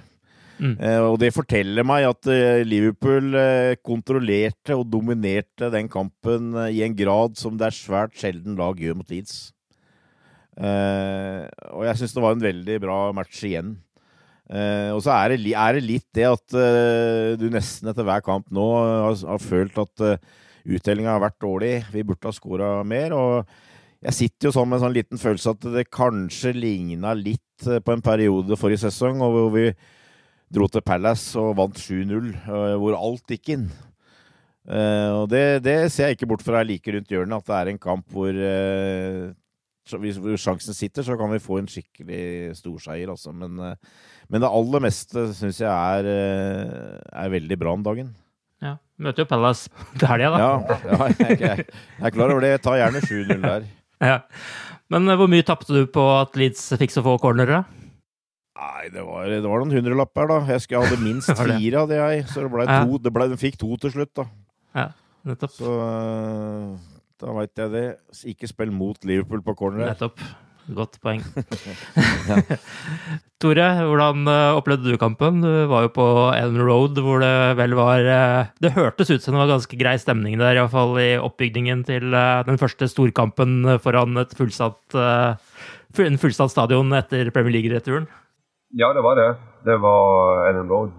Mm. 0.57 0.79
og 1.05 1.19
det 1.21 1.35
forteller 1.37 1.85
meg 1.85 2.07
at 2.09 2.29
Liverpool 2.65 3.35
kontrollerte 3.85 4.73
og 4.73 4.87
dominerte 4.89 5.69
den 5.69 5.85
kampen 5.93 6.55
i 6.73 6.81
en 6.81 6.95
grad 6.97 7.37
som 7.37 7.59
det 7.61 7.67
er 7.67 7.77
svært 7.77 8.17
sjelden 8.17 8.57
lag 8.57 8.81
gjør 8.81 8.97
mot 8.97 9.13
Leeds. 9.13 9.51
Uh, 10.57 11.45
og 11.77 11.85
jeg 11.85 12.01
syns 12.01 12.15
det 12.17 12.23
var 12.25 12.37
en 12.37 12.47
veldig 12.47 12.79
bra 12.81 13.01
match 13.17 13.43
igjen. 13.45 13.75
Uh, 14.47 14.95
og 14.95 15.01
så 15.03 15.11
er 15.11 15.35
er 15.35 15.75
det, 15.75 15.83
litt 15.83 16.07
det 16.15 16.27
at 16.29 16.55
uh, 16.55 17.35
du 17.35 17.49
nesten 17.51 17.91
etter 17.91 18.07
hver 18.07 18.23
kamp 18.23 18.47
nå 18.55 18.67
har, 18.79 19.17
har 19.27 19.41
følt 19.43 19.75
at 19.83 20.05
uh, 20.07 20.21
uttellinga 20.67 21.17
har 21.17 21.25
vært 21.25 21.41
dårlig. 21.43 21.73
Vi 21.91 22.05
burde 22.07 22.31
ha 22.31 22.35
skåra 22.35 22.69
mer. 22.87 23.15
Og 23.17 24.07
jeg 24.07 24.15
sitter 24.15 24.49
jo 24.49 24.55
sånn 24.55 24.71
med 24.71 24.79
en 24.79 24.85
sånn 24.87 24.95
liten 24.95 25.21
følelse 25.21 25.57
at 25.57 25.67
det 25.75 25.89
kanskje 25.91 26.55
ligna 26.55 27.15
litt 27.19 27.43
på 27.57 27.95
en 27.95 28.05
periode 28.05 28.59
forrige 28.61 28.85
sesong 28.85 29.19
hvor 29.19 29.51
vi 29.55 29.71
dro 30.53 30.69
til 30.71 30.85
Palace 30.87 31.35
og 31.41 31.57
vant 31.59 31.79
7-0, 31.81 32.29
hvor 32.79 32.95
alt 32.95 33.33
gikk 33.33 33.49
inn. 33.55 33.65
og 34.69 35.25
det, 35.33 35.65
det, 35.65 35.79
ser 35.91 36.13
jeg 36.13 36.19
ikke 36.19 36.29
bort 36.35 36.45
fra 36.45 36.61
like 36.63 36.93
rundt 36.93 37.11
hjørnet, 37.11 37.41
at 37.41 37.49
det 37.49 37.57
er 37.57 37.71
en 37.73 37.81
kamp 37.83 38.05
hvor 38.13 38.37
hvis 39.95 40.19
sjansen 40.43 40.75
sitter, 40.75 41.05
så 41.07 41.17
kan 41.19 41.31
vi 41.31 41.43
få 41.43 41.61
en 41.61 41.69
skikkelig 41.71 42.57
storseier, 42.59 43.11
altså. 43.13 43.33
Men, 43.33 43.59
eh, 43.63 43.75
men 44.29 44.43
det 44.43 44.51
aller 44.51 44.83
meste 44.83 45.29
syns 45.39 45.61
jeg 45.63 45.71
er, 45.71 46.09
eh, 46.11 46.99
er, 47.13 47.31
veldig 47.31 47.59
bra 47.61 47.75
om 47.77 47.85
dagen. 47.87 48.15
Ja. 48.63 48.77
Møter 48.99 49.23
jo 49.23 49.31
Palace 49.31 49.71
til 49.99 50.09
helga, 50.11 50.33
da. 50.35 50.39
Ja, 50.43 50.79
ja 50.91 51.09
jeg, 51.13 51.39
jeg, 51.41 51.67
jeg, 51.67 51.67
er 52.03 52.15
klar 52.15 52.35
over 52.35 52.43
det. 52.43 52.57
Jeg 52.57 52.65
tar 52.67 52.81
gjerne 52.81 53.05
7-0 53.05 53.43
der. 53.47 53.69
Ja. 54.03 54.19
Men 54.91 55.17
hvor 55.19 55.31
mye 55.31 55.47
tapte 55.47 55.75
du 55.75 55.87
på 55.91 56.03
at 56.17 56.37
Leeds 56.39 56.69
fikk 56.79 56.95
så 56.95 57.03
få 57.07 57.17
cornere? 57.23 57.65
Nei, 58.57 58.89
det 58.89 59.03
var, 59.05 59.29
det 59.29 59.45
var 59.45 59.61
noen 59.61 59.75
hundrelapper, 59.77 60.29
da. 60.31 60.41
Jeg, 60.49 60.65
skulle, 60.65 60.83
jeg 60.83 60.91
hadde 60.91 61.05
minst 61.05 61.33
fire, 61.39 61.79
hadde 61.79 62.01
jeg. 62.01 62.27
Så 62.33 62.43
det 62.43 62.53
ble 62.53 62.67
to. 62.67 63.01
Det 63.05 63.15
ble, 63.15 63.31
den 63.33 63.41
fikk 63.41 63.59
to 63.61 63.71
til 63.83 63.93
slutt, 63.99 64.13
da. 64.19 64.29
Ja, 64.77 64.91
nettopp. 65.29 65.55
Så 65.59 65.73
da 67.23 67.33
veit 67.37 67.63
jeg 67.63 67.73
det. 67.73 67.87
Ikke 68.33 68.49
spill 68.51 68.73
mot 68.75 68.99
Liverpool 69.07 69.43
på 69.45 69.55
corner. 69.59 69.89
Nettopp. 69.91 70.21
Godt 70.77 70.97
poeng. 70.99 71.21
Tore, 73.43 73.67
hvordan 73.87 74.27
opplevde 74.59 74.91
du 74.91 74.99
kampen? 74.99 75.39
Du 75.45 75.51
var 75.71 75.87
jo 75.87 75.93
på 75.95 76.07
Ellen 76.35 76.59
Road, 76.67 76.99
hvor 77.05 77.23
det 77.23 77.31
vel 77.61 77.77
var 77.79 78.03
Det 78.59 78.73
hørtes 78.75 79.13
ut 79.13 79.23
som 79.23 79.37
det 79.37 79.45
var 79.45 79.53
ganske 79.53 79.79
grei 79.79 79.95
stemning 80.03 80.39
der, 80.41 80.59
iallfall 80.59 80.97
i 80.99 81.13
oppbygningen 81.21 81.85
til 81.87 82.11
den 82.11 82.59
første 82.59 82.89
storkampen 82.91 83.79
foran 83.85 84.19
et 84.25 84.35
fullsatt, 84.35 84.97
en 84.97 86.19
fullsatt 86.19 86.51
stadion 86.51 86.91
etter 86.99 87.31
Premier 87.31 87.61
League-returen. 87.61 88.09
Ja, 88.75 88.91
det 88.97 89.07
var 89.07 89.21
det. 89.21 89.31
Det 89.69 89.79
var 89.85 90.49
Ellen 90.51 90.67
Road 90.73 90.99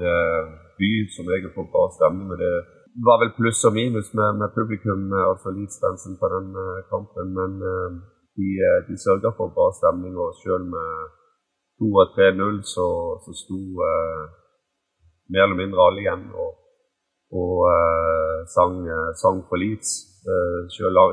by 0.79 0.91
som 1.11 1.27
regel 1.27 1.51
får 1.55 1.67
bra 1.73 1.89
stemning. 1.97 2.31
men 2.31 2.39
det 2.39 2.55
var 3.05 3.21
vel 3.21 3.35
pluss 3.37 3.61
og 3.67 3.75
minus 3.77 4.09
med, 4.17 4.39
med 4.41 4.53
publikum, 4.57 5.11
altså 5.31 5.53
Leeds-fansen 5.53 6.17
på 6.21 6.27
den 6.33 6.47
kampen. 6.91 7.27
Men 7.37 7.51
de, 8.37 8.47
de 8.87 8.95
sørga 8.97 9.29
for 9.37 9.53
bra 9.55 9.67
stemning, 9.79 10.17
og 10.17 10.33
selv 10.41 10.65
med 10.73 10.89
2 11.79 11.89
av 12.01 12.13
3-0 12.17 12.61
så, 12.65 12.87
så 13.23 13.33
sto 13.37 13.59
uh, 13.77 14.23
mer 15.33 15.45
eller 15.45 15.59
mindre 15.61 15.83
alle 15.85 16.03
igjen 16.03 16.23
og, 16.33 16.53
og 17.37 17.65
uh, 17.69 18.45
sang, 18.53 18.79
sang, 19.21 19.43
for 19.49 19.61
Leeds. 19.61 19.91
Uh, 20.27 20.65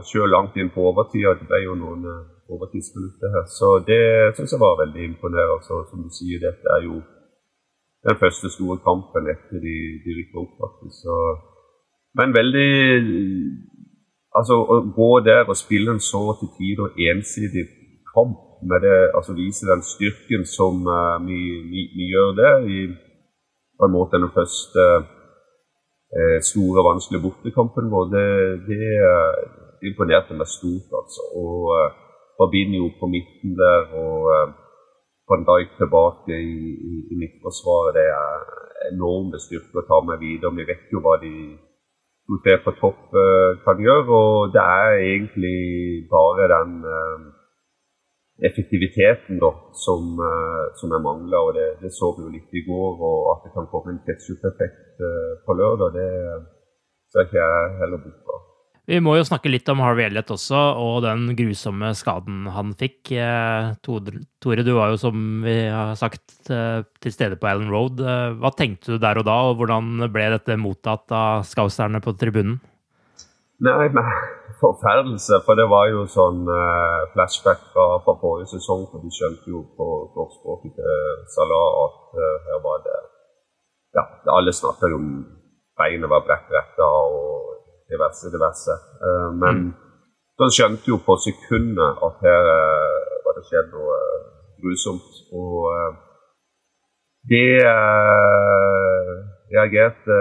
sjøl 0.09 0.33
langt 0.33 0.57
inn 0.59 0.73
på 0.75 0.87
overtida. 0.91 1.37
Det 1.39 1.49
ble 1.51 1.61
jo 1.67 1.77
noen 1.79 2.07
overtidsminutter 2.55 3.35
her. 3.37 3.49
Så 3.59 3.79
det 3.89 4.05
syns 4.37 4.57
jeg 4.57 4.63
var 4.63 4.81
veldig 4.81 5.05
imponerende. 5.11 5.65
Så, 5.69 5.83
som 5.91 6.05
du 6.05 6.11
sier, 6.13 6.41
dette 6.43 6.77
er 6.77 6.89
jo 6.89 7.01
den 8.05 8.21
første 8.21 8.51
store 8.53 8.81
kampen 8.85 9.29
etter 9.33 9.61
de, 9.65 9.77
de 10.05 10.17
rykker 10.19 10.43
opp. 10.45 10.57
faktisk. 10.65 11.05
Så, 11.05 11.19
men 12.19 12.35
veldig 12.35 12.71
Altså 14.35 14.57
Å 14.59 14.81
gå 14.97 15.11
der 15.27 15.47
og 15.47 15.59
spille 15.59 15.95
en 15.95 16.03
så 16.03 16.23
til 16.41 16.51
tider 16.59 16.97
ensidig 17.11 17.69
kamp, 18.11 18.41
med 18.71 18.81
det, 18.81 18.97
altså 19.17 19.35
vise 19.37 19.67
den 19.69 19.83
styrken 19.85 20.47
som 20.49 20.87
uh, 20.89 21.21
vi, 21.27 21.39
vi, 21.71 21.83
vi, 21.97 22.05
gjør 22.15 22.31
det 22.39 22.53
i 22.75 22.79
på 23.77 23.87
en 23.87 23.93
måte 23.93 24.21
den 24.23 24.33
første 24.35 24.85
uh, 25.05 26.39
store, 26.49 26.85
vanskelige 26.89 27.25
bortekampen 27.27 27.91
vår, 27.93 28.09
det, 28.15 28.29
det, 28.69 28.89
det 29.81 29.93
imponerte 29.93 30.39
meg 30.39 30.49
stort, 30.49 30.89
altså. 31.01 31.29
Og 31.43 31.75
uh, 31.77 31.93
Fabinho 32.39 32.89
på 32.99 33.11
midten 33.13 33.53
der 33.59 33.93
og 34.01 34.55
Van 35.31 35.45
Dijk 35.51 35.77
tilbake 35.79 36.35
i, 36.35 36.57
i, 36.91 36.95
i 37.13 37.21
midtforsvaret, 37.21 37.99
det 37.99 38.09
er 38.11 38.49
enorme 38.95 39.39
styrker 39.45 39.83
å 39.83 39.87
ta 39.91 40.01
med 40.09 40.25
videre. 40.25 40.57
Vi 40.57 40.67
vet 40.73 40.91
jo 40.93 41.05
hva 41.05 41.15
de 41.23 41.35
to 42.27 42.57
på 42.65 42.73
topp 42.81 43.01
kan 43.67 43.83
gjøre. 43.87 44.09
Og 44.21 44.53
det 44.55 44.63
er 44.63 45.01
egentlig 45.13 45.59
bare 46.15 46.51
den 46.55 46.73
uh, 46.97 47.21
effektiviteten 48.49 49.41
da, 49.45 49.51
som, 49.85 50.03
uh, 50.31 50.65
som 50.79 50.95
er 50.97 51.05
mangla. 51.09 51.43
Og 51.47 51.53
det, 51.59 51.69
det, 51.83 51.93
så 51.99 52.15
vi 52.17 52.25
jo 52.25 52.35
litt 52.37 52.61
i 52.61 52.67
går. 52.71 52.93
Og 53.11 53.19
at 53.35 53.45
det 53.45 53.55
kan 53.57 53.71
komme 53.73 53.95
en 53.95 54.03
ketsjup-effekt 54.07 55.05
på 55.45 55.59
lørdag, 55.59 55.97
det 55.99 56.11
ser 57.11 57.27
ikke 57.27 57.43
jeg 57.43 57.79
heller 57.83 58.05
bort 58.05 58.21
fra. 58.27 58.44
Vi 58.85 58.99
må 59.01 59.15
jo 59.17 59.25
snakke 59.25 59.49
litt 59.49 59.69
om 59.73 59.81
Harvey 59.81 60.05
Elliot 60.05 60.29
også, 60.35 60.59
og 60.77 60.99
den 61.07 61.31
grusomme 61.39 61.95
skaden 61.97 62.43
han 62.53 62.75
fikk. 62.77 63.15
Tore, 63.81 64.65
du 64.67 64.73
var 64.77 64.93
jo, 64.93 64.99
som 65.01 65.41
vi 65.45 65.55
har 65.73 65.95
sagt, 65.97 66.27
til 66.45 67.15
stede 67.15 67.39
på 67.41 67.49
Allen 67.49 67.71
Road. 67.73 68.03
Hva 68.37 68.53
tenkte 68.53 68.93
du 68.93 69.01
der 69.01 69.23
og 69.23 69.25
da, 69.25 69.39
og 69.49 69.57
hvordan 69.63 70.05
ble 70.13 70.27
dette 70.35 70.59
mottatt 70.61 71.15
av 71.17 71.47
skauserne 71.49 72.03
på 72.05 72.13
tribunen? 72.21 72.59
Nei, 73.65 73.89
men 73.89 74.05
forferdelse. 74.61 75.41
For 75.47 75.57
det 75.57 75.65
var 75.73 75.89
jo 75.89 76.05
sånn 76.13 76.45
flashback 77.15 77.65
fra, 77.73 77.89
fra, 78.05 78.17
forrige 78.21 78.53
sesong. 78.53 78.85
For 78.93 79.01
de 79.01 79.15
skjønte 79.17 79.49
jo 79.49 79.65
på 79.81 80.29
språket 80.37 80.77
til 80.77 81.25
Salah 81.39 81.81
at 81.87 82.21
her 82.21 82.63
var 82.69 82.85
det 82.85 83.01
Ja, 83.97 84.05
alle 84.37 84.53
snakket 84.53 84.93
om 84.93 85.11
beinet 85.79 86.11
var 86.11 86.25
bredt 86.27 86.53
retta 86.53 86.85
og 86.85 87.54
diverse, 87.93 88.31
diverse. 88.33 88.77
Uh, 89.03 89.31
men 89.43 89.61
mm. 89.61 89.69
han 90.43 90.55
skjønte 90.57 90.91
jo 90.93 91.01
på 91.07 91.17
sekundet 91.27 92.03
at 92.07 92.25
her 92.25 92.51
uh, 92.51 93.21
var 93.27 93.39
det 93.39 93.47
skjedd 93.49 93.71
noe 93.75 94.01
uh, 94.01 94.25
grusomt. 94.63 95.23
Og 95.35 96.01
det 97.29 97.57
reagerte 99.55 100.17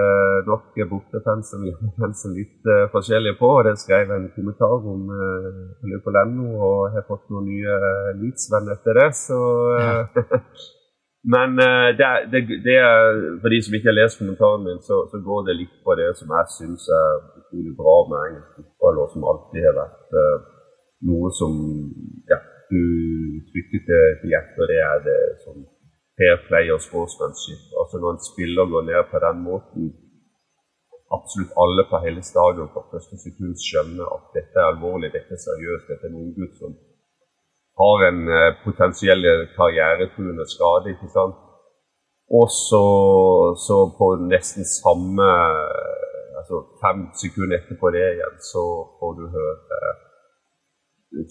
nok 0.47 0.77
bortefansen 0.89 1.65
litt 1.67 2.69
forskjellig 2.93 3.35
på. 3.39 3.49
og 3.57 3.65
Det 3.67 3.75
skrev 3.81 4.13
en 4.15 4.29
kommentar 4.35 4.87
om 4.93 5.09
uh, 5.11 5.97
på 6.05 6.15
Leno, 6.15 6.47
og 6.55 6.95
har 6.95 7.05
fått 7.07 7.27
noen 7.31 7.49
nye 7.51 7.79
Leeds-venner 8.21 8.79
etter 8.79 8.99
det. 9.01 9.09
Så 9.19 9.41
ja. 9.79 9.99
Men 11.23 11.55
uh, 11.55 11.89
det, 11.99 12.07
det, 12.31 12.41
det, 12.67 12.79
for 13.41 13.53
de 13.53 13.59
som 13.63 13.75
ikke 13.75 13.89
har 13.89 13.95
lest 13.95 14.19
kommentaren 14.19 14.65
min, 14.67 14.81
så, 14.83 14.95
så, 15.11 15.21
går 15.27 15.45
det 15.47 15.59
litt 15.61 15.75
på 15.85 15.95
det 15.95 16.09
som 16.19 16.33
jeg 16.35 16.55
syns 16.57 16.87
er 16.91 17.13
utrolig 17.39 17.75
bra 17.79 17.95
med 18.09 18.25
engelsk 18.27 18.57
fotball, 18.57 18.99
og 19.03 19.13
som 19.13 19.29
alltid 19.31 19.67
har 19.69 19.77
vært 19.77 20.17
uh, 20.19 20.49
noe 21.11 21.31
som 21.39 21.53
ja, 22.31 22.39
du 22.73 22.83
trykker 23.51 23.85
til, 23.87 24.03
til 24.19 24.35
hjertet. 24.35 24.67
Det 24.71 24.79
er 24.89 25.05
det 25.07 25.21
som 25.45 25.63
fair 26.19 26.37
play 26.47 26.71
og 26.75 26.83
sportsmanship. 26.87 27.63
Altså 27.79 27.95
Når 28.03 28.11
en 28.15 28.25
spiller 28.31 28.71
går 28.73 28.83
ned 28.91 29.01
på 29.11 29.17
den 29.25 29.37
måten, 29.49 29.83
absolutt 31.17 31.53
alle 31.63 31.83
på 31.89 32.03
hele 32.05 32.21
stadion 32.31 32.71
fra 32.73 32.83
første 32.93 33.15
sekund 33.25 33.55
skjønner 33.67 34.05
at 34.15 34.25
dette 34.37 34.59
er 34.59 34.71
alvorlig, 34.73 35.13
dette 35.15 35.31
er 35.37 35.45
seriøst, 35.47 35.89
dette 35.89 36.07
er 36.07 36.11
en 36.11 36.21
unggutt 36.25 36.55
som 36.59 36.75
har 37.81 37.97
en 38.09 38.19
uh, 38.29 38.49
potensiell 38.65 39.23
karrieretruende 39.57 40.45
skade. 40.53 40.93
ikke 40.93 41.09
sant? 41.17 41.37
Og 42.39 42.47
så, 42.49 42.85
så, 43.67 43.77
på 43.97 44.05
nesten 44.33 44.65
samme 44.81 45.27
altså 46.37 46.57
Fem 46.83 46.99
sekunder 47.21 47.57
etterpå 47.57 47.89
det 47.95 48.07
igjen, 48.13 48.37
så 48.51 48.63
får 48.99 49.11
du 49.19 49.23
høre 49.37 49.81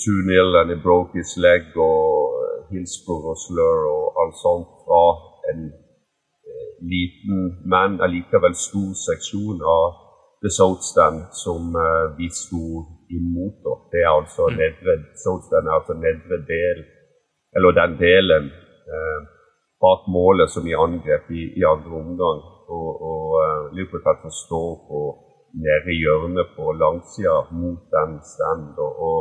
Two 0.02 0.18
2-0 0.24 0.60
and 0.60 0.70
he 0.70 0.76
broke 0.86 1.10
his 1.18 1.32
leg 1.44 1.64
og 1.76 2.00
Hillsborough 2.70 3.38
slur 3.44 3.80
og 3.94 4.04
alt 4.20 4.36
sånt 4.44 4.70
fra 4.84 5.02
en 5.50 5.62
liten, 6.92 7.38
men 7.72 7.90
allikevel 8.04 8.54
stor 8.68 8.92
seksjon 9.08 9.58
av 9.78 9.86
The 10.42 10.50
South 10.58 10.82
Stand 10.90 11.18
som 11.44 11.74
vi 12.18 12.28
sto 12.42 12.64
imot. 13.18 13.56
Da. 13.64 13.74
Det 13.92 14.00
er 14.06 14.12
altså 14.20 14.48
mm. 14.48 14.56
nedre, 14.62 14.92
er 15.58 15.76
altså 15.78 15.94
nedre 16.06 16.36
del, 16.54 16.78
eller 17.56 17.78
den 17.80 17.92
delen 18.06 18.44
eh, 18.94 19.20
bak 19.84 20.02
målet 20.16 20.48
som 20.50 20.64
vi 20.68 20.74
angrep 20.86 21.30
i, 21.40 21.42
i 21.60 21.62
andre 21.74 21.92
omgang. 22.04 22.40
Og, 22.76 22.90
og 23.10 23.24
uh, 23.42 23.74
Liverpool 23.74 24.02
kan 24.06 24.18
forstå 24.26 24.62
på 24.88 24.98
nede 25.64 25.92
i 25.94 26.00
hjørnet 26.02 26.54
på 26.56 26.64
langsida 26.84 27.38
mot 27.60 27.82
den 27.96 28.12
stand. 28.32 28.78
Og, 28.84 28.92
og 29.08 29.18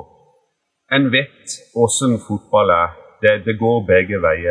en 0.96 1.06
vet 1.16 1.58
åssen 1.84 2.14
fotball 2.28 2.70
er. 2.84 2.90
Det, 3.22 3.34
det 3.48 3.56
går 3.64 3.78
begge 3.94 4.18
veier. 4.28 4.51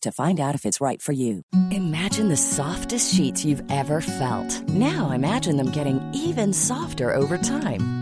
to 0.00 0.12
find 0.12 0.40
out 0.40 0.54
if 0.54 0.64
it's 0.64 0.80
right 0.80 1.00
for 1.02 1.12
you. 1.12 1.42
Imagine 1.70 2.28
the 2.28 2.36
softest 2.36 3.14
sheets 3.14 3.44
you've 3.44 3.62
ever 3.70 4.00
felt. 4.00 4.68
Now 4.68 5.10
imagine 5.10 5.56
them 5.56 5.70
getting 5.70 6.00
even 6.14 6.52
softer 6.52 7.14
over 7.14 7.36
time. 7.36 8.01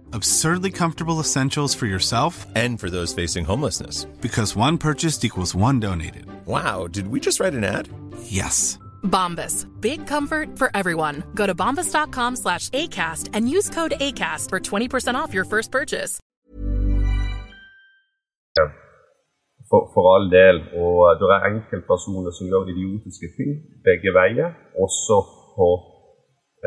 Absurdly 0.13 0.71
comfortable 0.71 1.19
essentials 1.21 1.73
for 1.73 1.85
yourself 1.85 2.45
and 2.55 2.79
for 2.79 2.89
those 2.89 3.13
facing 3.13 3.45
homelessness. 3.45 4.05
Because 4.19 4.55
one 4.55 4.77
purchased 4.77 5.23
equals 5.23 5.55
one 5.55 5.79
donated. 5.79 6.25
Wow, 6.45 6.87
did 6.87 7.07
we 7.07 7.19
just 7.19 7.39
write 7.39 7.53
an 7.53 7.63
ad? 7.63 7.87
Yes. 8.23 8.77
Bombas. 9.03 9.67
Big 9.79 10.05
comfort 10.07 10.57
for 10.57 10.69
everyone. 10.73 11.23
Go 11.35 11.47
to 11.47 11.55
bombas.com 11.55 12.35
slash 12.35 12.69
ACAST 12.69 13.29
and 13.33 13.49
use 13.49 13.69
code 13.69 13.93
ACAST 13.99 14.49
for 14.49 14.59
20% 14.59 15.15
off 15.15 15.33
your 15.33 15.45
first 15.45 15.71
purchase. 15.71 16.19
For, 19.69 19.89
for 19.93 20.03
all 20.03 20.27
del. 20.29 20.57
Og 20.75 21.15
det 21.19 21.29
er 21.31 21.47
enkeltpersoner 21.47 22.35
som 22.35 22.51
gjør 22.51 22.67
idiotiske 22.73 23.29
ting 23.37 23.51
begge 23.85 24.11
veier, 24.11 24.51
også 24.75 25.21
på 25.55 25.67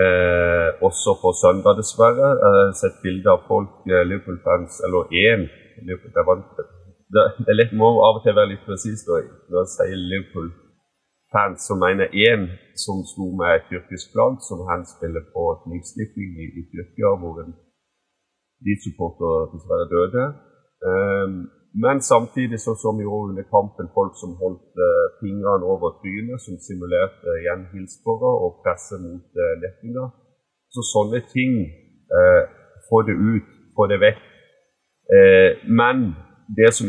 Eh, 0.03 0.71
også 0.89 1.11
på 1.23 1.31
søndag, 1.43 1.73
dessverre. 1.81 2.29
Jeg 2.43 2.51
har 2.55 2.73
sett 2.83 2.97
bilder 3.05 3.31
av 3.37 3.41
folk, 3.51 3.75
eh, 3.93 4.03
Liverpool-fans, 4.11 4.73
eller 4.85 5.03
én 5.27 5.43
det, 5.87 5.95
det, 7.15 7.51
er 7.53 7.59
litt, 7.61 7.75
må 7.83 7.89
av 8.07 8.19
og 8.19 8.23
til 8.25 8.35
være 8.35 8.53
litt 8.53 8.67
presis 8.67 9.07
når 9.07 9.21
jeg 9.59 9.71
sier 9.77 9.99
Liverpool-fans, 10.13 11.59
som 11.69 11.79
mener 11.87 12.11
én 12.27 12.43
som 12.85 13.05
sto 13.13 13.27
med 13.39 13.55
et 13.55 13.69
tyrkisk 13.71 14.11
flagg, 14.15 14.41
som 14.49 14.67
han 14.71 14.83
spiller 14.95 15.23
på 15.35 15.43
knivstikking 15.63 16.31
i, 16.43 16.47
i 16.59 16.63
Tyrkia, 16.73 17.15
hvor 17.21 17.43
en 17.45 17.55
de 18.67 18.75
supporter 18.85 19.51
dessverre 19.53 19.87
døde. 19.95 20.25
Um, 20.91 21.35
men 21.83 22.01
samtidig 22.01 22.59
så 22.61 22.73
som 22.83 22.97
jo 23.05 23.13
under 23.29 23.45
kampen 23.57 23.87
folk 23.97 24.15
som 24.23 24.39
holdt 24.43 24.71
uh, 24.89 25.07
fingrene 25.21 25.65
over 25.73 25.89
trynet, 26.01 26.39
som 26.45 26.55
simulerte 26.67 27.27
uh, 27.27 27.41
igjen 27.41 27.63
og 28.45 28.51
presset 28.63 29.01
mot 29.07 29.27
uh, 29.43 29.55
lettinger. 29.63 30.07
Så 30.75 30.81
sånne 30.95 31.21
ting 31.37 31.53
uh, 32.19 32.45
Få 32.89 32.99
det 33.09 33.17
ut, 33.17 33.49
få 33.77 33.87
det 33.89 33.97
vekk. 34.07 34.19
men 35.81 35.97
det 36.59 36.71
som 36.79 36.89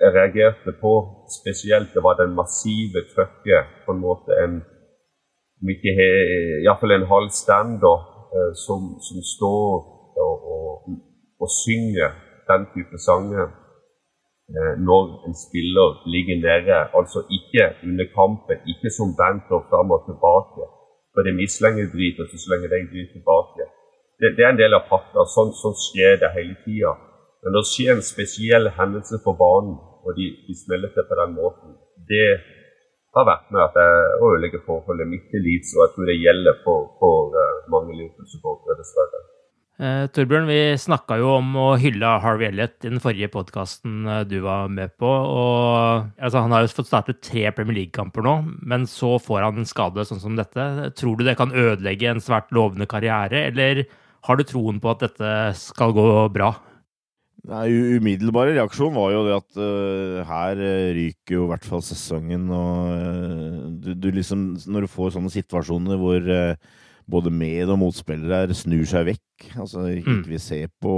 jeg 0.00 0.12
reagerte 0.14 0.72
på 0.80 0.92
spesielt, 1.38 1.90
det 1.94 2.02
var 2.02 2.16
den 2.16 2.32
massive 2.40 3.02
trøkket 3.12 3.74
på 3.84 3.92
en 3.92 4.00
måte 4.00 4.32
en 4.44 4.54
Iallfall 6.64 6.96
en 6.96 7.12
halv 7.12 7.28
stander 7.28 7.98
som, 8.64 8.80
som 9.06 9.18
står 9.34 9.68
og, 10.24 10.34
og, 10.54 10.96
og 11.40 11.48
synger 11.64 12.16
den 12.48 12.66
type 12.72 12.98
sanger 12.98 13.46
Eh, 13.46 13.63
når 14.88 15.04
en 15.26 15.34
spiller 15.46 15.88
ligger 16.14 16.36
nede. 16.46 16.78
Altså 16.98 17.18
ikke 17.36 17.62
under 17.86 18.06
kampen, 18.18 18.58
ikke 18.72 18.90
som 18.98 19.16
banter 19.20 19.60
fram 19.70 19.94
og 19.96 20.04
tilbake. 20.08 20.62
For 21.12 21.22
det 21.22 21.30
er 21.32 21.42
mislenger 21.44 21.86
driter 21.94 22.24
så 22.28 22.48
lenge 22.52 22.68
de 22.72 22.90
driter 22.92 23.12
tilbake. 23.16 23.62
Det, 24.20 24.28
det, 24.36 24.42
er 24.44 24.50
en 24.52 24.62
del 24.62 24.76
av 24.78 24.86
pakka. 24.90 25.24
Sånn, 25.34 25.52
sånn 25.62 25.76
skjer 25.86 26.20
det 26.22 26.30
hele 26.36 26.56
tida. 26.66 26.92
Men 27.42 27.54
når 27.54 27.64
det 27.64 27.72
skjer 27.72 27.92
en 27.94 28.08
spesiell 28.14 28.70
hendelse 28.78 29.20
på 29.24 29.34
banen, 29.44 29.76
og 30.04 30.10
de, 30.18 30.26
de 30.46 30.54
smeller 30.64 30.92
til 30.94 31.06
på 31.08 31.18
den 31.20 31.36
måten, 31.38 31.76
det 32.10 32.28
har 33.14 33.28
vært 33.28 33.52
med 33.54 33.62
at 33.62 33.76
jeg 33.78 34.16
ødelegger 34.26 34.66
forholdet 34.66 35.10
mitt 35.10 35.26
til 35.30 35.44
Leeds, 35.46 35.70
og 35.76 35.84
jeg 35.84 35.92
tror 35.94 36.10
det 36.10 36.22
gjelder 36.24 36.56
for, 36.64 36.80
for 37.00 37.36
uh, 37.38 37.62
mange 37.74 37.94
Liverpool-supportere, 37.98 38.78
dessverre. 38.80 39.20
Uh, 39.74 40.06
Torbjørn, 40.14 40.44
vi 40.46 40.76
snakka 40.78 41.16
jo 41.18 41.32
om 41.40 41.48
å 41.58 41.64
hylle 41.82 42.06
Harvey 42.22 42.46
Elliot 42.46 42.84
i 42.86 42.92
den 42.92 43.00
forrige 43.02 43.26
podkasten 43.32 44.04
uh, 44.06 44.20
du 44.22 44.36
var 44.44 44.68
med 44.70 44.92
på. 45.02 45.08
og 45.08 46.12
altså, 46.14 46.44
Han 46.44 46.54
har 46.54 46.62
jo 46.62 46.70
fått 46.76 46.92
startet 46.92 47.18
tre 47.26 47.48
Premier 47.56 47.80
League-kamper 47.80 48.22
nå, 48.22 48.36
men 48.62 48.86
så 48.86 49.16
får 49.18 49.48
han 49.48 49.58
en 49.58 49.66
skade 49.66 50.04
sånn 50.06 50.22
som 50.22 50.38
dette. 50.38 50.92
Tror 50.94 51.18
du 51.18 51.24
det 51.26 51.34
kan 51.40 51.50
ødelegge 51.50 52.12
en 52.12 52.22
svært 52.22 52.54
lovende 52.54 52.86
karriere, 52.86 53.48
eller 53.48 53.82
har 54.28 54.38
du 54.38 54.44
troen 54.46 54.78
på 54.78 54.92
at 54.94 55.02
dette 55.08 55.32
skal 55.58 55.96
gå 55.96 56.06
bra? 56.36 56.52
Nei, 57.50 57.66
Umiddelbare 57.98 58.54
reaksjon 58.54 58.94
var 58.94 59.10
jo 59.10 59.26
det 59.26 59.34
at 59.40 59.58
uh, 59.58 60.22
her 60.30 60.64
ryker 61.00 61.40
jo 61.40 61.48
i 61.48 61.50
hvert 61.50 61.66
fall 61.66 61.82
sesongen. 61.82 62.46
og 62.54 63.74
du, 63.82 63.90
du 63.98 64.08
liksom, 64.14 64.52
Når 64.70 64.86
du 64.86 64.94
får 64.94 65.16
sånne 65.18 65.34
situasjoner 65.34 65.98
hvor 65.98 66.30
både 67.10 67.32
med- 67.32 67.68
og 67.70 67.78
motspillere 67.82 68.54
snur 68.56 68.84
seg 68.88 69.10
vekk. 69.12 69.50
Altså 69.60 69.86
ikke 69.92 70.18
mm. 70.20 70.24
vil 70.30 70.40
se 70.42 70.64
på 70.82 70.94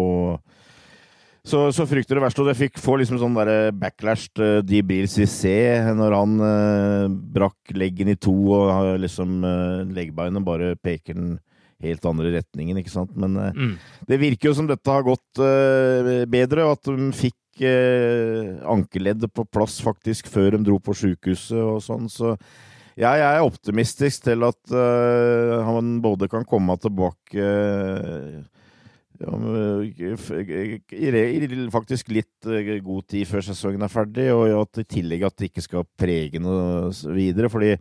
så, 1.47 1.69
så 1.71 1.85
frykter 1.87 2.19
det 2.19 2.25
verste, 2.25 2.43
og 2.43 2.49
det 2.51 2.57
fikk 2.59 2.81
få 2.83 2.97
liksom 2.99 3.21
sånn 3.23 3.37
der 3.39 3.71
backlash 3.71 4.33
til 4.35 4.65
Dibil 4.67 5.07
Cissé 5.07 5.79
når 5.95 6.17
han 6.17 6.33
eh, 6.43 7.05
brakk 7.37 7.71
leggen 7.79 8.11
i 8.11 8.17
to 8.19 8.35
og 8.57 8.97
liksom 8.99 9.45
eh, 9.47 9.85
leggbeinet 9.95 10.43
bare 10.47 10.73
peker 10.75 11.15
den 11.15 11.37
helt 11.85 12.03
andre 12.09 12.33
retningen, 12.39 12.81
ikke 12.81 12.91
sant. 12.91 13.15
Men 13.15 13.37
eh, 13.39 13.53
Mm. 13.55 13.77
det 14.11 14.19
virker 14.19 14.49
jo 14.51 14.57
som 14.59 14.67
dette 14.67 14.91
har 14.91 15.07
gått 15.07 15.39
eh, 15.39 16.25
bedre, 16.27 16.67
og 16.67 16.81
at 16.81 16.91
de 16.91 17.13
fikk 17.15 17.63
eh, 17.63 18.57
ankeleddet 18.67 19.31
på 19.31 19.47
plass 19.47 19.79
faktisk 19.85 20.27
før 20.27 20.57
de 20.57 20.65
dro 20.67 20.81
på 20.83 20.97
sjukehuset 20.99 21.63
og 21.63 21.79
sånn, 21.85 22.11
så 22.11 22.35
jeg 22.97 23.23
er 23.29 23.45
optimistisk 23.45 24.25
til 24.25 24.45
at 24.47 24.73
uh, 24.73 25.61
han 25.69 25.99
både 26.05 26.31
kan 26.33 26.47
komme 26.49 26.79
tilbake 26.81 27.37
eh, 27.37 28.37
ja, 29.21 29.33
eh, 29.37 29.83
i, 30.97 31.49
faktisk 31.73 32.09
litt 32.13 32.49
god 32.85 33.07
tid 33.13 33.29
før 33.29 33.45
sesongen 33.45 33.85
er 33.85 33.93
ferdig, 33.93 34.31
og 34.33 34.49
at 34.63 34.81
i 34.81 34.87
tillegg 34.97 35.27
at 35.29 35.37
det 35.37 35.51
ikke 35.51 35.65
skal 35.65 35.89
prege 35.99 36.41
noe 36.41 36.89
videre. 37.13 37.51
fordi 37.53 37.75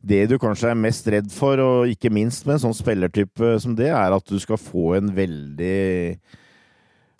det 0.00 0.26
du 0.30 0.36
kanskje 0.40 0.70
er 0.70 0.80
mest 0.80 1.08
redd 1.10 1.30
for, 1.32 1.60
og 1.60 1.92
ikke 1.92 2.12
minst 2.12 2.44
med 2.46 2.58
en 2.58 2.66
sånn 2.68 2.76
spillertype 2.76 3.54
som 3.60 3.76
det, 3.76 3.88
er 3.88 4.16
at 4.16 4.28
du 4.28 4.36
skal 4.40 4.60
få 4.60 4.98
en 4.98 5.08
veldig 5.16 6.18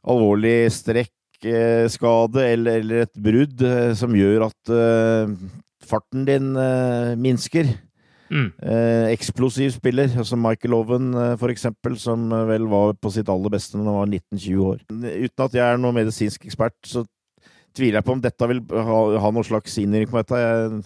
alvorlig 0.09 0.69
strekkskade 0.73 2.45
eller, 2.45 2.83
eller 2.83 3.09
et 3.09 3.17
brudd 3.17 3.65
som 3.99 4.15
gjør 4.17 4.47
at 4.49 4.77
farten 5.85 6.25
din 6.29 6.57
eh, 6.57 7.15
minsker. 7.19 7.71
Mm. 8.29 8.49
Eh, 8.61 9.07
eksplosiv 9.15 9.71
spiller, 9.73 10.09
som 10.25 10.41
Michael 10.43 10.75
Owen 10.77 11.13
eh, 11.17 11.35
for 11.41 11.53
eksempel, 11.53 11.97
som 12.01 12.29
eh, 12.33 12.45
vel 12.51 12.67
var 12.69 12.93
på 13.01 13.13
sitt 13.13 13.29
aller 13.33 13.53
beste 13.53 13.79
når 13.79 13.89
han 13.89 14.01
var 14.03 14.11
19-20 14.11 14.67
år. 14.67 14.83
Uten 14.89 15.45
at 15.47 15.57
jeg 15.57 15.65
er 15.65 15.81
noen 15.81 15.97
medisinsk 15.97 16.45
ekspert, 16.49 16.77
så 16.85 17.07
tviler 17.77 18.01
jeg 18.01 18.09
på 18.09 18.17
om 18.17 18.25
dette 18.25 18.51
vil 18.51 18.61
ha, 18.75 18.99
ha 19.23 19.31
noen 19.33 19.47
slags 19.47 19.79
innvirkning 19.81 20.13
på 20.13 20.21
dette. 20.21 20.43
Jeg, 20.43 20.83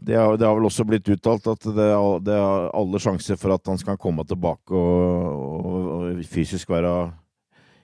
det, 0.00 0.16
har, 0.16 0.38
det 0.40 0.48
har 0.48 0.56
vel 0.56 0.68
også 0.70 0.86
blitt 0.88 1.08
uttalt 1.12 1.50
at 1.52 1.66
det, 1.76 1.88
det 2.24 2.36
er 2.36 2.70
alle 2.78 3.00
sjanser 3.02 3.36
for 3.40 3.52
at 3.52 3.68
han 3.68 3.80
skal 3.80 4.00
komme 4.00 4.24
tilbake 4.24 4.72
og, 4.72 5.26
og, 5.60 5.90
og 5.98 6.22
fysisk 6.24 6.72
være 6.72 6.94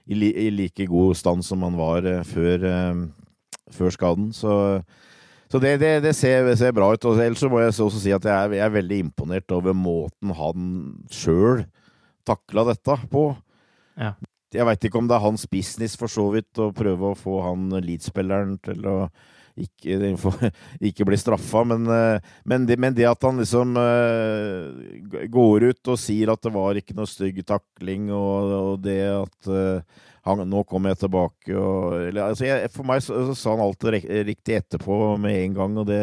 i, 0.09 0.17
i 0.17 0.49
like 0.55 0.87
god 0.89 1.13
stand 1.19 1.45
som 1.45 1.61
han 1.67 1.77
var 1.77 2.09
eh, 2.09 2.23
før, 2.25 2.65
før 3.69 3.93
skaden. 3.93 4.31
Så 4.33 4.49
så 5.51 5.61
det, 5.63 5.77
det, 5.79 5.91
det 6.03 6.13
ser, 6.17 6.49
ser 6.59 6.73
bra 6.75 6.89
ut. 6.93 7.05
Og 7.07 7.21
ellers 7.23 7.39
så 7.43 7.49
må 7.51 7.61
jeg 7.61 7.71
også 7.71 8.01
si 8.03 8.13
at 8.15 8.25
jeg 8.27 8.33
er, 8.33 8.57
jeg 8.59 8.65
er 8.65 8.73
veldig 8.73 8.97
imponert 9.05 9.53
over 9.55 9.75
måten 9.77 10.33
han 10.35 10.73
sjøl 11.13 11.63
takla 12.27 12.65
dette 12.67 12.97
på. 13.11 13.29
Ja. 13.97 14.13
Jeg 14.55 14.67
veit 14.67 14.85
ikke 14.87 14.99
om 14.99 15.07
det 15.09 15.15
er 15.17 15.25
hans 15.25 15.47
business, 15.51 15.97
for 15.99 16.11
så 16.11 16.27
vidt, 16.33 16.51
å 16.59 16.71
prøve 16.75 17.11
å 17.11 17.17
få 17.17 17.41
han 17.45 17.67
Leeds-spilleren 17.83 18.55
til 18.63 18.85
å 18.87 18.97
ikke, 19.57 20.13
ikke 20.89 21.07
bli 21.07 21.17
straffa, 21.19 21.63
men, 21.67 21.87
eh, 21.91 22.27
men, 22.47 22.67
men 22.77 22.95
det 22.95 23.07
at 23.09 23.25
han 23.25 23.41
liksom 23.41 23.77
eh, 23.81 25.25
går 25.33 25.69
ut 25.71 25.91
og 25.93 25.99
sier 26.01 26.31
at 26.31 26.43
det 26.45 26.53
var 26.55 26.79
ikke 26.79 26.95
noe 26.97 27.09
stygg 27.09 27.41
takling, 27.47 28.11
og, 28.13 28.53
og 28.59 28.85
det 28.85 29.01
at 29.09 29.51
eh, 29.51 30.05
han, 30.27 30.43
nå 30.51 30.61
kommer 30.67 30.93
jeg 30.93 31.01
tilbake 31.05 31.55
og 31.57 31.95
eller, 32.09 32.27
altså 32.29 32.45
jeg, 32.47 32.69
For 32.75 32.87
meg 32.87 33.01
så, 33.05 33.21
så 33.29 33.35
sa 33.39 33.55
han 33.55 33.63
alt 33.65 33.87
rik- 33.95 34.09
riktig 34.27 34.59
etterpå 34.59 34.99
med 35.23 35.39
en 35.45 35.57
gang, 35.61 35.79
og 35.81 35.87
det 35.89 36.01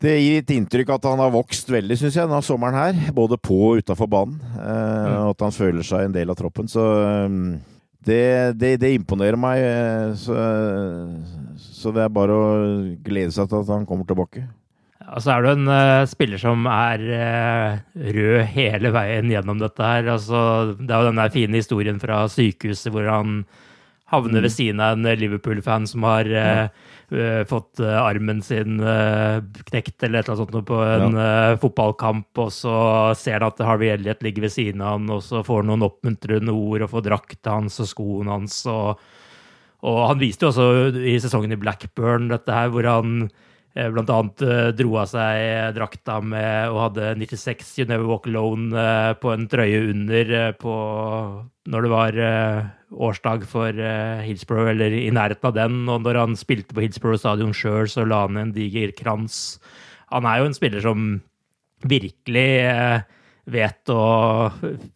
det 0.00 0.14
gir 0.16 0.38
et 0.40 0.50
inntrykk 0.54 0.94
at 0.94 1.04
han 1.10 1.20
har 1.20 1.32
vokst 1.34 1.68
veldig, 1.68 1.96
syns 2.00 2.14
jeg, 2.16 2.24
denne 2.24 2.38
sommeren 2.40 2.72
her. 2.78 3.10
Både 3.12 3.36
på 3.36 3.52
og 3.66 3.82
utafor 3.82 4.08
banen. 4.08 4.38
Eh, 4.56 5.16
og 5.26 5.34
at 5.34 5.44
han 5.44 5.52
føler 5.52 5.84
seg 5.84 6.06
en 6.06 6.14
del 6.14 6.32
av 6.32 6.38
troppen. 6.38 6.70
Så 6.72 6.80
eh, 7.04 7.34
det, 8.08 8.22
det, 8.56 8.70
det 8.80 8.94
imponerer 8.96 9.36
meg. 9.36 9.60
eh, 9.60 10.14
Så, 10.16 10.32
så 11.60 11.92
det 11.92 12.06
er 12.06 12.14
bare 12.16 12.32
å 12.32 12.48
glede 13.04 13.34
seg 13.36 13.50
til 13.52 13.60
at 13.60 13.74
han 13.74 13.84
kommer 13.88 14.08
tilbake. 14.08 14.46
Og 15.10 15.24
så 15.24 15.32
er 15.34 15.42
du 15.42 15.48
en 15.50 15.70
uh, 15.70 16.06
spiller 16.06 16.38
som 16.38 16.68
er 16.70 17.02
uh, 17.10 17.80
rød 18.14 18.44
hele 18.52 18.92
veien 18.94 19.32
gjennom 19.32 19.58
dette 19.58 19.82
her. 19.82 20.06
Altså, 20.12 20.76
det 20.78 20.92
er 20.92 21.02
jo 21.02 21.10
den 21.10 21.18
der 21.18 21.34
fine 21.34 21.58
historien 21.58 21.98
fra 22.02 22.22
sykehuset 22.30 22.94
hvor 22.94 23.08
han 23.10 23.42
havner 24.10 24.42
ved 24.44 24.52
siden 24.52 24.80
av 24.82 24.96
en 24.96 25.06
Liverpool-fan 25.18 25.86
som 25.86 26.04
har 26.06 26.26
eh, 26.34 26.64
uh, 27.14 27.42
fått 27.50 27.80
eh, 27.82 27.98
armen 27.98 28.40
sin 28.42 28.80
eh, 28.82 29.38
knekt 29.68 30.02
eller 30.02 30.20
et 30.20 30.28
eller 30.28 30.40
annet 30.42 30.56
sånt 30.56 30.66
på 30.66 30.80
en 30.82 31.18
eh, 31.20 31.58
fotballkamp, 31.62 32.28
og 32.42 32.50
så 32.54 32.74
ser 33.18 33.38
han 33.38 33.52
at 33.52 33.62
Harvey 33.66 33.92
Elliot 33.94 34.24
ligger 34.26 34.48
ved 34.48 34.54
siden 34.54 34.82
av 34.82 34.96
han, 34.96 35.10
og 35.14 35.22
så 35.26 35.44
får 35.46 35.62
han 35.62 35.70
noen 35.72 35.86
oppmuntrende 35.86 36.54
ord 36.54 36.86
og 36.86 36.92
får 36.94 37.06
drakta 37.06 37.56
hans 37.58 37.78
og 37.82 37.90
skoene 37.90 38.38
hans. 38.38 38.62
og 38.70 39.00
og 39.80 40.02
han 40.10 40.18
viste 40.20 40.44
jo 40.44 40.50
også 40.50 41.04
i 41.08 41.14
sesongen 41.22 41.54
i 41.54 41.56
Blackburn 41.56 42.26
dette 42.28 42.52
her, 42.52 42.68
hvor 42.68 42.84
han 42.84 43.22
eh, 43.24 43.49
blant 43.74 44.10
annet 44.10 44.42
eh, 44.42 44.68
dro 44.74 44.96
av 44.98 45.06
seg 45.12 45.74
drakta 45.76 46.18
med 46.24 46.72
og 46.72 46.80
hadde 46.88 47.12
96 47.20 47.76
You 47.78 47.86
Never 47.86 48.08
Walk 48.08 48.26
Alone 48.26 48.74
eh, 48.74 49.12
på 49.20 49.30
en 49.30 49.46
trøye 49.50 49.84
under 49.92 50.32
eh, 50.40 50.52
på 50.58 50.74
når 51.70 51.86
det 51.86 51.92
var 51.92 52.18
eh, 52.18 52.70
årsdag 52.90 53.46
for 53.46 53.70
eh, 53.70 54.24
Hillsborough, 54.26 54.72
eller 54.72 54.94
i 54.96 55.10
nærheten 55.14 55.46
av 55.46 55.54
den. 55.54 55.78
Og 55.86 56.02
når 56.02 56.18
han 56.18 56.36
spilte 56.38 56.74
på 56.74 56.82
Hillsborough 56.82 57.20
stadion 57.20 57.54
sjøl, 57.54 57.86
så 57.90 58.06
la 58.08 58.24
han 58.26 58.40
en 58.40 58.54
diger 58.56 58.90
krans. 58.96 59.60
Han 60.10 60.26
er 60.26 60.40
jo 60.40 60.50
en 60.50 60.56
spiller 60.56 60.82
som 60.84 61.10
virkelig 61.86 62.48
eh, 62.66 63.06
vet 63.50 63.92
å 63.92 64.02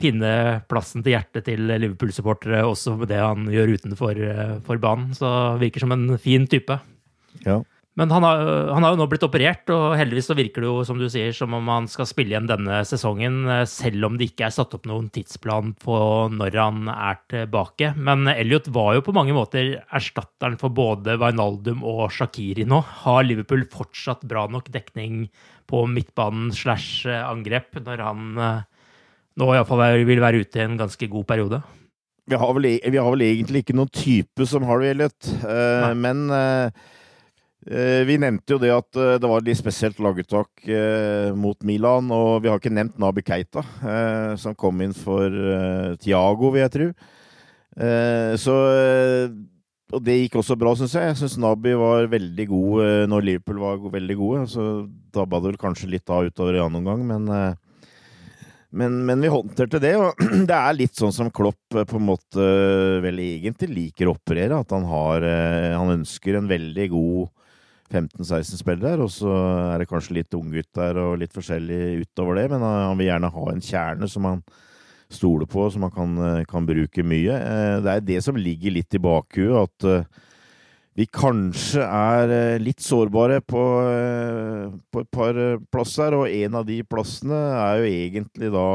finne 0.02 0.32
plassen 0.70 1.04
til 1.04 1.14
hjertet 1.16 1.46
til 1.46 1.70
Liverpool-supportere, 1.70 2.64
også 2.66 2.96
med 3.00 3.10
det 3.12 3.22
han 3.22 3.46
gjør 3.50 3.76
utenfor 3.78 4.18
eh, 4.18 4.56
for 4.66 4.82
banen. 4.82 5.14
Så 5.16 5.30
virker 5.62 5.84
som 5.84 5.94
en 5.94 6.18
fin 6.18 6.48
type. 6.50 6.80
Ja. 7.46 7.60
Men 7.94 8.10
han 8.10 8.24
har, 8.26 8.40
han 8.74 8.82
har 8.82 8.94
jo 8.94 8.98
nå 8.98 9.06
blitt 9.06 9.22
operert, 9.22 9.70
og 9.70 9.94
heldigvis 9.94 10.26
så 10.26 10.34
virker 10.34 10.64
det 10.64 10.66
jo, 10.66 10.80
som 10.86 10.98
du 10.98 11.06
sier, 11.06 11.30
som 11.36 11.52
om 11.54 11.68
han 11.70 11.86
skal 11.90 12.08
spille 12.10 12.34
igjen 12.34 12.48
denne 12.50 12.80
sesongen, 12.88 13.44
eh, 13.46 13.62
selv 13.70 14.08
om 14.08 14.16
det 14.18 14.32
ikke 14.32 14.48
er 14.48 14.54
satt 14.56 14.74
opp 14.74 14.88
noen 14.90 15.06
tidsplan 15.14 15.76
på 15.78 15.98
når 16.34 16.58
han 16.58 16.90
er 16.90 17.20
tilbake. 17.30 17.92
Men 17.94 18.26
Elliot 18.32 18.66
var 18.74 18.96
jo 18.96 19.04
på 19.06 19.14
mange 19.14 19.36
måter 19.36 19.76
erstatteren 19.94 20.58
for 20.58 20.74
både 20.74 21.14
Wijnaldum 21.22 21.86
og 21.86 22.08
Shakiri 22.14 22.66
nå. 22.66 22.80
Har 23.04 23.22
Liverpool 23.28 23.62
fortsatt 23.70 24.26
bra 24.26 24.48
nok 24.50 24.72
dekning 24.74 25.28
på 25.70 25.84
midtbanen 25.86 26.50
slash 26.54 27.06
eh, 27.06 27.22
angrep 27.22 27.78
når 27.78 28.02
han 28.02 28.42
eh, 28.42 28.90
nå 29.38 29.54
iallfall 29.54 30.02
vil 30.06 30.22
være 30.22 30.42
ute 30.42 30.58
i 30.58 30.66
en 30.66 30.76
ganske 30.82 31.08
god 31.14 31.30
periode? 31.30 31.62
Vi 32.26 32.36
har, 32.40 32.52
vel, 32.56 32.66
e- 32.72 32.90
vi 32.90 32.98
har 32.98 33.10
vel 33.12 33.24
egentlig 33.26 33.64
ikke 33.64 33.76
noen 33.76 33.90
type 33.92 34.46
som 34.48 34.64
har 34.64 34.80
det, 34.80 34.94
Elliot, 34.94 35.32
uh, 35.44 35.90
men 35.92 36.22
eh, 36.32 36.84
vi 37.64 38.18
nevnte 38.20 38.54
jo 38.54 38.60
det 38.60 38.70
at 38.74 38.98
eh, 39.00 39.16
det 39.22 39.28
var 39.30 39.44
litt 39.44 39.60
spesielt 39.60 40.00
laguttak 40.04 40.66
eh, 40.68 41.30
mot 41.32 41.56
Milan, 41.64 42.10
og 42.12 42.42
vi 42.44 42.50
har 42.52 42.60
ikke 42.60 42.72
nevnt 42.74 42.98
Nabi 43.00 43.24
Keita, 43.24 43.64
eh, 43.80 44.34
som 44.40 44.56
kom 44.58 44.82
inn 44.84 44.92
for 44.96 45.32
Tiago, 46.02 46.52
vil 46.52 46.64
jeg 46.66 46.74
tro. 46.76 46.88
Eh, 47.74 48.34
så 48.38 48.54
eh, 48.70 49.32
Og 49.94 50.02
det 50.02 50.14
gikk 50.20 50.38
også 50.40 50.56
bra, 50.58 50.72
syns 50.78 50.94
jeg. 50.96 51.10
Jeg 51.10 51.18
syns 51.20 51.36
Nabi 51.42 51.74
var 51.78 52.08
veldig 52.10 52.46
god 52.50 52.84
eh, 52.84 53.02
når 53.10 53.26
Liverpool 53.28 53.60
var 53.62 53.82
veldig 53.92 54.16
gode. 54.18 54.46
Så 54.50 54.64
dabba 55.14 55.40
det 55.40 55.52
vel 55.52 55.60
kanskje 55.60 55.90
litt 55.92 56.10
av 56.10 56.26
utover 56.26 56.58
i 56.58 56.62
annen 56.62 56.80
omgang, 56.82 57.04
men 57.08 57.30
eh, 57.30 57.52
men, 58.74 58.96
men 59.06 59.20
vi 59.22 59.30
håndterte 59.30 59.78
det, 59.78 59.92
og 59.94 60.18
det 60.50 60.56
er 60.56 60.74
litt 60.74 60.98
sånn 60.98 61.14
som 61.14 61.30
Klopp 61.30 61.76
eh, 61.78 61.86
på 61.86 62.00
en 62.00 62.08
måte 62.08 62.42
eh, 62.42 62.98
vel 63.04 63.20
egentlig 63.22 63.70
liker 63.70 64.10
å 64.10 64.16
operere. 64.16 64.58
At 64.58 64.74
han 64.74 64.86
har 64.90 65.26
eh, 65.28 65.74
Han 65.78 65.94
ønsker 66.00 66.40
en 66.40 66.50
veldig 66.50 66.88
god 66.90 67.43
15-16 67.94 68.60
spillere 68.60 68.92
her, 68.96 69.02
og 69.06 69.10
så 69.14 69.30
er 69.72 69.80
det 69.82 69.88
kanskje 69.90 70.18
litt 70.18 70.34
unggutt 70.36 70.70
der 70.76 70.98
og 71.00 71.16
litt 71.22 71.32
forskjellig 71.34 72.02
utover 72.04 72.40
det, 72.42 72.48
men 72.52 72.64
han 72.66 72.82
han 72.90 73.00
vil 73.00 73.08
gjerne 73.12 73.32
ha 73.34 73.46
en 73.52 73.64
kjerne 73.64 74.10
som 74.10 74.28
han 74.28 74.44
stoler 75.14 75.46
på, 75.46 75.68
som 75.70 75.84
han 75.86 75.92
kan, 75.94 76.14
eh, 76.26 76.44
kan 76.50 76.66
bruke 76.66 77.04
mye. 77.06 77.34
Eh, 77.38 77.80
Det 77.84 77.92
er 77.92 78.00
det 78.00 78.22
som 78.24 78.36
ligger 78.36 78.72
litt 78.74 78.94
i 78.94 78.98
bakhuet, 78.98 79.68
at 79.68 79.84
eh, 79.84 80.04
vi 80.96 81.06
kanskje 81.06 81.82
er 81.82 82.30
eh, 82.30 82.58
litt 82.62 82.78
sårbare 82.82 83.40
på, 83.42 83.62
eh, 83.90 84.74
på 84.90 85.00
et 85.02 85.10
par 85.10 85.34
eh, 85.38 85.58
plasser, 85.70 86.14
og 86.14 86.28
en 86.30 86.54
av 86.54 86.66
de 86.66 86.82
plassene 86.86 87.34
er 87.34 87.80
jo 87.82 87.88
egentlig 87.90 88.50
da 88.54 88.66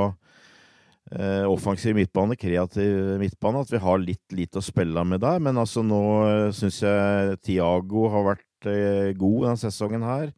eh, 1.15 1.45
offensiv 1.47 1.95
midtbane, 1.95 2.35
kreativ 2.39 3.17
midtbane, 3.19 3.63
at 3.63 3.71
vi 3.71 3.79
har 3.83 4.03
litt 4.03 4.35
lite 4.35 4.59
å 4.59 4.65
spille 4.65 5.03
med 5.07 5.23
der. 5.23 5.39
Men 5.39 5.57
altså 5.57 5.83
nå 5.83 6.51
syns 6.55 6.81
jeg 6.83 7.39
Tiago 7.41 8.09
har 8.13 8.27
vært 8.33 8.45
eh, 8.45 8.48
god 8.65 9.45
denne 9.45 9.61
sesongen 9.61 10.03
her. 10.03 10.33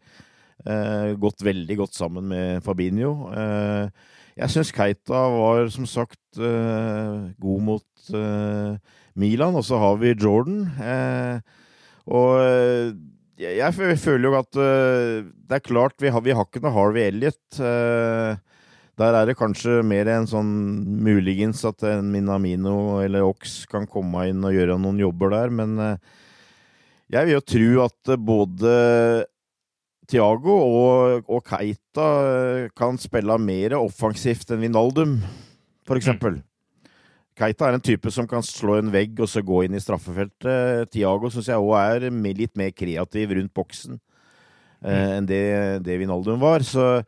Eh, 0.62 1.14
gått 1.18 1.42
veldig 1.42 1.78
godt 1.80 1.98
sammen 1.98 2.28
med 2.30 2.62
Fabinho. 2.66 3.32
Eh, 3.34 3.90
jeg 4.38 4.54
syns 4.54 4.72
Keita 4.76 5.24
var 5.34 5.72
som 5.74 5.88
sagt 5.90 6.38
eh, 6.38 7.32
god 7.42 7.64
mot 7.66 8.14
eh, 8.14 8.78
Milan, 9.18 9.58
og 9.58 9.66
så 9.66 9.80
har 9.82 9.98
vi 10.02 10.14
Jordan. 10.14 10.62
Eh, 10.78 11.42
og 12.12 12.38
eh, 12.46 12.94
jeg, 13.42 13.98
føler 14.00 14.30
jo 14.30 14.38
at 14.38 14.62
eh, 14.62 15.26
det 15.50 15.58
er 15.58 15.66
klart 15.66 15.98
vi 16.02 16.14
har, 16.14 16.22
vi 16.22 16.36
har 16.38 16.46
ikke 16.46 16.62
noe 16.64 16.76
Harvey 16.76 17.10
Elliot. 17.10 17.42
eh, 17.60 18.38
der 19.02 19.16
er 19.18 19.26
det 19.26 19.38
kanskje 19.40 19.80
mer 19.88 20.06
en 20.14 20.28
sånn 20.30 20.50
muligens 21.02 21.64
at 21.66 21.82
en 21.90 22.12
Minamino 22.14 23.00
eller 23.02 23.26
Ox 23.26 23.64
kan 23.72 23.88
komme 23.90 24.28
inn 24.30 24.44
og 24.46 24.54
gjøre 24.54 24.78
noen 24.78 25.00
jobber 25.02 25.32
der, 25.34 25.54
men 25.58 25.80
eh, 25.82 26.20
jeg 27.12 27.28
vil 27.28 27.36
jo 27.36 27.44
tro 27.44 27.70
at 27.86 28.14
eh, 28.14 28.22
både 28.32 28.76
Tiago 30.12 30.56
og, 30.60 31.28
og, 31.28 31.42
Keita 31.48 32.08
kan 32.76 33.00
spille 33.00 33.38
mer 33.40 33.78
offensivt 33.80 34.52
enn 34.52 34.64
Vinaldum, 34.66 35.20
for 35.88 36.00
eksempel. 36.00 36.40
Mm. 36.40 36.48
Keita 37.42 37.70
er 37.70 37.78
en 37.78 37.84
type 37.84 38.12
som 38.12 38.28
kan 38.30 38.44
slå 38.44 38.78
en 38.78 38.92
vegg 38.94 39.20
og 39.24 39.30
så 39.32 39.44
gå 39.46 39.64
inn 39.66 39.78
i 39.78 39.82
straffefeltet. 39.82 40.92
Tiago 40.92 41.32
syns 41.32 41.48
jeg 41.50 41.64
òg 41.64 41.76
er 41.80 42.08
litt 42.38 42.58
mer 42.60 42.74
kreativ 42.76 43.38
rundt 43.38 43.54
boksen 43.56 43.96
mm. 43.96 44.92
enn 44.92 45.30
det, 45.30 45.44
det 45.88 46.00
Vinaldum 46.02 46.42
var. 46.44 46.66
Så 46.68 47.04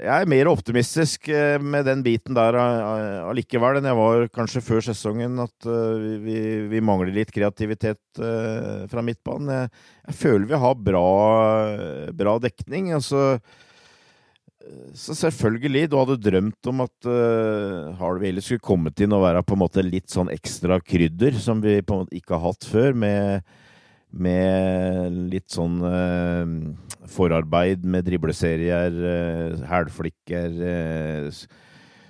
jeg 0.00 0.24
er 0.24 0.28
mer 0.30 0.48
optimistisk 0.48 1.28
eh, 1.28 1.56
med 1.60 1.84
den 1.88 2.02
biten 2.04 2.36
der 2.36 2.56
allikevel 2.56 3.78
enn 3.78 3.88
jeg 3.90 3.98
var 3.98 4.28
kanskje 4.32 4.62
før 4.64 4.84
sesongen. 4.84 5.38
At 5.44 5.68
eh, 5.68 6.06
vi, 6.24 6.36
vi 6.72 6.84
mangler 6.84 7.12
litt 7.14 7.32
kreativitet 7.34 8.20
eh, 8.20 8.86
fra 8.90 9.04
midtbanen. 9.04 9.52
Jeg, 9.54 9.72
jeg 10.08 10.20
føler 10.22 10.48
vi 10.50 10.62
har 10.64 10.78
bra, 10.90 11.08
bra 12.16 12.36
dekning. 12.42 12.94
Altså, 12.96 13.40
så 14.96 15.16
selvfølgelig, 15.18 15.90
du 15.90 15.98
hadde 16.00 16.20
drømt 16.20 16.68
om 16.70 16.84
at 16.84 17.08
uh, 17.08 17.90
Harvey 17.98 18.28
Ellis 18.30 18.46
skulle 18.50 18.62
kommet 18.62 19.00
inn 19.02 19.14
og 19.16 19.24
være 19.24 19.42
på 19.46 19.56
en 19.56 19.62
måte 19.62 19.82
litt 19.82 20.12
sånn 20.12 20.30
ekstra 20.32 20.78
krydder, 20.84 21.38
som 21.42 21.62
vi 21.64 21.80
på 21.82 21.96
en 21.96 22.04
måte 22.04 22.18
ikke 22.18 22.36
har 22.36 22.52
hatt 22.52 22.68
før, 22.68 22.94
med 22.94 23.48
med 24.10 25.16
litt 25.32 25.50
sånn 25.54 25.80
eh, 25.86 26.54
forarbeid 27.10 27.84
med 27.86 28.06
dribleserier, 28.08 28.96
eh, 29.14 29.66
hælflikker, 29.70 30.62
eh, 30.66 31.42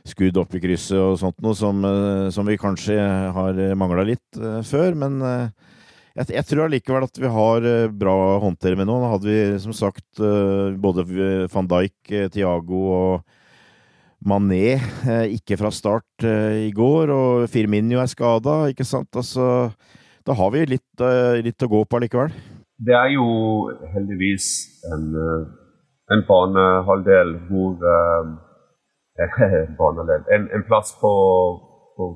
skudd 0.09 0.38
opp 0.40 0.55
i 0.57 0.62
krysset 0.62 0.98
og 0.98 1.18
sånt 1.20 1.38
noe 1.44 1.57
som, 1.57 1.82
eh, 1.84 2.28
som 2.34 2.46
vi 2.48 2.59
kanskje 2.61 2.96
har 3.34 3.59
mangla 3.78 4.07
litt 4.09 4.38
eh, 4.38 4.61
før. 4.66 4.96
Men 4.98 5.20
eh, 5.22 5.51
jeg, 6.16 6.32
jeg, 6.36 6.46
tror 6.48 6.66
allikevel 6.66 7.07
at 7.07 7.20
vi 7.20 7.30
har 7.30 7.68
bra 7.92 8.16
håndtere 8.42 8.78
med. 8.78 8.88
Nå 8.90 8.98
hadde 9.12 9.28
vi 9.28 9.61
som 9.62 9.76
sagt 9.76 10.20
både 10.82 11.07
van 11.53 11.68
Dijk, 11.70 12.16
Tiago 12.34 12.80
og 12.96 13.36
Mané 14.26 14.76
ikke 15.32 15.57
fra 15.57 15.70
start 15.72 16.26
i 16.26 16.68
går, 16.76 17.12
og 17.14 17.46
Firminio 17.48 18.03
er 18.03 18.11
skada, 18.11 18.66
ikke 18.68 18.84
sant. 18.84 19.09
Altså 19.16 19.70
da 20.27 20.37
har 20.37 20.51
vi 20.53 20.66
litt, 20.68 21.01
uh, 21.01 21.37
litt, 21.41 21.62
å 21.64 21.71
gå 21.71 21.85
på 21.89 22.01
likevel. 22.03 22.33
Det 22.81 22.97
er 22.97 23.11
jo 23.12 23.27
heldigvis 23.93 24.47
en, 24.89 25.11
eh, 25.12 25.43
en 26.14 26.23
banehalvdel 26.29 27.35
hvor 27.51 27.77
uh, 27.91 28.25
en, 29.21 30.47
en, 30.49 30.64
plass 30.68 30.95
på, 31.01 31.12
på, 31.97 32.07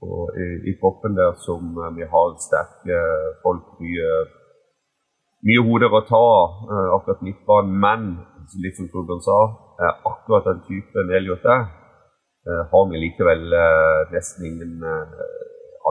på, 0.00 0.22
i, 0.40 0.46
i 0.72 0.74
toppen 0.80 1.18
der 1.18 1.36
som 1.44 1.76
vi 1.98 2.08
har 2.08 2.32
sterke 2.40 3.02
folk, 3.44 3.76
mye, 3.84 4.10
mye 5.44 5.66
hoder 5.68 5.92
å 5.92 6.04
ta 6.08 6.24
uh, 6.72 6.88
akkurat 6.96 7.20
midtbanen. 7.26 7.76
Men 7.84 8.08
litt 8.64 8.80
som 8.80 8.88
Torbjørn 8.92 9.24
sa, 9.24 9.38
akkurat 10.08 10.48
den 10.48 10.64
typen 10.68 11.12
Elliot 11.12 11.44
er, 11.44 11.68
har 12.44 12.88
vi 12.90 13.00
likevel 13.00 13.44
nesten 14.12 14.44
ingen 14.44 14.82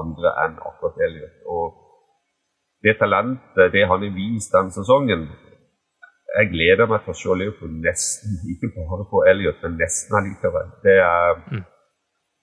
andre 0.01 0.33
enn 0.43 0.59
akkurat 0.69 1.01
Elliot. 1.05 1.37
Og 1.55 1.65
det 2.83 2.97
talentet, 2.99 3.71
det 3.75 3.87
han 3.87 4.03
har 4.03 4.15
vist 4.17 4.53
denne 4.55 4.75
sesongen 4.75 5.29
Jeg 6.33 6.49
gleder 6.49 6.89
meg 6.89 7.03
til 7.03 7.13
å 7.13 7.19
se 7.19 7.33
Liverpool 7.37 7.73
nesten, 7.83 8.39
ikke 8.49 8.71
bare 8.73 9.05
på 9.11 9.19
Elliot, 9.29 9.59
men 9.61 9.75
nesten 9.77 10.17
allikevel. 10.17 10.71
Det 10.81 10.95
er 10.97 11.35
mm. 11.51 11.61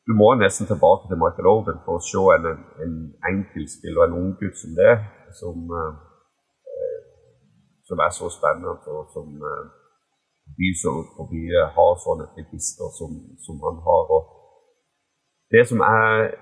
Du 0.07 0.15
må 0.21 0.29
nesten 0.35 0.67
tilbake 0.67 1.09
til 1.09 1.19
Michael 1.23 1.49
Owen 1.51 1.81
for 1.85 1.99
å 1.99 2.05
se 2.11 2.23
en, 2.37 2.47
en 2.85 2.95
og 3.97 4.05
en 4.05 4.17
unggutt 4.21 4.57
som 4.59 4.73
det, 4.79 4.95
som, 5.41 5.57
eh, 5.81 5.93
som 7.87 8.03
er 8.07 8.15
så 8.19 8.31
spennende 8.33 8.73
og 8.95 9.05
som 9.15 9.29
eh, 9.51 9.67
viser 10.59 10.91
hvor 11.15 11.29
vi 11.31 11.45
har 11.77 11.93
sånne 12.05 12.27
register 12.39 12.89
som, 12.99 13.13
som 13.45 13.61
han 13.67 13.79
har. 13.87 14.05
Og 14.17 14.23
det 15.55 15.67
som 15.71 15.85
er 15.87 16.33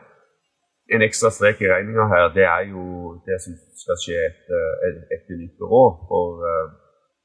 en 0.94 1.04
ekstra 1.04 1.30
strek 1.36 1.60
i 1.62 1.68
regninga 1.68 2.04
her, 2.12 2.30
det 2.36 2.44
er 2.48 2.62
jo 2.72 2.84
det 3.28 3.36
som 3.44 3.56
skal 3.82 3.98
skje 4.02 4.20
etter, 4.28 5.02
etter 5.16 5.40
nyttår 5.40 5.74
òg. 5.80 5.98
For, 6.10 6.44
eh, 6.48 6.68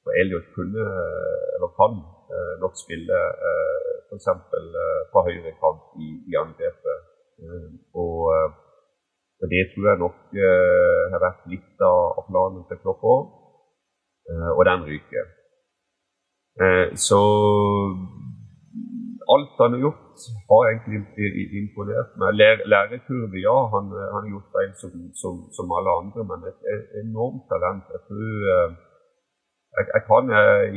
for 0.03 0.19
Elliot 0.21 0.49
kunne, 0.55 0.87
eller 1.55 1.71
kan, 1.79 1.93
eh, 2.35 2.53
nok 2.63 2.75
spille 2.83 3.19
eh, 3.51 3.93
f.eks. 4.09 4.27
fra 5.11 5.25
høyre 5.27 5.53
kant 5.61 5.95
i, 6.05 6.09
i 6.31 6.39
angrepet. 6.43 7.07
Og, 8.01 8.19
og, 9.41 9.47
det 9.53 9.63
tror 9.71 9.87
jeg 9.89 9.99
nok 9.99 10.19
har 11.13 11.23
vært 11.23 11.47
litt 11.51 11.81
av 11.83 12.21
planen 12.27 12.67
til 12.69 12.79
Klopp 12.83 13.01
òg. 13.13 13.23
Og 14.57 14.61
den 14.69 14.85
ryker. 14.87 15.25
Så 17.05 17.19
alt 19.33 19.59
han 19.61 19.75
har 19.75 19.81
gjort, 19.85 20.15
har 20.51 20.63
egentlig 20.69 20.99
imponert 21.61 22.11
meg. 22.21 22.39
Lærekurve, 22.71 23.37
ja. 23.47 23.57
Han, 23.73 23.85
han, 24.13 24.23
har 24.23 24.31
gjort 24.33 24.53
feil 24.55 24.71
som, 24.81 24.93
som, 25.21 25.33
som, 25.55 25.75
alle 25.77 25.91
andre, 26.01 26.25
men 26.29 26.47
et, 26.49 26.61
enormt 27.03 27.45
talent. 27.51 27.85
Jeg 27.95 28.01
tror 28.09 28.47
eh, 28.53 28.69
jeg, 29.77 29.85
jeg, 29.95 30.03
kan 30.09 30.23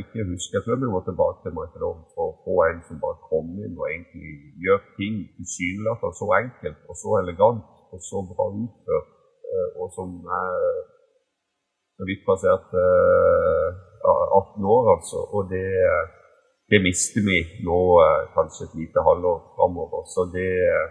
ikke 0.01 0.27
huske 0.31 0.55
Jeg 0.55 0.63
tror 0.65 0.81
vi 0.83 0.93
må 0.93 0.99
tilbake 1.05 1.39
til 1.43 1.55
Michael 1.57 1.97
for 2.15 2.25
å 2.31 2.37
få 2.45 2.55
en 2.65 2.81
som 2.87 3.01
bare 3.03 3.27
kommer 3.29 3.65
inn 3.65 3.77
og 3.77 3.89
egentlig 3.91 4.31
gjør 4.65 4.79
ting 4.99 5.15
tilsynelatende 5.37 6.19
så 6.21 6.27
enkelt 6.41 6.79
og 6.89 6.95
så 7.01 7.09
elegant 7.21 7.65
og 7.93 7.99
så 8.09 8.17
bra 8.31 8.45
utført, 8.63 9.11
eh, 9.53 9.69
og 9.81 9.87
som 9.97 10.09
er 10.41 10.55
så 11.97 12.05
vidt 12.09 12.25
passert 12.29 12.69
18 14.07 14.65
år, 14.75 14.83
altså. 14.95 15.19
Og 15.35 15.49
det 15.53 15.67
det 16.71 16.79
mister 16.83 17.21
vi 17.29 17.37
nå 17.67 17.79
eh, 18.03 18.23
kanskje 18.35 18.65
et 18.67 18.79
lite 18.81 19.03
halvår 19.07 19.37
framover. 19.55 20.01
Så 20.13 20.27
det, 20.35 20.53
eh, 20.75 20.87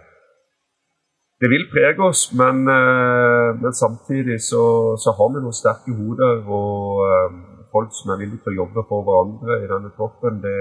det 1.41 1.49
vil 1.53 1.67
prege 1.73 2.01
oss, 2.09 2.21
men, 2.41 2.63
eh, 2.77 3.49
men 3.61 3.73
samtidig 3.83 4.39
så, 4.51 4.63
så, 5.03 5.13
har 5.17 5.29
vi 5.33 5.43
noen 5.43 5.59
sterke 5.61 5.93
hoder 5.99 6.41
og 6.59 7.05
folk 7.73 7.91
som 7.93 8.13
er 8.13 8.21
villige 8.23 8.41
til 8.41 8.55
å 8.55 8.59
jobbe 8.63 8.87
for 8.89 9.05
hverandre 9.05 9.59
i 9.61 9.69
denne 9.69 9.93
troppen. 9.97 10.41
Det 10.41 10.57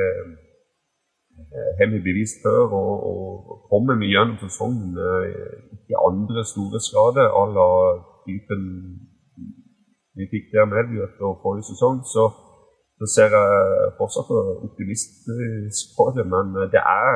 har 1.80 1.88
vi 1.92 2.04
bevist 2.08 2.44
før. 2.44 2.76
Og, 2.76 2.94
og 3.08 3.68
kommer 3.72 3.96
vi 4.00 4.12
gjennom 4.12 4.36
sesongen 4.42 4.96
ikke 5.78 6.04
andre 6.10 6.44
store 6.44 6.80
skader 6.82 7.32
à 7.40 7.44
la 7.56 7.70
typen 8.26 8.64
vi 10.16 10.28
fikk 10.32 10.52
der 10.52 10.64
med 10.68 10.80
Elliot 10.80 11.16
forrige 11.44 11.68
sesong, 11.70 12.00
så 12.04 12.24
så 13.00 13.06
ser 13.14 13.28
jeg 13.36 13.92
fortsatt 13.98 14.30
optimistisk 14.66 15.84
på 15.96 16.04
det, 16.16 16.24
men 16.34 16.46
det 16.74 16.82
er, 17.04 17.12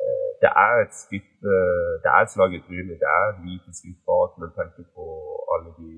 eh, 0.00 0.28
det 0.42 0.52
er 0.66 0.74
et 0.84 0.94
skritt 1.02 1.34
eh, 1.54 1.92
Det 2.02 2.10
er 2.12 2.20
et 2.22 2.32
slag 2.34 2.50
i 2.56 2.64
trynet. 2.66 3.00
Det 3.02 3.10
er 3.18 3.24
et 3.28 3.42
lite 3.48 3.70
skritt 3.78 4.00
bak 4.08 4.30
men 4.40 4.56
tenker 4.56 4.86
på 4.96 5.06
alle 5.52 5.70
de 5.80 5.90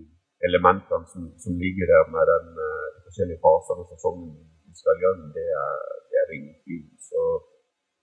elementene 0.48 1.04
som, 1.12 1.22
som 1.44 1.52
ligger 1.62 1.86
der 1.92 2.04
med 2.14 2.24
den, 2.32 2.46
eh, 2.66 2.86
de 2.94 3.00
forskjellige 3.06 3.42
fasene 3.44 3.82
av 3.82 3.88
sesongen 3.92 4.30
vi 4.66 4.74
skal 4.80 4.96
gjøre. 5.02 5.30
Det 5.38 5.48
er, 5.64 5.78
det 6.10 6.16
er 6.18 6.36
ingen 6.38 6.58
tvil. 6.64 6.84
Så 7.10 7.20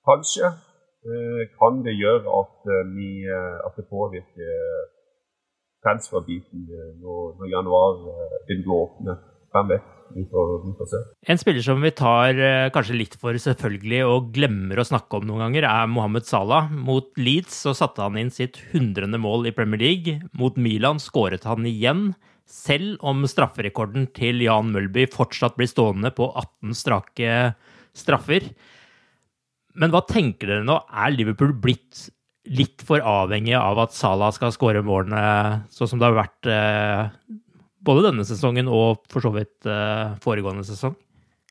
kanskje 0.10 0.48
kan 1.60 1.74
det 1.88 1.96
gjøre 2.04 2.28
at, 2.42 2.58
vi, 2.96 3.10
at 3.68 3.74
det 3.78 3.86
påvirker 3.96 4.52
transferbiten 5.84 6.66
når, 7.04 7.24
når 7.40 7.54
januar 7.56 7.94
begynner 8.48 8.74
å 8.76 8.82
åpne. 8.84 9.16
Hvem 9.54 9.72
vet? 9.72 9.99
En 11.30 11.40
spiller 11.40 11.64
som 11.66 11.82
vi 11.84 11.92
tar 11.96 12.40
eh, 12.40 12.70
kanskje 12.74 12.98
litt 12.98 13.16
for 13.22 13.38
selvfølgelig 13.40 14.02
og 14.08 14.32
glemmer 14.36 14.82
å 14.82 14.88
snakke 14.88 15.20
om 15.20 15.28
noen 15.30 15.46
ganger, 15.48 15.68
er 15.70 15.92
Mohammed 15.92 16.28
Salah. 16.28 16.72
Mot 16.74 17.12
Leeds 17.20 17.62
så 17.68 17.76
satte 17.78 18.04
han 18.06 18.18
inn 18.20 18.34
sitt 18.34 18.62
hundrende 18.74 19.22
mål 19.22 19.50
i 19.50 19.56
Premier 19.56 19.82
League. 19.82 20.18
Mot 20.38 20.58
Milan 20.60 21.02
skåret 21.04 21.48
han 21.50 21.68
igjen. 21.70 22.12
Selv 22.50 22.98
om 23.06 23.22
strafferekorden 23.30 24.08
til 24.18 24.42
Jan 24.42 24.72
Mølby 24.74 25.06
fortsatt 25.14 25.58
blir 25.60 25.70
stående 25.70 26.10
på 26.16 26.32
18 26.34 26.78
strake 26.78 27.36
straffer. 27.98 28.48
Men 29.80 29.94
hva 29.94 30.02
tenker 30.10 30.50
dere 30.50 30.66
nå? 30.66 30.80
Er 30.90 31.14
Liverpool 31.14 31.54
blitt 31.54 32.10
litt 32.50 32.82
for 32.86 33.04
avhengig 33.06 33.54
av 33.60 33.78
at 33.84 33.94
Salah 33.94 34.32
skal 34.34 34.54
skåre 34.56 34.82
målene 34.86 35.68
sånn 35.74 35.92
som 35.92 36.02
det 36.02 36.08
har 36.08 36.18
vært 36.18 36.50
eh, 36.50 37.38
både 37.86 38.10
denne 38.10 38.26
sesongen 38.28 38.70
og 38.72 39.06
for 39.12 39.24
så 39.24 39.32
vidt 39.34 39.70
uh, 39.70 40.18
foregående 40.24 40.66
sesong? 40.68 40.98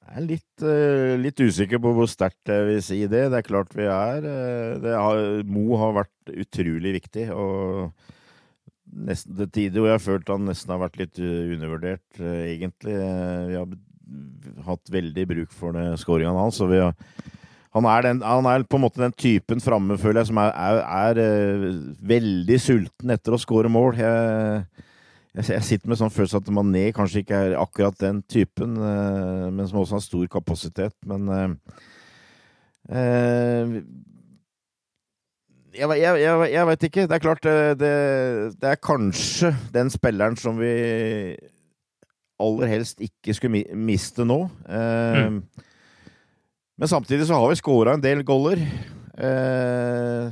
Jeg 0.08 0.14
er 0.16 0.26
litt, 0.26 0.64
uh, 0.64 1.14
litt, 1.20 1.40
usikker 1.40 1.80
på 1.84 1.92
hvor 1.96 2.08
sterkt 2.10 2.52
jeg 2.52 2.68
vil 2.68 2.84
si 2.84 3.00
det. 3.06 3.26
Det 3.32 3.40
er 3.40 3.46
klart 3.46 3.74
vi 3.76 3.88
er 3.88 4.28
uh, 4.28 4.92
har, 4.92 5.24
Mo 5.48 5.80
har 5.80 5.96
vært 6.02 6.36
utrolig 6.46 6.98
viktig. 7.00 7.28
og 7.32 7.90
nesten 8.88 9.36
til 9.36 9.50
tider 9.52 9.82
hvor 9.82 9.90
jeg 9.90 9.98
har 9.98 10.06
følt 10.06 10.30
han 10.32 10.46
nesten 10.48 10.72
har 10.72 10.80
vært 10.80 10.96
litt 10.96 11.18
undervurdert, 11.20 12.20
egentlig. 12.24 12.94
Vi 12.96 13.58
har 13.58 14.62
hatt 14.64 14.88
veldig 14.94 15.26
bruk 15.28 15.50
for 15.52 15.76
skåringene 16.00 16.40
hans. 16.40 16.60
og 16.64 16.72
vi 16.72 16.80
har 16.80 16.94
han 17.76 17.84
er, 17.84 18.06
den, 18.06 18.22
han 18.24 18.46
er, 18.48 18.64
på 18.64 18.78
en 18.78 18.84
måte 18.86 19.02
den 19.02 19.12
typen 19.12 19.60
framme, 19.60 19.98
føler 20.00 20.22
jeg, 20.22 20.30
som 20.30 20.40
er, 20.40 20.54
er, 20.56 21.18
er 21.20 21.80
veldig 22.10 22.56
sulten 22.64 23.12
etter 23.12 23.36
å 23.36 23.40
skåre 23.40 23.68
mål. 23.70 23.98
Jeg, 24.00 24.86
jeg, 25.36 25.62
sitter 25.66 25.90
med 25.90 26.00
sånn 26.00 26.12
følelse 26.12 26.40
at 26.40 26.50
Mané 26.54 26.88
kanskje 26.96 27.22
ikke 27.22 27.42
er 27.48 27.56
akkurat 27.60 27.98
den 28.00 28.22
typen, 28.30 28.78
men 28.78 29.68
som 29.68 29.82
også 29.82 29.98
har 29.98 30.04
stor 30.04 30.26
kapasitet. 30.32 30.96
Men 31.06 31.28
jeg, 35.78 35.90
jeg, 36.00 36.20
jeg, 36.22 36.50
jeg 36.54 36.66
veit 36.70 36.88
ikke. 36.88 37.06
Det 37.06 37.16
er 37.16 37.22
klart, 37.22 37.44
det, 37.44 37.88
det, 38.58 38.72
er 38.72 38.82
kanskje 38.82 39.52
den 39.74 39.92
spilleren 39.92 40.38
som 40.40 40.58
vi 40.58 40.72
aller 42.38 42.70
helst 42.70 43.02
ikke 43.04 43.34
skulle 43.36 43.64
miste 43.76 44.26
nå. 44.26 44.44
Mm. 44.66 45.42
Men 46.78 46.90
samtidig 46.90 47.26
så 47.26 47.38
har 47.38 47.50
vi 47.50 47.58
scora 47.58 47.96
en 47.96 48.02
del 48.02 48.22
goller. 48.26 48.60
Eh, 49.18 50.28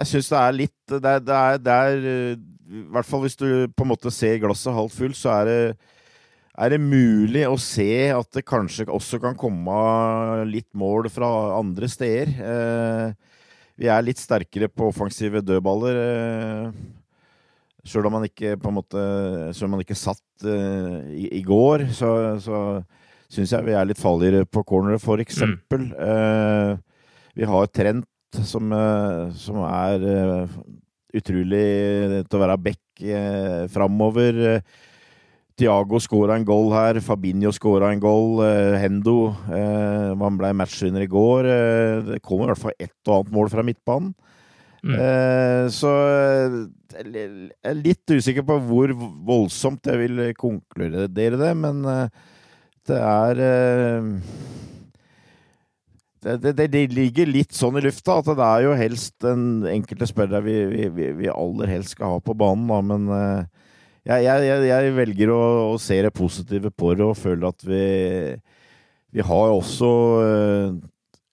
jeg 0.00 0.10
syns 0.10 0.30
det 0.32 0.38
er 0.40 0.56
litt 0.56 0.90
det 0.90 1.06
er, 1.06 1.20
det, 1.22 1.36
er, 1.36 1.60
det 1.62 1.74
er, 1.76 2.40
I 2.70 2.84
hvert 2.94 3.08
fall 3.08 3.24
hvis 3.24 3.38
du 3.38 3.48
på 3.74 3.82
en 3.82 3.90
måte 3.90 4.12
ser 4.14 4.38
glasset 4.42 4.74
halvt 4.74 4.94
fullt, 4.94 5.18
så 5.18 5.32
er 5.40 5.48
det, 5.48 5.62
er 6.54 6.70
det 6.70 6.78
mulig 6.82 7.42
å 7.48 7.56
se 7.58 7.90
at 8.14 8.28
det 8.36 8.46
kanskje 8.46 8.86
også 8.86 9.18
kan 9.22 9.34
komme 9.38 9.74
litt 10.46 10.68
mål 10.78 11.08
fra 11.10 11.28
andre 11.56 11.88
steder. 11.90 12.30
Eh, 12.38 13.34
vi 13.80 13.88
er 13.90 14.04
litt 14.06 14.20
sterkere 14.22 14.68
på 14.70 14.90
offensive 14.92 15.42
dødballer. 15.42 15.98
Eh, 16.04 16.70
Sjøl 17.90 18.06
om 18.06 18.12
man 18.18 18.26
ikke 18.28 18.58
på 18.60 18.68
en 18.68 18.74
måte 18.76 19.02
Selv 19.56 19.70
om 19.70 19.70
man 19.72 19.80
ikke 19.80 19.96
satt 19.96 20.44
i, 20.44 21.30
i 21.32 21.40
går, 21.40 21.86
så, 21.96 22.10
så 22.36 22.58
syns 23.32 23.54
jeg 23.56 23.64
vi 23.64 23.72
er 23.72 23.88
litt 23.88 23.98
farligere 23.98 24.44
på 24.44 24.60
corner, 24.68 25.00
for 25.00 25.22
eksempel. 25.24 25.86
Mm. 25.88 26.82
Vi 27.40 27.48
har 27.48 27.70
Trent, 27.72 28.04
som, 28.44 28.68
som 29.32 29.62
er 29.64 30.04
utrolig 31.16 31.66
til 32.26 32.38
å 32.38 32.42
være 32.44 32.60
back 32.62 33.02
eh, 33.02 33.66
framover. 33.72 34.60
Tiago 35.60 36.00
skåra 36.00 36.38
en 36.38 36.46
goal 36.48 36.70
her. 36.72 37.00
Fabinho 37.04 37.52
skåra 37.52 37.90
en 37.92 38.00
goal. 38.00 38.40
Hendo 38.80 39.34
Han 39.44 40.38
ble 40.40 40.54
matchvinner 40.56 41.04
i 41.04 41.10
går. 41.10 41.50
det 42.06 42.22
kommer 42.24 42.48
i 42.48 42.52
hvert 42.54 42.62
fall 42.62 42.78
ett 42.78 42.96
og 43.10 43.18
annet 43.18 43.34
mål 43.36 43.52
fra 43.52 43.66
midtbanen. 43.66 44.14
Mm. 44.80 44.96
så 45.68 45.90
jeg 46.88 47.10
er 47.60 47.74
litt 47.76 48.08
usikker 48.08 48.46
på 48.48 48.54
hvor 48.64 48.94
voldsomt 49.28 49.84
jeg 49.84 50.00
vil 50.00 50.22
konkludere 50.40 51.36
det, 51.36 51.50
men 51.52 51.84
det 52.88 52.98
er 52.98 53.40
eh, 53.44 54.06
det, 56.20 56.52
det, 56.52 56.66
det, 56.68 56.82
ligger 56.92 57.28
litt 57.30 57.54
sånn 57.56 57.78
i 57.80 57.84
lufta 57.84 58.18
at 58.20 58.28
det 58.36 58.44
er 58.44 58.64
jo 58.66 58.76
helst 58.76 59.14
den 59.24 59.64
enkelte 59.70 60.08
spiller 60.08 60.44
vi, 60.44 60.56
vi, 60.92 61.08
vi 61.16 61.30
aller 61.32 61.72
helst 61.72 61.94
skal 61.96 62.16
ha 62.16 62.20
på 62.24 62.36
banen, 62.36 62.66
da, 62.68 62.80
men 62.84 63.06
eh, 63.16 63.66
jeg, 64.10 64.26
jeg, 64.26 64.64
jeg 64.68 64.94
velger 64.96 65.32
å, 65.32 65.42
å, 65.70 65.78
se 65.80 65.96
det 66.04 66.12
positive 66.16 66.72
på 66.72 66.92
det 66.96 67.06
og 67.06 67.18
føler 67.20 67.48
at 67.48 67.64
vi, 67.64 67.84
vi 69.16 69.24
har 69.24 69.52
også 69.54 69.90
eh, 70.24 70.74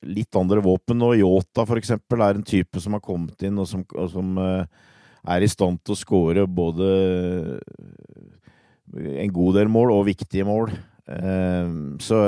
litt 0.08 0.40
andre 0.40 0.64
våpen. 0.64 1.04
Og 1.04 1.16
Yota 1.20 1.66
for 1.68 1.80
eksempel 1.80 2.24
er 2.24 2.38
en 2.38 2.48
type 2.48 2.84
som 2.84 2.96
har 2.96 3.04
kommet 3.04 3.44
inn 3.48 3.60
og 3.60 3.68
som, 3.68 3.84
og 3.96 4.12
som 4.12 4.36
er 4.38 5.44
i 5.44 5.50
stand 5.52 5.82
til 5.84 5.96
å 5.96 6.00
skåre 6.00 6.46
både 6.48 6.92
en 9.24 9.34
god 9.36 9.60
del 9.60 9.72
mål 9.72 9.96
og 9.96 10.06
viktige 10.12 10.48
mål. 10.48 10.72
Så, 12.04 12.20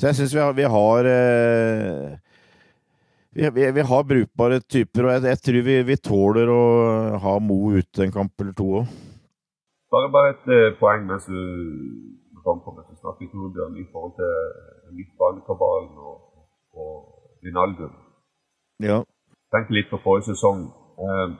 så 0.00 0.08
jeg 0.08 0.16
syns 0.16 0.32
vi 0.32 0.40
har, 0.40 0.52
vi 0.56 0.64
har 0.64 1.06
eh, 1.10 2.12
vi, 3.36 3.50
vi, 3.52 3.66
vi, 3.76 3.82
har 3.90 4.06
brukbare 4.08 4.60
typer, 4.64 5.04
og 5.04 5.12
jeg, 5.12 5.26
jeg 5.28 5.40
tror 5.44 5.66
vi, 5.66 5.76
vi, 5.90 5.96
tåler 6.00 6.48
å 6.48 6.62
ha 7.20 7.34
Mo 7.44 7.58
ute 7.76 8.06
en 8.06 8.14
kamp 8.14 8.32
eller 8.40 8.56
to 8.56 8.70
òg. 8.80 8.96
Bare, 9.92 10.08
bare 10.14 10.32
et 10.32 10.48
uh, 10.48 10.78
poeng 10.80 11.04
mens 11.04 11.28
du 11.28 11.36
kom 12.46 12.62
på 12.64 12.72
du 12.78 12.96
snakket 12.96 13.28
Torbjørn, 13.34 13.76
i 13.76 13.86
forhold 13.92 14.16
til 14.16 14.96
midtbanekabalen 14.96 15.94
og, 16.00 16.16
og 16.80 16.92
Rinaldum. 17.44 17.92
Ja. 18.80 19.02
Tenk 19.52 19.68
litt 19.74 19.90
på 19.92 20.00
forrige 20.00 20.30
sesong. 20.32 20.70
Uh, 20.96 21.36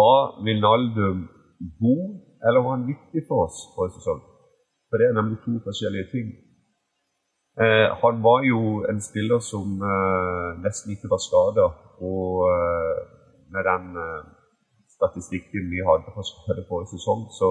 var 0.00 0.40
Rinaldum 0.46 1.26
god, 1.76 2.06
eller 2.40 2.64
var 2.64 2.78
han 2.78 2.88
viktig 2.88 3.28
for 3.28 3.50
oss 3.50 3.66
forrige 3.76 4.00
sesong? 4.00 4.24
For 4.88 4.96
det 4.96 5.10
er 5.10 5.18
nemlig 5.20 5.42
to 5.44 5.60
forskjellige 5.66 6.08
ting. 6.16 6.30
Eh, 7.64 7.88
han 8.02 8.16
var 8.26 8.40
jo 8.52 8.60
en 8.90 9.00
spiller 9.08 9.40
som 9.52 9.66
eh, 9.92 10.50
nesten 10.64 10.94
ikke 10.94 11.10
var 11.12 11.20
skada. 11.20 11.66
Og 12.10 12.28
eh, 12.52 12.96
med 13.52 13.62
den 13.70 13.84
eh, 14.04 14.22
statistikken 14.96 15.64
vi 15.72 15.84
hadde 15.88 16.14
fra 16.14 16.24
skade 16.30 16.64
forrige 16.68 16.92
sesong, 16.94 17.22
så, 17.38 17.48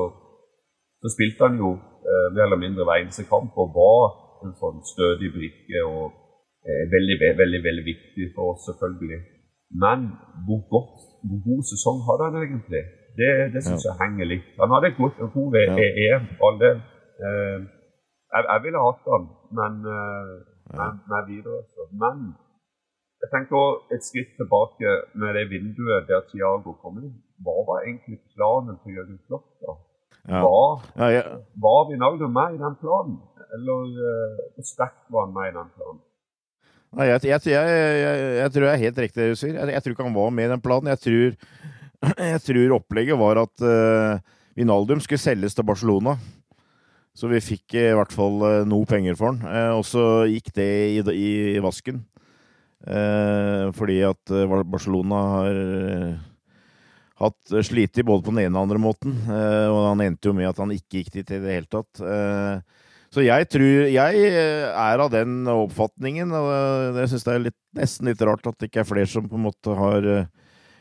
så, 1.02 1.08
spilte 1.16 1.48
han 1.48 1.56
jo 1.64 1.70
eh, 2.12 2.28
mer 2.34 2.46
eller 2.48 2.64
mindre 2.66 2.88
hver 2.88 3.02
eneste 3.04 3.30
kamp 3.34 3.54
og 3.62 3.76
var 3.80 4.06
en 4.46 4.56
sånn 4.62 4.80
stødig 4.94 5.30
brikke. 5.38 5.78
og 5.92 6.06
eh, 6.66 6.84
veldig, 6.96 7.18
veldig, 7.42 7.62
veldig 7.70 7.86
viktig 7.92 8.32
for 8.36 8.54
oss, 8.54 8.66
selvfølgelig. 8.70 9.22
Men 9.84 10.10
hvor, 10.46 10.62
godt, 10.74 10.96
hvor 11.28 11.42
god 11.50 11.64
sesong 11.74 11.98
hadde 12.08 12.30
han 12.30 12.40
egentlig? 12.46 12.86
Det, 13.20 13.34
det 13.54 13.62
syns 13.66 13.84
ja. 13.86 13.92
jeg 13.92 14.00
henger 14.02 14.32
litt. 14.34 14.50
Han 14.62 14.72
hadde 14.74 14.90
et 14.90 15.02
godt, 15.02 15.20
god 15.36 15.60
EM, 15.60 15.84
ja. 16.08 16.18
alle 16.48 16.72
Eh, 17.20 17.60
jeg, 18.34 18.44
jeg 18.52 18.64
ville 18.66 18.86
hatt 18.86 19.10
han, 19.14 19.26
men, 19.60 19.82
eh, 19.96 20.36
men, 20.78 21.02
men 21.12 21.28
videre. 21.30 21.64
Så. 21.74 21.88
Men 22.04 22.16
jeg 23.22 23.30
tenker 23.34 23.60
også 23.60 23.96
et 23.96 24.06
skritt 24.10 24.34
tilbake 24.40 24.96
med 25.20 25.36
det 25.38 25.46
vinduet 25.54 26.08
der 26.10 26.26
Tiago 26.32 26.76
kom 26.84 27.02
inn. 27.02 27.16
Hva 27.44 27.56
var 27.70 27.86
egentlig 27.86 28.20
planen 28.36 28.78
til 28.84 29.00
Jørgen 29.00 29.20
Klopp? 29.28 29.48
da? 29.64 29.76
Ja. 30.30 30.42
Var, 30.44 30.70
ja, 31.00 31.08
ja. 31.16 31.24
var 31.64 31.82
Vinaldo 31.90 32.28
med 32.28 32.56
i 32.56 32.62
den 32.62 32.76
planen, 32.82 33.18
eller 33.56 33.86
uh, 33.88 34.40
hvor 34.54 34.66
sterkt 34.68 35.08
var 35.14 35.26
han 35.26 35.36
med 35.38 35.50
i 35.50 35.56
den 35.56 35.70
planen? 35.76 36.02
Nei, 37.00 37.06
jeg, 37.06 37.22
jeg, 37.30 37.42
jeg, 37.54 38.20
jeg, 38.40 38.52
tror 38.54 38.66
jeg 38.66 38.74
er 38.74 38.84
helt 38.84 39.00
riktig 39.04 39.22
det 39.22 39.30
du 39.32 39.40
sier. 39.40 39.58
Jeg, 39.70 39.84
tror 39.84 39.94
ikke 39.94 40.08
han 40.08 40.18
var 40.18 40.32
med 40.34 40.48
i 40.48 40.52
den 40.52 40.64
planen. 40.66 40.90
Jeg 40.90 41.02
tror, 41.06 41.38
tror 42.48 42.76
opplegget 42.80 43.20
var 43.20 43.42
at 43.46 43.66
uh, 43.66 44.38
Vinaldum 44.58 45.02
skulle 45.04 45.22
selges 45.22 45.56
til 45.58 45.68
Barcelona. 45.68 46.18
Så 47.18 47.30
vi 47.30 47.42
fikk 47.44 47.76
i 47.78 47.90
hvert 47.98 48.14
fall 48.16 48.42
eh, 48.48 48.66
noe 48.70 48.88
penger 48.90 49.18
for 49.20 49.34
den. 49.34 49.44
Eh, 49.50 49.74
og 49.76 49.86
så 49.88 50.26
gikk 50.30 50.52
det 50.56 50.72
i, 50.96 51.02
i, 51.02 51.62
vasken. 51.64 52.04
Eh, 52.88 53.70
fordi 53.76 54.00
at 54.08 54.36
Barcelona 54.64 55.22
har 55.34 55.62
hatt 57.20 57.56
slitt 57.68 58.00
både 58.08 58.24
på 58.24 58.32
den 58.32 58.46
ene 58.46 58.54
og 58.54 58.54
den 58.54 58.62
andre 58.64 58.80
måten. 58.80 59.16
og 59.28 59.80
han 59.90 60.06
endte 60.06 60.30
jo 60.30 60.36
med 60.38 60.48
at 60.48 60.62
han 60.62 60.72
ikke 60.72 61.02
gikk 61.02 61.10
dit 61.18 61.34
i 61.36 61.40
det 61.44 61.52
hele 61.58 61.68
tatt. 61.68 62.00
så 63.12 63.26
jeg 63.26 63.50
tror 63.52 63.90
Jeg 63.92 64.30
er 64.72 65.04
av 65.04 65.12
den 65.12 65.44
oppfatningen, 65.52 66.32
og 66.32 66.96
jeg 66.96 67.12
syns 67.12 67.28
det 67.28 67.34
er 67.34 67.44
litt, 67.50 67.58
nesten 67.76 68.08
litt 68.08 68.24
rart 68.24 68.48
at 68.48 68.56
det 68.56 68.70
ikke 68.70 68.86
er 68.86 68.88
flere 68.94 69.12
som 69.12 69.28
på 69.28 69.36
en 69.36 69.50
måte 69.50 69.76
har 69.76 70.08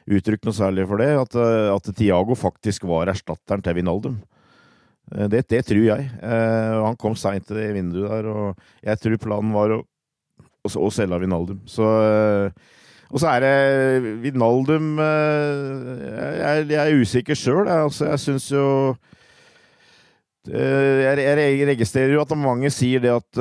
uttrykt 0.07 0.47
noe 0.47 0.55
særlig 0.55 0.87
for 0.87 1.03
det. 1.03 1.11
At, 1.19 1.35
at 1.75 1.91
Tiago 1.99 2.39
faktisk 2.39 2.87
var 2.87 3.11
erstatteren 3.11 3.67
til 3.67 3.81
Vinaldum. 3.81 4.23
Eh, 5.15 5.29
det, 5.29 5.45
det, 5.49 5.63
tror 5.69 5.85
jeg. 5.85 6.09
Uh, 6.23 6.85
han 6.85 6.99
kom 7.01 7.17
seint 7.19 7.51
i 7.53 7.69
vinduet 7.77 8.11
der, 8.11 8.29
og 8.33 8.59
jeg 8.85 9.01
tror 9.03 9.23
planen 9.23 9.55
var 9.57 9.77
å, 9.79 9.83
å, 10.39 10.73
å 10.85 10.91
selge 10.95 11.21
Vinaldum. 11.23 11.63
Så, 11.69 11.85
uh, 11.85 12.77
og 13.09 13.23
så 13.23 13.31
er 13.33 13.45
det 13.45 14.17
Vinaldum 14.21 14.99
jeg, 15.01 16.67
jeg, 16.69 16.81
er 16.83 16.99
usikker 17.01 17.39
sjøl. 17.39 17.65
Altså, 17.73 18.11
jeg 18.11 18.21
syns 18.21 18.51
jo 18.53 18.67
jeg, 20.49 21.23
jeg, 21.25 21.65
registrerer 21.71 22.13
jo 22.13 22.21
at 22.21 22.35
mange 22.37 22.69
sier 22.73 23.01
det 23.01 23.11
at 23.13 23.41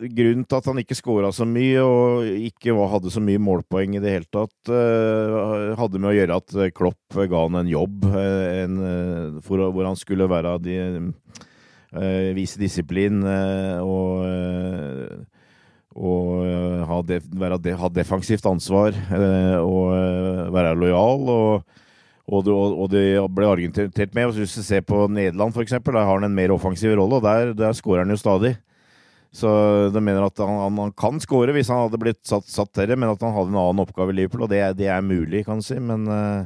grunnen 0.00 0.46
til 0.48 0.58
at 0.58 0.68
han 0.70 0.80
ikke 0.82 0.96
skåra 0.98 1.30
så 1.34 1.46
mye 1.48 1.82
og 1.84 2.28
ikke 2.48 2.74
hadde 2.92 3.12
så 3.12 3.22
mye 3.24 3.40
målpoeng 3.42 3.96
i 3.96 4.02
det 4.02 4.14
hele 4.14 4.28
tatt, 4.32 4.72
uh, 4.72 5.74
hadde 5.78 6.00
med 6.00 6.12
å 6.12 6.14
gjøre 6.16 6.38
at 6.40 6.56
Klopp 6.76 7.18
ga 7.20 7.42
han 7.44 7.60
en 7.60 7.70
jobb 7.70 8.06
uh, 8.08 8.62
en, 8.62 8.78
for, 9.44 9.66
hvor 9.70 9.88
han 9.88 9.98
skulle 9.98 10.30
være 10.30 10.56
de, 10.64 10.78
vise 12.36 12.60
disiplin 12.60 13.18
og, 13.82 14.20
og 15.98 16.84
ha, 16.86 16.98
def 17.02 17.26
ha, 17.82 17.88
defensivt 17.90 18.46
ansvar 18.46 18.94
og 19.58 20.52
være 20.54 20.76
lojal. 20.78 21.24
og 21.34 21.80
og 22.30 22.44
det, 22.46 22.54
og 22.54 22.90
det, 22.92 23.04
ble 23.34 23.46
argumentert 23.48 24.14
med. 24.14 24.30
Hvis 24.36 24.54
du 24.54 24.62
ser 24.62 24.84
på 24.86 25.08
Nederland, 25.10 25.50
f.eks., 25.50 25.74
der 25.82 25.98
har 25.98 26.12
han 26.12 26.28
en 26.28 26.36
mer 26.36 26.52
offensiv 26.54 26.94
rolle, 26.94 27.18
og 27.18 27.24
der, 27.26 27.54
der 27.58 27.74
skårer 27.74 28.04
han 28.04 28.14
jo 28.14 28.20
stadig. 28.20 28.54
Så 29.30 29.50
de 29.94 30.00
mener 30.02 30.24
at 30.26 30.40
han, 30.42 30.74
han 30.74 30.94
kan 30.98 31.20
skåre 31.22 31.54
hvis 31.54 31.70
han 31.70 31.84
hadde 31.84 32.00
blitt 32.02 32.22
satt, 32.26 32.48
satt 32.50 32.72
til 32.74 32.96
men 32.96 33.12
at 33.12 33.20
han 33.22 33.34
hadde 33.36 33.52
en 33.52 33.60
annen 33.60 33.82
oppgave 33.84 34.10
i 34.10 34.18
Liverpool, 34.18 34.46
og 34.46 34.50
det, 34.50 34.62
det 34.80 34.88
er 34.90 35.04
mulig, 35.06 35.44
kan 35.46 35.62
du 35.62 35.66
si. 35.66 35.78
Men 35.78 36.08
uh, 36.10 36.42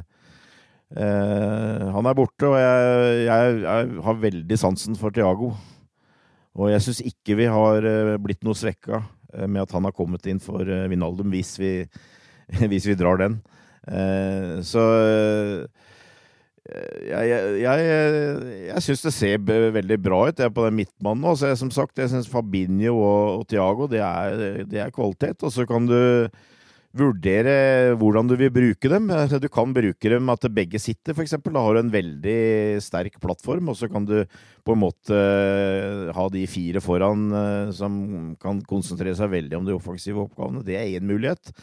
uh, 0.93 1.87
han 1.95 2.09
er 2.09 2.17
borte, 2.17 2.51
og 2.51 2.59
jeg, 2.61 3.23
jeg, 3.25 3.55
jeg, 3.65 3.95
har 4.05 4.21
veldig 4.27 4.59
sansen 4.61 4.99
for 4.99 5.15
Thiago. 5.15 5.55
Og 6.55 6.69
jeg 6.71 6.85
syns 6.85 7.01
ikke 7.09 7.39
vi 7.41 7.49
har 7.51 7.89
uh, 7.89 8.15
blitt 8.21 8.45
noe 8.45 8.57
svekka 8.57 9.01
med 9.35 9.65
at 9.65 9.73
han 9.75 9.83
har 9.83 9.91
kommet 9.91 10.23
inn 10.31 10.37
for 10.39 10.63
Vinaldum, 10.63 11.33
hvis 11.33 11.57
vi, 11.59 11.71
hvis 12.71 12.85
vi 12.87 12.95
drar 12.95 13.17
den. 13.19 13.41
så 14.63 14.83
jeg, 16.65 17.29
jeg, 17.29 17.61
jeg, 17.61 18.63
jeg 18.71 18.83
syns 18.87 19.05
det 19.05 19.13
ser 19.13 19.43
veldig 19.75 19.99
bra 20.01 20.23
ut 20.25 20.39
jeg, 20.41 20.49
er 20.49 20.55
på 20.55 20.65
den 20.65 20.79
midtmannen. 20.79 21.21
nå. 21.21 21.35
Så 21.37 21.51
jeg, 21.51 21.61
som 21.61 21.71
sagt, 21.73 22.01
jeg 22.01 22.09
syns 22.09 22.29
Fabinho 22.31 22.95
og, 22.97 23.21
og 23.39 23.47
Thiago 23.51 23.89
det 23.91 24.01
er, 24.01 24.65
det 24.65 24.81
er 24.81 24.93
kvalitet. 24.95 25.45
Og 25.45 25.53
så 25.53 25.67
kan 25.69 25.85
du 25.89 25.97
vurdere 26.95 27.93
hvordan 27.99 28.29
du 28.29 28.35
vil 28.39 28.51
bruke 28.55 28.89
dem. 28.91 29.09
Altså, 29.13 29.39
Du 29.43 29.49
kan 29.51 29.73
bruke 29.75 30.11
dem 30.11 30.31
at 30.31 30.47
begge 30.55 30.79
sitter, 30.81 31.13
f.eks. 31.13 31.35
Da 31.43 31.63
har 31.67 31.75
du 31.75 31.81
en 31.83 31.93
veldig 31.93 32.37
sterk 32.83 33.19
plattform, 33.21 33.69
og 33.69 33.77
så 33.79 33.89
kan 33.91 34.07
du 34.07 34.21
på 34.65 34.75
en 34.75 34.81
måte 34.81 35.23
ha 36.15 36.27
de 36.33 36.45
fire 36.49 36.81
foran 36.81 37.27
eh, 37.29 37.73
som 37.75 37.97
kan 38.41 38.63
konsentrere 38.65 39.17
seg 39.17 39.33
veldig 39.33 39.59
om 39.59 39.67
de 39.67 39.75
offensive 39.75 40.23
oppgavene. 40.23 40.63
Det 40.65 40.79
er 40.79 40.95
én 40.95 41.05
mulighet. 41.05 41.53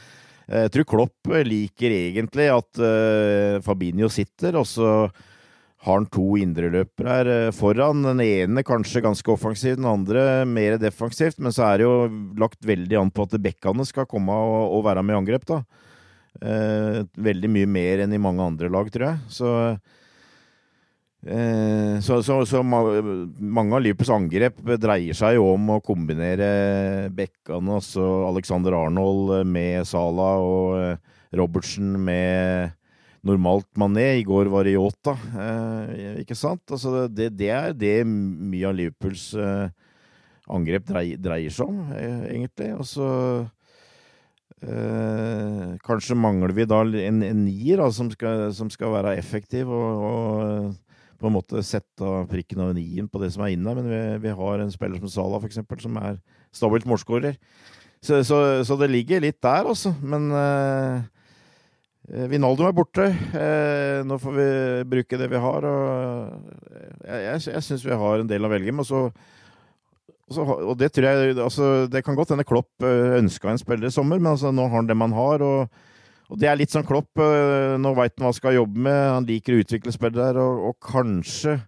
Eh, 0.53 0.67
Jeg 0.69 0.73
tror 0.77 0.89
Klopp 0.93 1.33
liker 1.49 1.95
egentlig 1.97 2.49
at 2.53 2.83
eh, 2.85 3.61
Fabinho 3.65 4.11
sitter, 4.13 4.59
og 4.61 4.69
så 4.69 4.89
har 5.83 5.97
han 5.99 6.07
to 6.15 6.37
indreløpere 6.39 7.15
her 7.17 7.31
eh, 7.33 7.53
foran. 7.57 8.05
Den 8.05 8.21
ene 8.23 8.63
kanskje 8.67 9.03
ganske 9.03 9.33
offensiv, 9.33 9.79
den 9.81 9.89
andre 9.89 10.45
mer 10.47 10.77
defensivt. 10.79 11.41
Men 11.43 11.55
så 11.55 11.67
er 11.71 11.81
det 11.81 11.89
jo 11.89 11.97
lagt 12.39 12.61
veldig 12.69 13.01
an 13.01 13.11
på 13.15 13.27
at 13.27 13.39
bekkene 13.43 13.87
skal 13.89 14.07
komme 14.11 14.37
og, 14.37 14.77
og 14.77 14.85
være 14.87 15.03
med 15.03 15.17
i 15.17 15.21
angrep, 15.23 15.49
da. 15.49 15.63
Eh, 16.43 17.01
veldig 17.19 17.51
mye 17.57 17.69
mer 17.69 18.05
enn 18.05 18.15
i 18.15 18.23
mange 18.23 18.45
andre 18.47 18.71
lag, 18.73 18.93
tror 18.95 19.09
jeg. 19.09 19.25
Så 19.33 19.51
så, 21.23 22.17
så, 22.27 22.41
så 22.51 22.61
mange 22.67 23.77
av 23.77 23.83
Liverpools 23.85 24.11
angrep 24.11 24.57
dreier 24.83 25.15
seg 25.15 25.37
jo 25.37 25.53
om 25.53 25.69
å 25.77 25.83
kombinere 25.85 26.49
bekkene, 27.15 27.77
altså 27.79 28.07
Alexander 28.27 28.75
Arnold 28.75 29.47
med 29.47 29.87
Salah 29.87 30.43
og 30.43 30.81
eh, 30.81 31.13
Robertsen 31.39 31.95
med 32.03 32.75
normalt 33.23 33.69
Mané. 33.79 34.19
I 34.19 34.27
går 34.27 34.51
var 34.51 34.67
det 34.67 34.75
Yota, 34.75 35.15
eh, 35.15 36.19
ikke 36.25 36.35
sant? 36.39 36.65
Altså 36.67 37.07
det, 37.07 37.31
det 37.39 37.53
er 37.55 37.73
det 37.79 37.97
mye 38.09 38.67
av 38.69 38.77
Liverpools 38.81 39.31
eh, 39.39 39.71
angrep 40.53 40.91
dreier, 40.91 41.21
dreier 41.23 41.55
seg 41.55 41.71
om, 41.71 41.85
eh, 41.95 42.23
egentlig. 42.35 42.73
Og 42.75 42.89
så 42.89 43.09
eh, 44.67 45.69
Kanskje 45.87 46.19
mangler 46.19 46.55
vi 46.57 46.67
da 46.67 46.83
en, 46.83 47.23
en 47.23 47.45
nier 47.47 47.87
som, 47.95 48.11
skal, 48.11 48.49
som 48.57 48.71
skal 48.75 48.99
være 48.99 49.17
effektiv 49.23 49.71
og, 49.71 50.09
og 50.11 50.82
på 51.23 51.31
en 51.31 51.37
måte 51.37 51.63
sette 51.67 52.11
prikken 52.31 52.63
over 52.65 52.79
i-en 52.81 53.09
på 53.11 53.21
det 53.23 53.33
som 53.35 53.45
er 53.47 53.55
inne. 53.55 53.77
Men 53.79 53.89
vi, 53.89 54.03
vi 54.27 54.35
har 54.39 54.63
en 54.63 54.73
spiller 54.73 55.01
som 55.03 55.13
Sala, 55.13 55.41
for 55.41 55.51
eksempel, 55.51 55.81
som 55.83 55.97
er 56.01 56.19
stabilt 56.55 56.89
målskårer. 56.89 57.39
Så, 58.03 58.25
så, 58.27 58.39
så, 58.67 58.77
det 58.81 58.91
ligger 58.91 59.23
litt 59.23 59.39
der, 59.45 59.69
altså. 59.71 59.93
Men 60.03 60.27
eh, 60.35 62.27
Vinaldo 62.33 62.67
er 62.67 62.75
borte. 62.75 63.07
Eh, 63.11 64.01
nå 64.07 64.19
får 64.19 64.35
vi 64.39 64.49
bruke 64.97 65.21
det 65.21 65.31
vi 65.31 65.45
har. 65.45 65.69
Og 65.71 66.59
jeg 67.07 67.23
jeg, 67.29 67.47
jeg 67.55 67.69
syns 67.69 67.87
vi 67.87 68.03
har 68.03 68.25
en 68.25 68.33
del 68.33 68.49
å 68.49 68.51
velge 68.51 68.75
med. 68.75 68.83
Og, 68.83 69.15
så, 70.33 70.43
og, 70.43 70.75
det 70.81 70.91
tror 70.97 71.07
jeg 71.11 71.37
altså, 71.37 71.87
Det 71.93 72.03
kan 72.07 72.17
godt 72.19 72.33
hende 72.33 72.47
Klopp 72.49 72.83
ønska 72.83 73.53
en 73.53 73.61
spiller 73.61 73.91
i 73.91 73.95
sommer, 73.95 74.19
men 74.19 74.33
altså, 74.35 74.51
nå 74.51 74.67
har 74.67 74.81
han 74.81 74.91
det 74.91 74.99
man 74.99 75.15
har. 75.15 75.47
og 75.47 75.92
og 76.33 76.39
det 76.41 76.49
er 76.49 76.57
litt 76.57 76.73
sånn 76.73 76.87
Klopp. 76.89 77.21
Nå 77.21 77.93
veit 77.99 78.15
han 78.17 78.25
hva 78.25 78.31
han 78.31 78.37
skal 78.39 78.57
jobbe 78.57 78.81
med. 78.87 79.01
Han 79.19 79.29
liker 79.29 79.57
å 79.57 79.61
utvikle 79.61 79.93
spillere, 79.93 80.41
og, 80.41 80.71
og 80.71 80.79
kanskje 80.93 81.59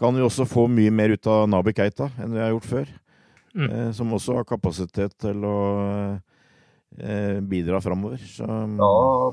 kan 0.00 0.16
vi 0.16 0.24
også 0.24 0.46
få 0.48 0.64
mye 0.72 0.92
mer 0.94 1.12
ut 1.12 1.28
av 1.28 1.44
Nabi 1.52 1.74
Keita 1.76 2.08
enn 2.22 2.32
vi 2.32 2.40
har 2.40 2.54
gjort 2.54 2.68
før. 2.70 2.88
Mm. 3.52 3.66
Eh, 3.68 3.90
som 3.92 4.12
også 4.14 4.38
har 4.38 4.46
kapasitet 4.48 5.16
til 5.20 5.44
å 5.44 5.58
eh, 6.96 7.38
bidra 7.44 7.82
framover. 7.84 8.22
Så, 8.24 8.46
Da 8.80 8.90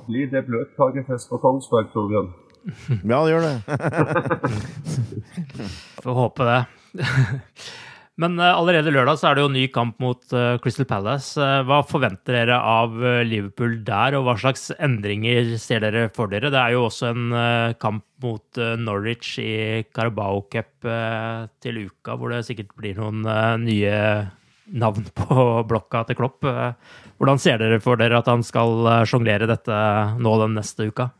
blir 0.07 0.27
det 0.33 0.43
bløtkakefest 0.49 1.31
på 1.31 1.39
Kongsberg, 1.43 1.91
Torbjørn. 1.93 2.33
ja, 3.07 3.19
det 3.23 3.31
gjør 3.31 3.45
det. 3.47 3.55
Får 6.03 6.17
håpe 6.23 6.49
det. 6.51 6.61
Men 8.21 8.39
uh, 8.41 8.49
allerede 8.49 8.91
lørdag 8.93 9.19
så 9.21 9.29
er 9.29 9.37
det 9.37 9.43
jo 9.43 9.51
ny 9.53 9.63
kamp 9.69 9.99
mot 10.01 10.23
uh, 10.33 10.57
Crystal 10.61 10.87
Palace. 10.89 11.35
Uh, 11.37 11.61
hva 11.69 11.83
forventer 11.85 12.33
dere 12.39 12.57
av 12.57 12.95
Liverpool 13.27 13.77
der, 13.85 14.17
og 14.17 14.25
hva 14.25 14.33
slags 14.41 14.71
endringer 14.73 15.53
ser 15.61 15.83
dere 15.85 16.07
for 16.15 16.31
dere? 16.31 16.49
Det 16.53 16.57
er 16.57 16.73
jo 16.73 16.87
også 16.87 17.11
en 17.11 17.37
kamp 17.81 18.05
mot 18.23 18.59
Norwich 18.81 19.35
i 19.43 19.83
Carabao 19.93 20.41
Cup 20.49 20.87
til 21.61 21.77
uka, 21.85 22.15
hvor 22.17 22.33
det 22.33 22.41
sikkert 22.47 22.73
blir 22.79 22.97
noen 22.97 23.21
nye 23.61 23.99
navn 24.73 25.05
på 25.19 25.45
blokka 25.69 26.07
til 26.07 26.17
Klopp. 26.17 26.41
hvordan 27.21 27.41
ser 27.41 27.61
dere 27.61 27.77
for 27.83 28.01
dere 28.01 28.17
at 28.17 28.31
han 28.31 28.41
skal 28.45 29.05
sjonglere 29.05 29.49
dette 29.49 29.77
nå 30.17 30.33
den 30.41 30.57
neste 30.57 30.89
uka? 30.89 31.11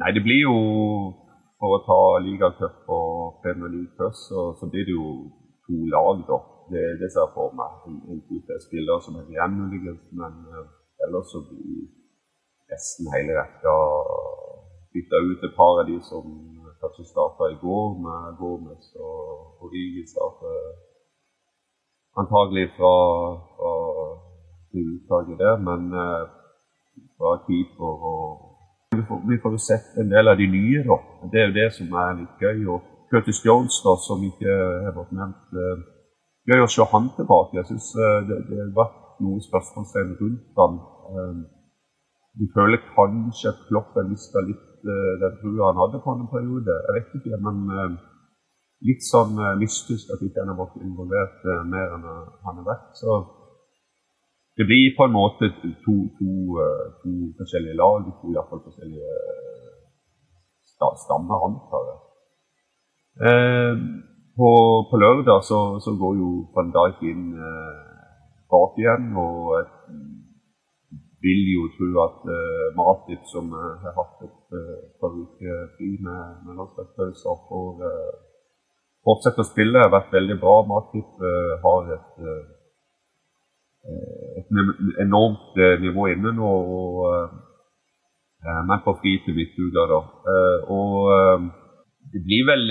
Nei, 0.00 0.14
det 0.16 0.24
blir 0.24 0.46
jo 0.46 0.56
For 1.60 1.76
å 1.76 1.82
ta 1.84 2.00
ligacup 2.24 2.88
og 2.88 3.42
Premier 3.44 3.68
League 3.68 3.92
først, 4.00 4.30
så, 4.30 4.46
så 4.56 4.64
blir 4.72 4.86
det 4.88 4.94
jo 4.96 5.10
to 5.70 5.86
lag, 5.94 6.26
da. 6.30 6.38
Det, 6.72 6.82
det 7.00 7.08
ser 7.12 7.24
jeg 7.24 7.34
for 7.34 7.54
meg. 7.60 7.70
En, 7.86 7.96
en 8.12 8.20
type 8.28 8.58
spillere 8.66 9.02
som 9.04 9.18
er 9.20 9.30
igjen, 9.30 9.56
muligens. 9.62 10.02
Men 10.20 10.32
uh, 10.50 10.66
ellers 11.06 11.30
så 11.32 11.42
blir 11.46 11.88
nesten 12.70 13.10
hele 13.14 13.38
rekka 13.38 13.74
bytta 14.94 15.22
ut 15.30 15.44
et 15.46 15.56
par 15.56 15.80
av 15.80 15.86
de 15.90 15.98
som 16.10 16.26
kanskje 16.82 17.04
starta 17.12 17.50
i 17.52 17.58
går, 17.62 17.88
med 18.04 18.36
Gomez 18.38 18.86
og 18.98 19.64
Origi 19.66 20.02
starter 20.10 20.54
antagelig 22.20 22.70
fra, 22.76 22.94
fra 23.56 23.74
uttaket 24.82 25.42
der. 25.42 25.56
Men 25.68 25.90
uh, 25.94 26.22
fra 27.16 27.36
keeper 27.46 28.06
og 28.12 28.46
vi 28.96 29.02
får, 29.08 29.20
vi 29.28 29.38
får 29.42 29.56
sett 29.56 29.98
en 30.02 30.10
del 30.10 30.28
av 30.28 30.38
de 30.40 30.46
nye, 30.50 30.80
da. 30.86 30.96
Det 31.32 31.40
er 31.40 31.46
jo 31.50 31.58
det 31.60 31.68
som 31.76 31.92
er 32.04 32.16
litt 32.22 32.42
gøy. 32.42 32.64
og 32.74 32.89
Curtis 33.10 33.44
Jones, 33.44 33.80
da, 33.84 33.96
som 34.06 34.22
ikke 34.22 34.56
har 34.86 34.94
vært 34.94 35.14
nevnt. 35.18 35.54
Uh, 35.54 35.80
gøy 36.50 36.62
å 36.62 36.68
se 36.70 36.86
han 36.92 37.08
tilbake. 37.16 37.58
Jeg 37.58 37.68
syns 37.70 37.88
uh, 37.98 38.20
det, 38.28 38.38
det 38.50 38.60
har 38.60 38.76
vært 38.76 39.18
noen 39.24 39.42
spørsmålstegn 39.44 40.12
rundt 40.20 40.60
han. 40.62 40.78
Uh, 41.10 41.40
du 42.38 42.46
føler 42.54 42.82
kanskje 42.94 43.50
at 43.50 43.64
Klopp 43.66 43.96
har 43.98 44.06
mista 44.06 44.42
litt 44.46 44.66
den 44.80 45.34
trua 45.42 45.66
han 45.68 45.76
hadde 45.82 45.98
på 46.00 46.12
en 46.14 46.28
periode. 46.30 46.72
Jeg 46.86 46.94
vet 46.96 47.16
ikke, 47.18 47.38
men 47.44 47.98
litt 48.88 49.02
sånn 49.04 49.34
mystisk 49.60 50.08
at 50.14 50.22
ikke 50.24 50.40
han 50.40 50.54
har 50.54 50.56
vært 50.56 50.78
involvert 50.80 51.42
mer 51.68 51.92
enn 51.98 52.06
han 52.06 52.62
har 52.62 52.64
vært. 52.64 52.86
Så 52.96 53.18
det 54.56 54.64
blir 54.70 54.94
på 54.96 55.04
en 55.04 55.12
måte 55.12 55.50
to, 55.82 55.96
to, 56.16 56.30
to 57.02 57.12
forskjellige 57.42 57.76
lag, 57.76 58.08
to 58.22 58.32
iallfall 58.32 58.62
forskjellige 58.70 59.18
stammer, 60.78 61.44
antar 61.50 61.90
jeg. 61.90 62.00
Eh, 63.28 63.76
på, 64.36 64.50
på, 64.90 64.96
lørdag 64.96 65.42
så, 65.44 65.80
så, 65.84 65.92
går 66.00 66.14
jo 66.22 66.30
van 66.54 66.70
Dijk 66.72 67.02
inn 67.04 67.26
eh, 67.36 67.80
bak 68.48 68.78
igjen, 68.80 69.10
og 69.12 69.50
jeg 69.58 69.66
vil 71.26 71.42
jo 71.52 71.66
tro 71.74 71.88
at 72.06 72.30
eh, 72.32 72.70
Matip, 72.78 73.26
som 73.28 73.52
har 73.52 73.92
hatt 73.98 74.24
et 74.24 74.56
par 75.02 75.12
uker 75.12 75.68
fri 75.76 75.90
med, 76.00 76.40
med 76.46 76.56
landslagspauser, 76.62 77.44
får 77.50 77.84
fortsette 79.04 79.44
å 79.44 79.50
spille. 79.50 79.84
har 79.84 79.92
vært 79.92 80.16
veldig 80.16 80.40
bra. 80.40 80.56
Matip 80.72 81.20
har 81.66 81.92
et, 81.98 82.24
et 84.40 84.58
enormt 85.04 85.60
nivå 85.84 86.08
inne 86.14 86.32
nå, 86.40 86.50
og, 86.80 87.38
men 88.64 88.84
på 88.84 88.96
fri 89.04 89.18
til 89.26 89.36
midtuka, 89.36 89.86
da. 89.92 90.04
og 90.72 91.59
det 92.10 92.20
blir 92.26 92.42
vel 92.48 92.64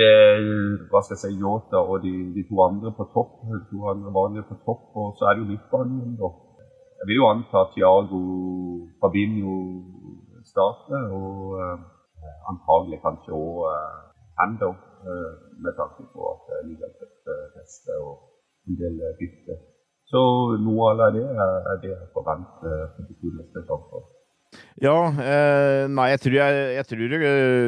hva 0.92 1.00
skal 1.04 1.16
jeg 1.16 1.22
si, 1.22 1.40
Yota 1.40 1.80
og 1.80 2.02
de, 2.04 2.12
de, 2.36 2.44
to 2.50 2.60
andre 2.66 2.92
på 2.98 3.06
topp. 3.16 3.38
To 3.72 3.86
andre 3.92 4.12
vanlige 4.12 4.50
på 4.50 4.58
topp, 4.68 4.90
og 5.00 5.14
så 5.16 5.30
er 5.30 5.38
det 5.38 5.46
jo 5.46 5.52
midtbanen. 5.54 6.18
da. 6.20 6.30
Jeg 7.00 7.08
vil 7.08 7.20
jo 7.22 7.30
anta 7.32 7.62
at 7.64 7.72
Thiago 7.74 8.20
Fabinho 9.00 9.56
starter, 10.52 11.04
og 11.20 11.56
eh, 11.64 11.78
antagelig 12.52 13.00
kanskje 13.06 13.32
òg 13.36 13.64
eh, 13.72 13.98
Hando, 14.40 14.70
eh, 15.08 15.32
med 15.64 15.74
tanke 15.80 16.04
på 16.12 16.28
at 16.34 16.44
det 16.50 16.60
ligger 16.68 16.92
et 16.92 17.32
neste 17.56 17.96
og 18.04 18.14
en 18.68 18.80
del 18.82 19.00
bytte. 19.22 19.56
Så 20.12 20.22
noe 20.66 20.92
av 20.92 21.16
det 21.16 21.24
er 21.24 21.82
det 21.84 21.92
jeg 21.94 22.14
forventer 22.16 22.80
for 22.96 23.08
de 23.08 23.16
to 23.22 23.36
neste 23.40 23.64
kampene. 23.72 24.19
Ja, 24.80 24.96
eh, 25.12 25.86
nei, 25.92 26.10
jeg 26.14 26.22
tror, 26.24 26.36
jeg, 26.40 26.60
jeg 26.78 26.88
tror 26.90 27.16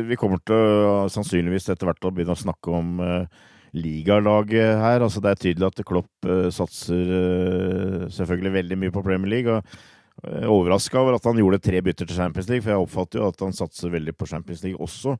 vi 0.08 0.18
kommer 0.20 0.42
til 0.48 0.56
å 0.56 1.08
sannsynligvis 1.12 1.70
etter 1.70 1.90
hvert 1.90 2.08
å 2.08 2.12
begynne 2.16 2.34
å 2.38 2.40
snakke 2.40 2.74
om 2.74 3.02
eh, 3.04 3.42
ligalaget 3.78 4.80
her. 4.82 5.04
Altså, 5.04 5.22
det 5.24 5.34
er 5.34 5.42
tydelig 5.46 5.70
at 5.70 5.86
Klopp 5.88 6.28
eh, 6.28 6.50
satser 6.54 7.16
eh, 7.18 8.06
selvfølgelig 8.16 8.56
veldig 8.58 8.80
mye 8.84 8.94
på 8.96 9.04
Premier 9.06 9.32
League. 9.36 9.56
og 9.56 10.28
eh, 10.28 10.48
Overraska 10.50 11.02
over 11.02 11.18
at 11.18 11.28
han 11.28 11.40
gjorde 11.40 11.62
tre 11.64 11.82
bytter 11.84 12.10
til 12.10 12.20
Champions 12.20 12.52
League, 12.52 12.66
for 12.66 12.74
jeg 12.74 12.86
oppfatter 12.86 13.22
jo 13.22 13.32
at 13.32 13.44
han 13.46 13.58
satser 13.58 13.94
veldig 13.94 14.16
på 14.18 14.30
Champions 14.30 14.64
League 14.66 14.82
også. 14.82 15.18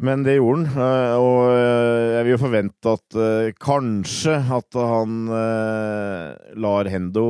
Men 0.00 0.22
det 0.24 0.38
gjorde 0.38 0.70
han, 0.72 0.82
eh, 0.86 1.14
og 1.20 1.52
jeg 2.16 2.24
vil 2.24 2.34
jo 2.34 2.42
forvente 2.42 2.96
at 2.96 3.20
kanskje 3.60 4.38
at 4.58 4.80
han 4.80 5.22
lar 6.66 6.90
Hendo 6.90 7.28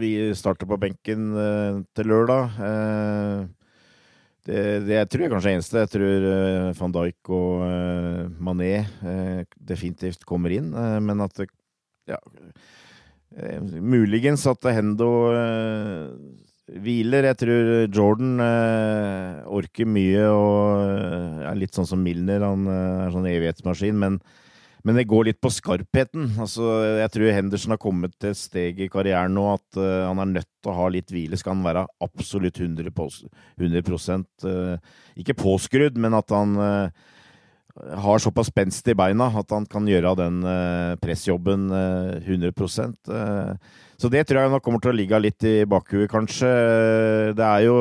vi 0.00 0.34
starter 0.36 0.68
på 0.68 0.78
benken 0.80 1.28
eh, 1.36 1.82
til 1.96 2.08
lørdag. 2.10 2.56
Eh, 2.68 3.44
det, 4.44 4.62
det 4.86 4.96
jeg 4.98 5.10
tror 5.10 5.24
jeg 5.24 5.32
kanskje 5.32 5.50
er 5.50 5.58
eneste. 5.58 5.82
Jeg 5.84 5.92
tror 5.94 6.24
van 6.78 6.94
Dijk 6.94 7.30
og 7.32 7.62
Mané 8.44 8.72
definitivt 9.56 10.26
kommer 10.28 10.52
inn, 10.52 10.68
men 11.00 11.22
at 11.24 11.32
det, 11.38 11.46
ja, 12.12 12.18
Muligens 13.80 14.44
at 14.50 14.68
Hendo 14.68 15.08
hviler. 16.68 17.30
Jeg 17.30 17.40
tror 17.40 17.72
Jordan 17.88 18.36
orker 19.48 19.88
mye 19.88 20.28
og 20.28 20.92
er 21.48 21.56
litt 21.56 21.72
sånn 21.72 21.88
som 21.88 22.04
Milner. 22.04 22.44
Han 22.44 22.68
er 22.68 23.16
sånn 23.16 23.32
evighetsmaskin, 23.32 23.96
men 23.96 24.20
men 24.84 24.98
det 24.98 25.06
går 25.08 25.30
litt 25.30 25.40
på 25.40 25.48
skarpheten. 25.52 26.26
Altså, 26.40 26.68
jeg 27.00 27.12
tror 27.14 27.32
Henderson 27.32 27.72
har 27.72 27.80
kommet 27.80 28.12
til 28.20 28.34
et 28.34 28.38
steg 28.38 28.82
i 28.84 28.90
karrieren 28.92 29.32
nå 29.32 29.46
at 29.54 29.78
uh, 29.80 30.04
han 30.10 30.20
er 30.20 30.34
nødt 30.34 30.50
til 30.60 30.72
å 30.72 30.76
ha 30.76 30.88
litt 30.92 31.08
hvile. 31.12 31.38
Skal 31.40 31.56
han 31.56 31.64
være 31.64 31.86
absolutt 32.04 32.60
100, 32.60 32.92
100 33.56 34.18
uh, 34.44 34.76
Ikke 35.20 35.36
påskrudd, 35.40 35.96
men 35.96 36.16
at 36.18 36.34
han 36.36 36.52
uh, 36.60 37.06
har 38.04 38.20
såpass 38.22 38.52
spenst 38.52 38.86
i 38.92 38.94
beina 38.94 39.30
at 39.40 39.56
han 39.56 39.64
kan 39.66 39.88
gjøre 39.88 40.12
den 40.20 40.44
uh, 40.46 40.94
pressjobben 41.02 41.64
100% 42.20 43.08
Så 43.98 44.10
det 44.12 44.22
tror 44.28 44.44
jeg 44.44 44.52
nok 44.52 44.62
kommer 44.62 44.84
til 44.84 44.92
å 44.92 44.98
ligge 45.00 45.18
litt 45.18 45.48
i 45.48 45.56
bakhuet, 45.66 46.10
kanskje. 46.12 46.52
Det 47.34 47.48
er 47.48 47.64
jo 47.70 47.78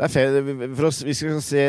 det 0.00 0.06
er 0.06 0.12
fair. 0.14 0.86
Oss, 0.88 1.02
vi 1.04 1.12
skal 1.12 1.42
se 1.44 1.62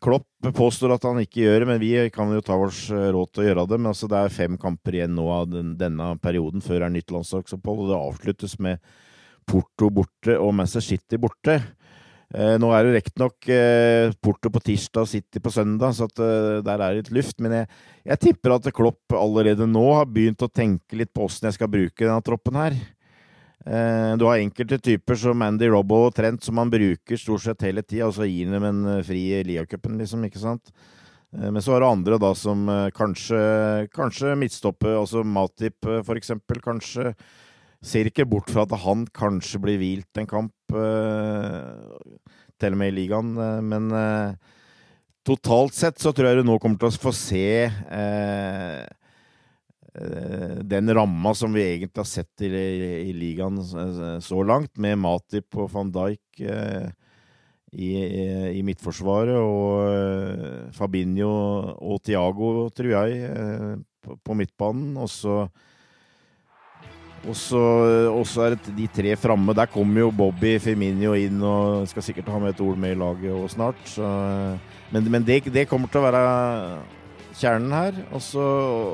Klopp 0.00 0.46
påstår 0.56 0.94
at 0.94 1.04
han 1.04 1.18
ikke 1.20 1.42
gjør 1.42 1.60
det, 1.60 1.66
men 1.68 1.80
vi 1.82 1.90
kan 2.14 2.30
jo 2.32 2.40
ta 2.44 2.56
oss 2.56 2.86
eh, 2.88 3.10
råd 3.12 3.32
til 3.34 3.42
å 3.42 3.48
gjøre 3.50 3.66
det. 3.68 3.78
Men 3.82 3.90
altså, 3.92 4.08
det 4.08 4.22
er 4.22 4.32
fem 4.32 4.56
kamper 4.60 4.96
igjen 4.96 5.12
nå 5.18 5.26
av 5.34 5.50
den, 5.52 5.74
denne 5.76 6.14
perioden 6.22 6.64
før 6.64 6.80
det 6.80 6.88
er 6.88 6.94
nytt 6.94 7.12
landslagsopphold, 7.12 7.82
og 7.84 7.90
det 7.92 7.98
avsluttes 7.98 8.56
med 8.64 8.80
Porto 9.46 9.90
borte 9.92 10.38
og 10.40 10.54
Manchester 10.56 10.86
City 10.96 11.20
borte. 11.20 11.58
Eh, 12.34 12.56
nå 12.58 12.72
er 12.74 12.88
det 12.88 12.96
riktignok 12.96 13.46
eh, 13.54 14.08
Porto 14.24 14.50
på 14.50 14.64
tirsdag 14.66 15.04
og 15.04 15.10
City 15.12 15.44
på 15.44 15.52
søndag, 15.52 15.92
så 15.94 16.08
at, 16.08 16.18
eh, 16.18 16.64
der 16.64 16.80
er 16.80 16.96
det 16.96 17.04
litt 17.04 17.14
luft. 17.20 17.36
Men 17.44 17.60
jeg, 17.60 17.68
jeg, 18.08 18.22
tipper 18.24 18.56
at 18.56 18.72
Klopp 18.74 19.14
allerede 19.14 19.68
nå 19.68 19.84
har 20.00 20.08
begynt 20.10 20.42
å 20.42 20.50
tenke 20.50 20.98
litt 20.98 21.12
på 21.12 21.28
åssen 21.28 21.50
jeg 21.50 21.60
skal 21.60 21.70
bruke 21.70 22.02
denne 22.02 22.24
troppen 22.24 22.58
her. 22.58 22.80
Eh, 23.66 24.12
du 24.16 24.24
har 24.28 24.38
enkelte 24.38 24.78
typer 24.78 25.18
som 25.18 25.42
Andy 25.42 25.66
Robbo 25.72 26.04
og 26.06 26.14
Trent 26.14 26.44
som 26.46 26.54
man 26.54 26.70
bruker 26.70 27.18
stort 27.18 27.42
sett 27.42 27.64
hele 27.66 27.82
tida, 27.82 28.06
og 28.06 28.14
så 28.14 28.28
gir 28.28 28.52
dem 28.52 28.66
en 28.68 28.84
eh, 28.92 29.02
fri 29.06 29.24
i 29.34 29.42
Lia-cupen, 29.46 29.96
liksom, 29.98 30.22
ikke 30.28 30.42
sant? 30.42 30.70
Eh, 31.34 31.48
men 31.50 31.58
så 31.64 31.74
har 31.74 31.82
du 31.82 31.88
andre 31.88 32.20
da 32.22 32.30
som 32.38 32.62
kanskje, 32.94 33.40
kanskje 33.94 34.36
midtstoppe, 34.38 34.92
altså 34.94 35.24
Matip 35.26 35.82
for 36.06 36.14
eksempel, 36.18 36.62
kanskje 36.62 37.16
ser 37.86 38.08
ikke 38.08 38.26
bort 38.30 38.52
fra 38.54 38.64
at 38.66 38.74
han 38.86 39.02
kanskje 39.14 39.60
blir 39.62 39.80
hvilt 39.82 40.22
en 40.22 40.30
kamp, 40.30 40.54
til 42.56 42.72
og 42.72 42.78
med 42.80 42.88
i 42.88 42.94
ligaen, 42.96 43.34
men 43.68 43.90
totalt 45.26 45.76
sett 45.76 46.00
så 46.00 46.10
tror 46.14 46.30
jeg 46.30 46.40
du 46.40 46.48
nå 46.48 46.56
kommer 46.62 46.80
til 46.80 46.88
å 46.88 47.02
få 47.04 47.12
se 47.14 47.44
Eh, 47.68 48.86
den 50.66 50.94
ramma 50.94 51.32
som 51.34 51.52
vi 51.54 51.62
egentlig 51.64 52.02
har 52.02 52.08
sett 52.08 52.44
i, 52.44 52.50
i, 53.08 53.12
ligaen 53.16 53.60
så 54.20 54.42
langt, 54.44 54.74
med 54.76 54.98
Matip 55.00 55.56
og 55.56 55.70
van 55.72 55.92
Dijk 55.94 56.40
eh, 56.44 56.88
i, 57.76 57.90
i, 58.56 58.62
midtforsvaret 58.64 59.36
og 59.36 59.86
eh, 59.90 60.66
Fabinho 60.76 61.30
og 61.76 62.02
Tiago, 62.04 62.68
tror 62.74 62.92
jeg, 62.92 63.30
eh, 63.30 63.72
på, 64.04 64.18
på, 64.22 64.36
midtbanen. 64.38 64.96
Og 65.00 65.10
så 65.10 65.46
og 67.26 67.34
så 67.34 68.42
er 68.44 68.54
det 68.54 68.74
de 68.76 68.84
tre 68.86 69.16
framme. 69.18 69.54
Der 69.56 69.66
kommer 69.66 70.04
jo 70.04 70.12
Bobby 70.14 70.60
Firminio 70.62 71.16
inn 71.18 71.40
og 71.42 71.88
skal 71.90 72.04
sikkert 72.06 72.28
ha 72.30 72.38
med 72.38 72.54
et 72.54 72.60
ord 72.62 72.78
med 72.78 72.94
i 72.94 72.98
laget 73.00 73.32
og 73.34 73.48
snart. 73.50 73.80
Så, 73.90 74.06
men, 74.92 75.10
men 75.10 75.26
det, 75.26 75.40
det, 75.50 75.66
kommer 75.66 75.90
til 75.90 76.04
å 76.04 76.06
være 76.06 76.22
kjernen 77.40 77.74
her. 77.74 77.98
Og 78.14 78.22
så, 78.24 78.44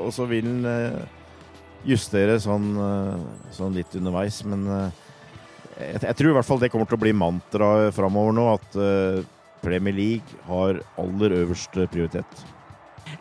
og 0.07 0.13
så 0.15 0.27
vil 0.29 0.47
den 0.47 0.67
eh, 0.69 1.03
justere 1.87 2.39
sånn, 2.41 2.71
eh, 2.79 3.51
sånn, 3.55 3.75
litt 3.77 3.95
underveis. 3.99 4.41
Men 4.47 4.65
eh, 4.67 5.03
jeg, 5.77 6.01
jeg, 6.07 6.17
tror 6.19 6.31
i 6.31 6.37
hvert 6.39 6.49
fall 6.49 6.63
det 6.63 6.71
kommer 6.73 6.89
til 6.89 6.99
å 6.99 7.03
bli 7.03 7.15
mantraet 7.17 7.95
framover 7.95 8.35
nå, 8.37 8.49
at 8.53 8.81
Premier 9.63 9.95
League 9.95 10.43
har 10.49 10.81
aller 11.01 11.39
øverste 11.43 11.87
prioritet. 11.91 12.43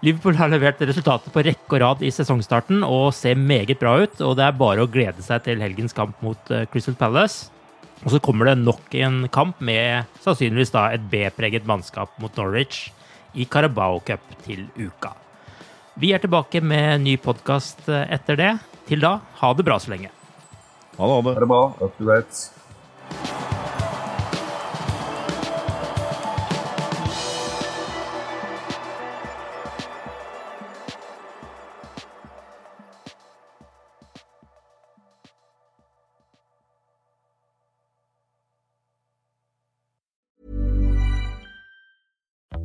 Liverpool 0.03 0.37
har 0.39 0.49
levert 0.51 0.81
resultater 0.83 1.31
på 1.31 1.43
rekke 1.45 1.77
og 1.77 1.81
rad 1.83 2.03
i 2.03 2.11
sesongstarten 2.11 2.81
og 2.87 3.13
ser 3.15 3.39
meget 3.39 3.79
bra 3.81 3.97
ut. 4.03 4.21
og 4.25 4.39
Det 4.39 4.47
er 4.47 4.57
bare 4.59 4.85
å 4.85 4.91
glede 4.91 5.23
seg 5.25 5.45
til 5.47 5.63
helgens 5.63 5.95
kamp 5.95 6.17
mot 6.25 6.53
Crystal 6.73 6.97
Palace. 6.99 7.51
Og 8.03 8.15
så 8.15 8.19
kommer 8.23 8.51
det 8.51 8.57
nok 8.63 8.95
en 8.99 9.27
kamp 9.31 9.61
med 9.63 10.09
sannsynligvis 10.25 10.73
da 10.75 10.89
et 10.91 11.05
B-preget 11.13 11.69
mannskap 11.69 12.15
mot 12.23 12.35
Norwich 12.41 12.89
i 13.35 13.45
Carabao 13.45 14.01
Cup 14.07 14.21
til 14.45 14.67
uka. 14.77 15.13
Vi 16.01 16.13
er 16.13 16.23
tilbake 16.23 16.63
med 16.65 17.05
ny 17.05 17.19
podkast 17.21 17.85
etter 17.89 18.39
det. 18.39 18.53
Til 18.89 19.03
da, 19.05 19.19
ha 19.41 19.53
det 19.55 19.65
bra 19.67 19.79
så 19.81 19.93
lenge. 19.93 20.11
Ha 20.99 21.09
det. 21.09 21.35
Ha 21.35 21.41
det 21.41 21.49
bra. 21.49 21.63
Up 21.81 21.97
to 21.99 22.09
date. 22.09 23.62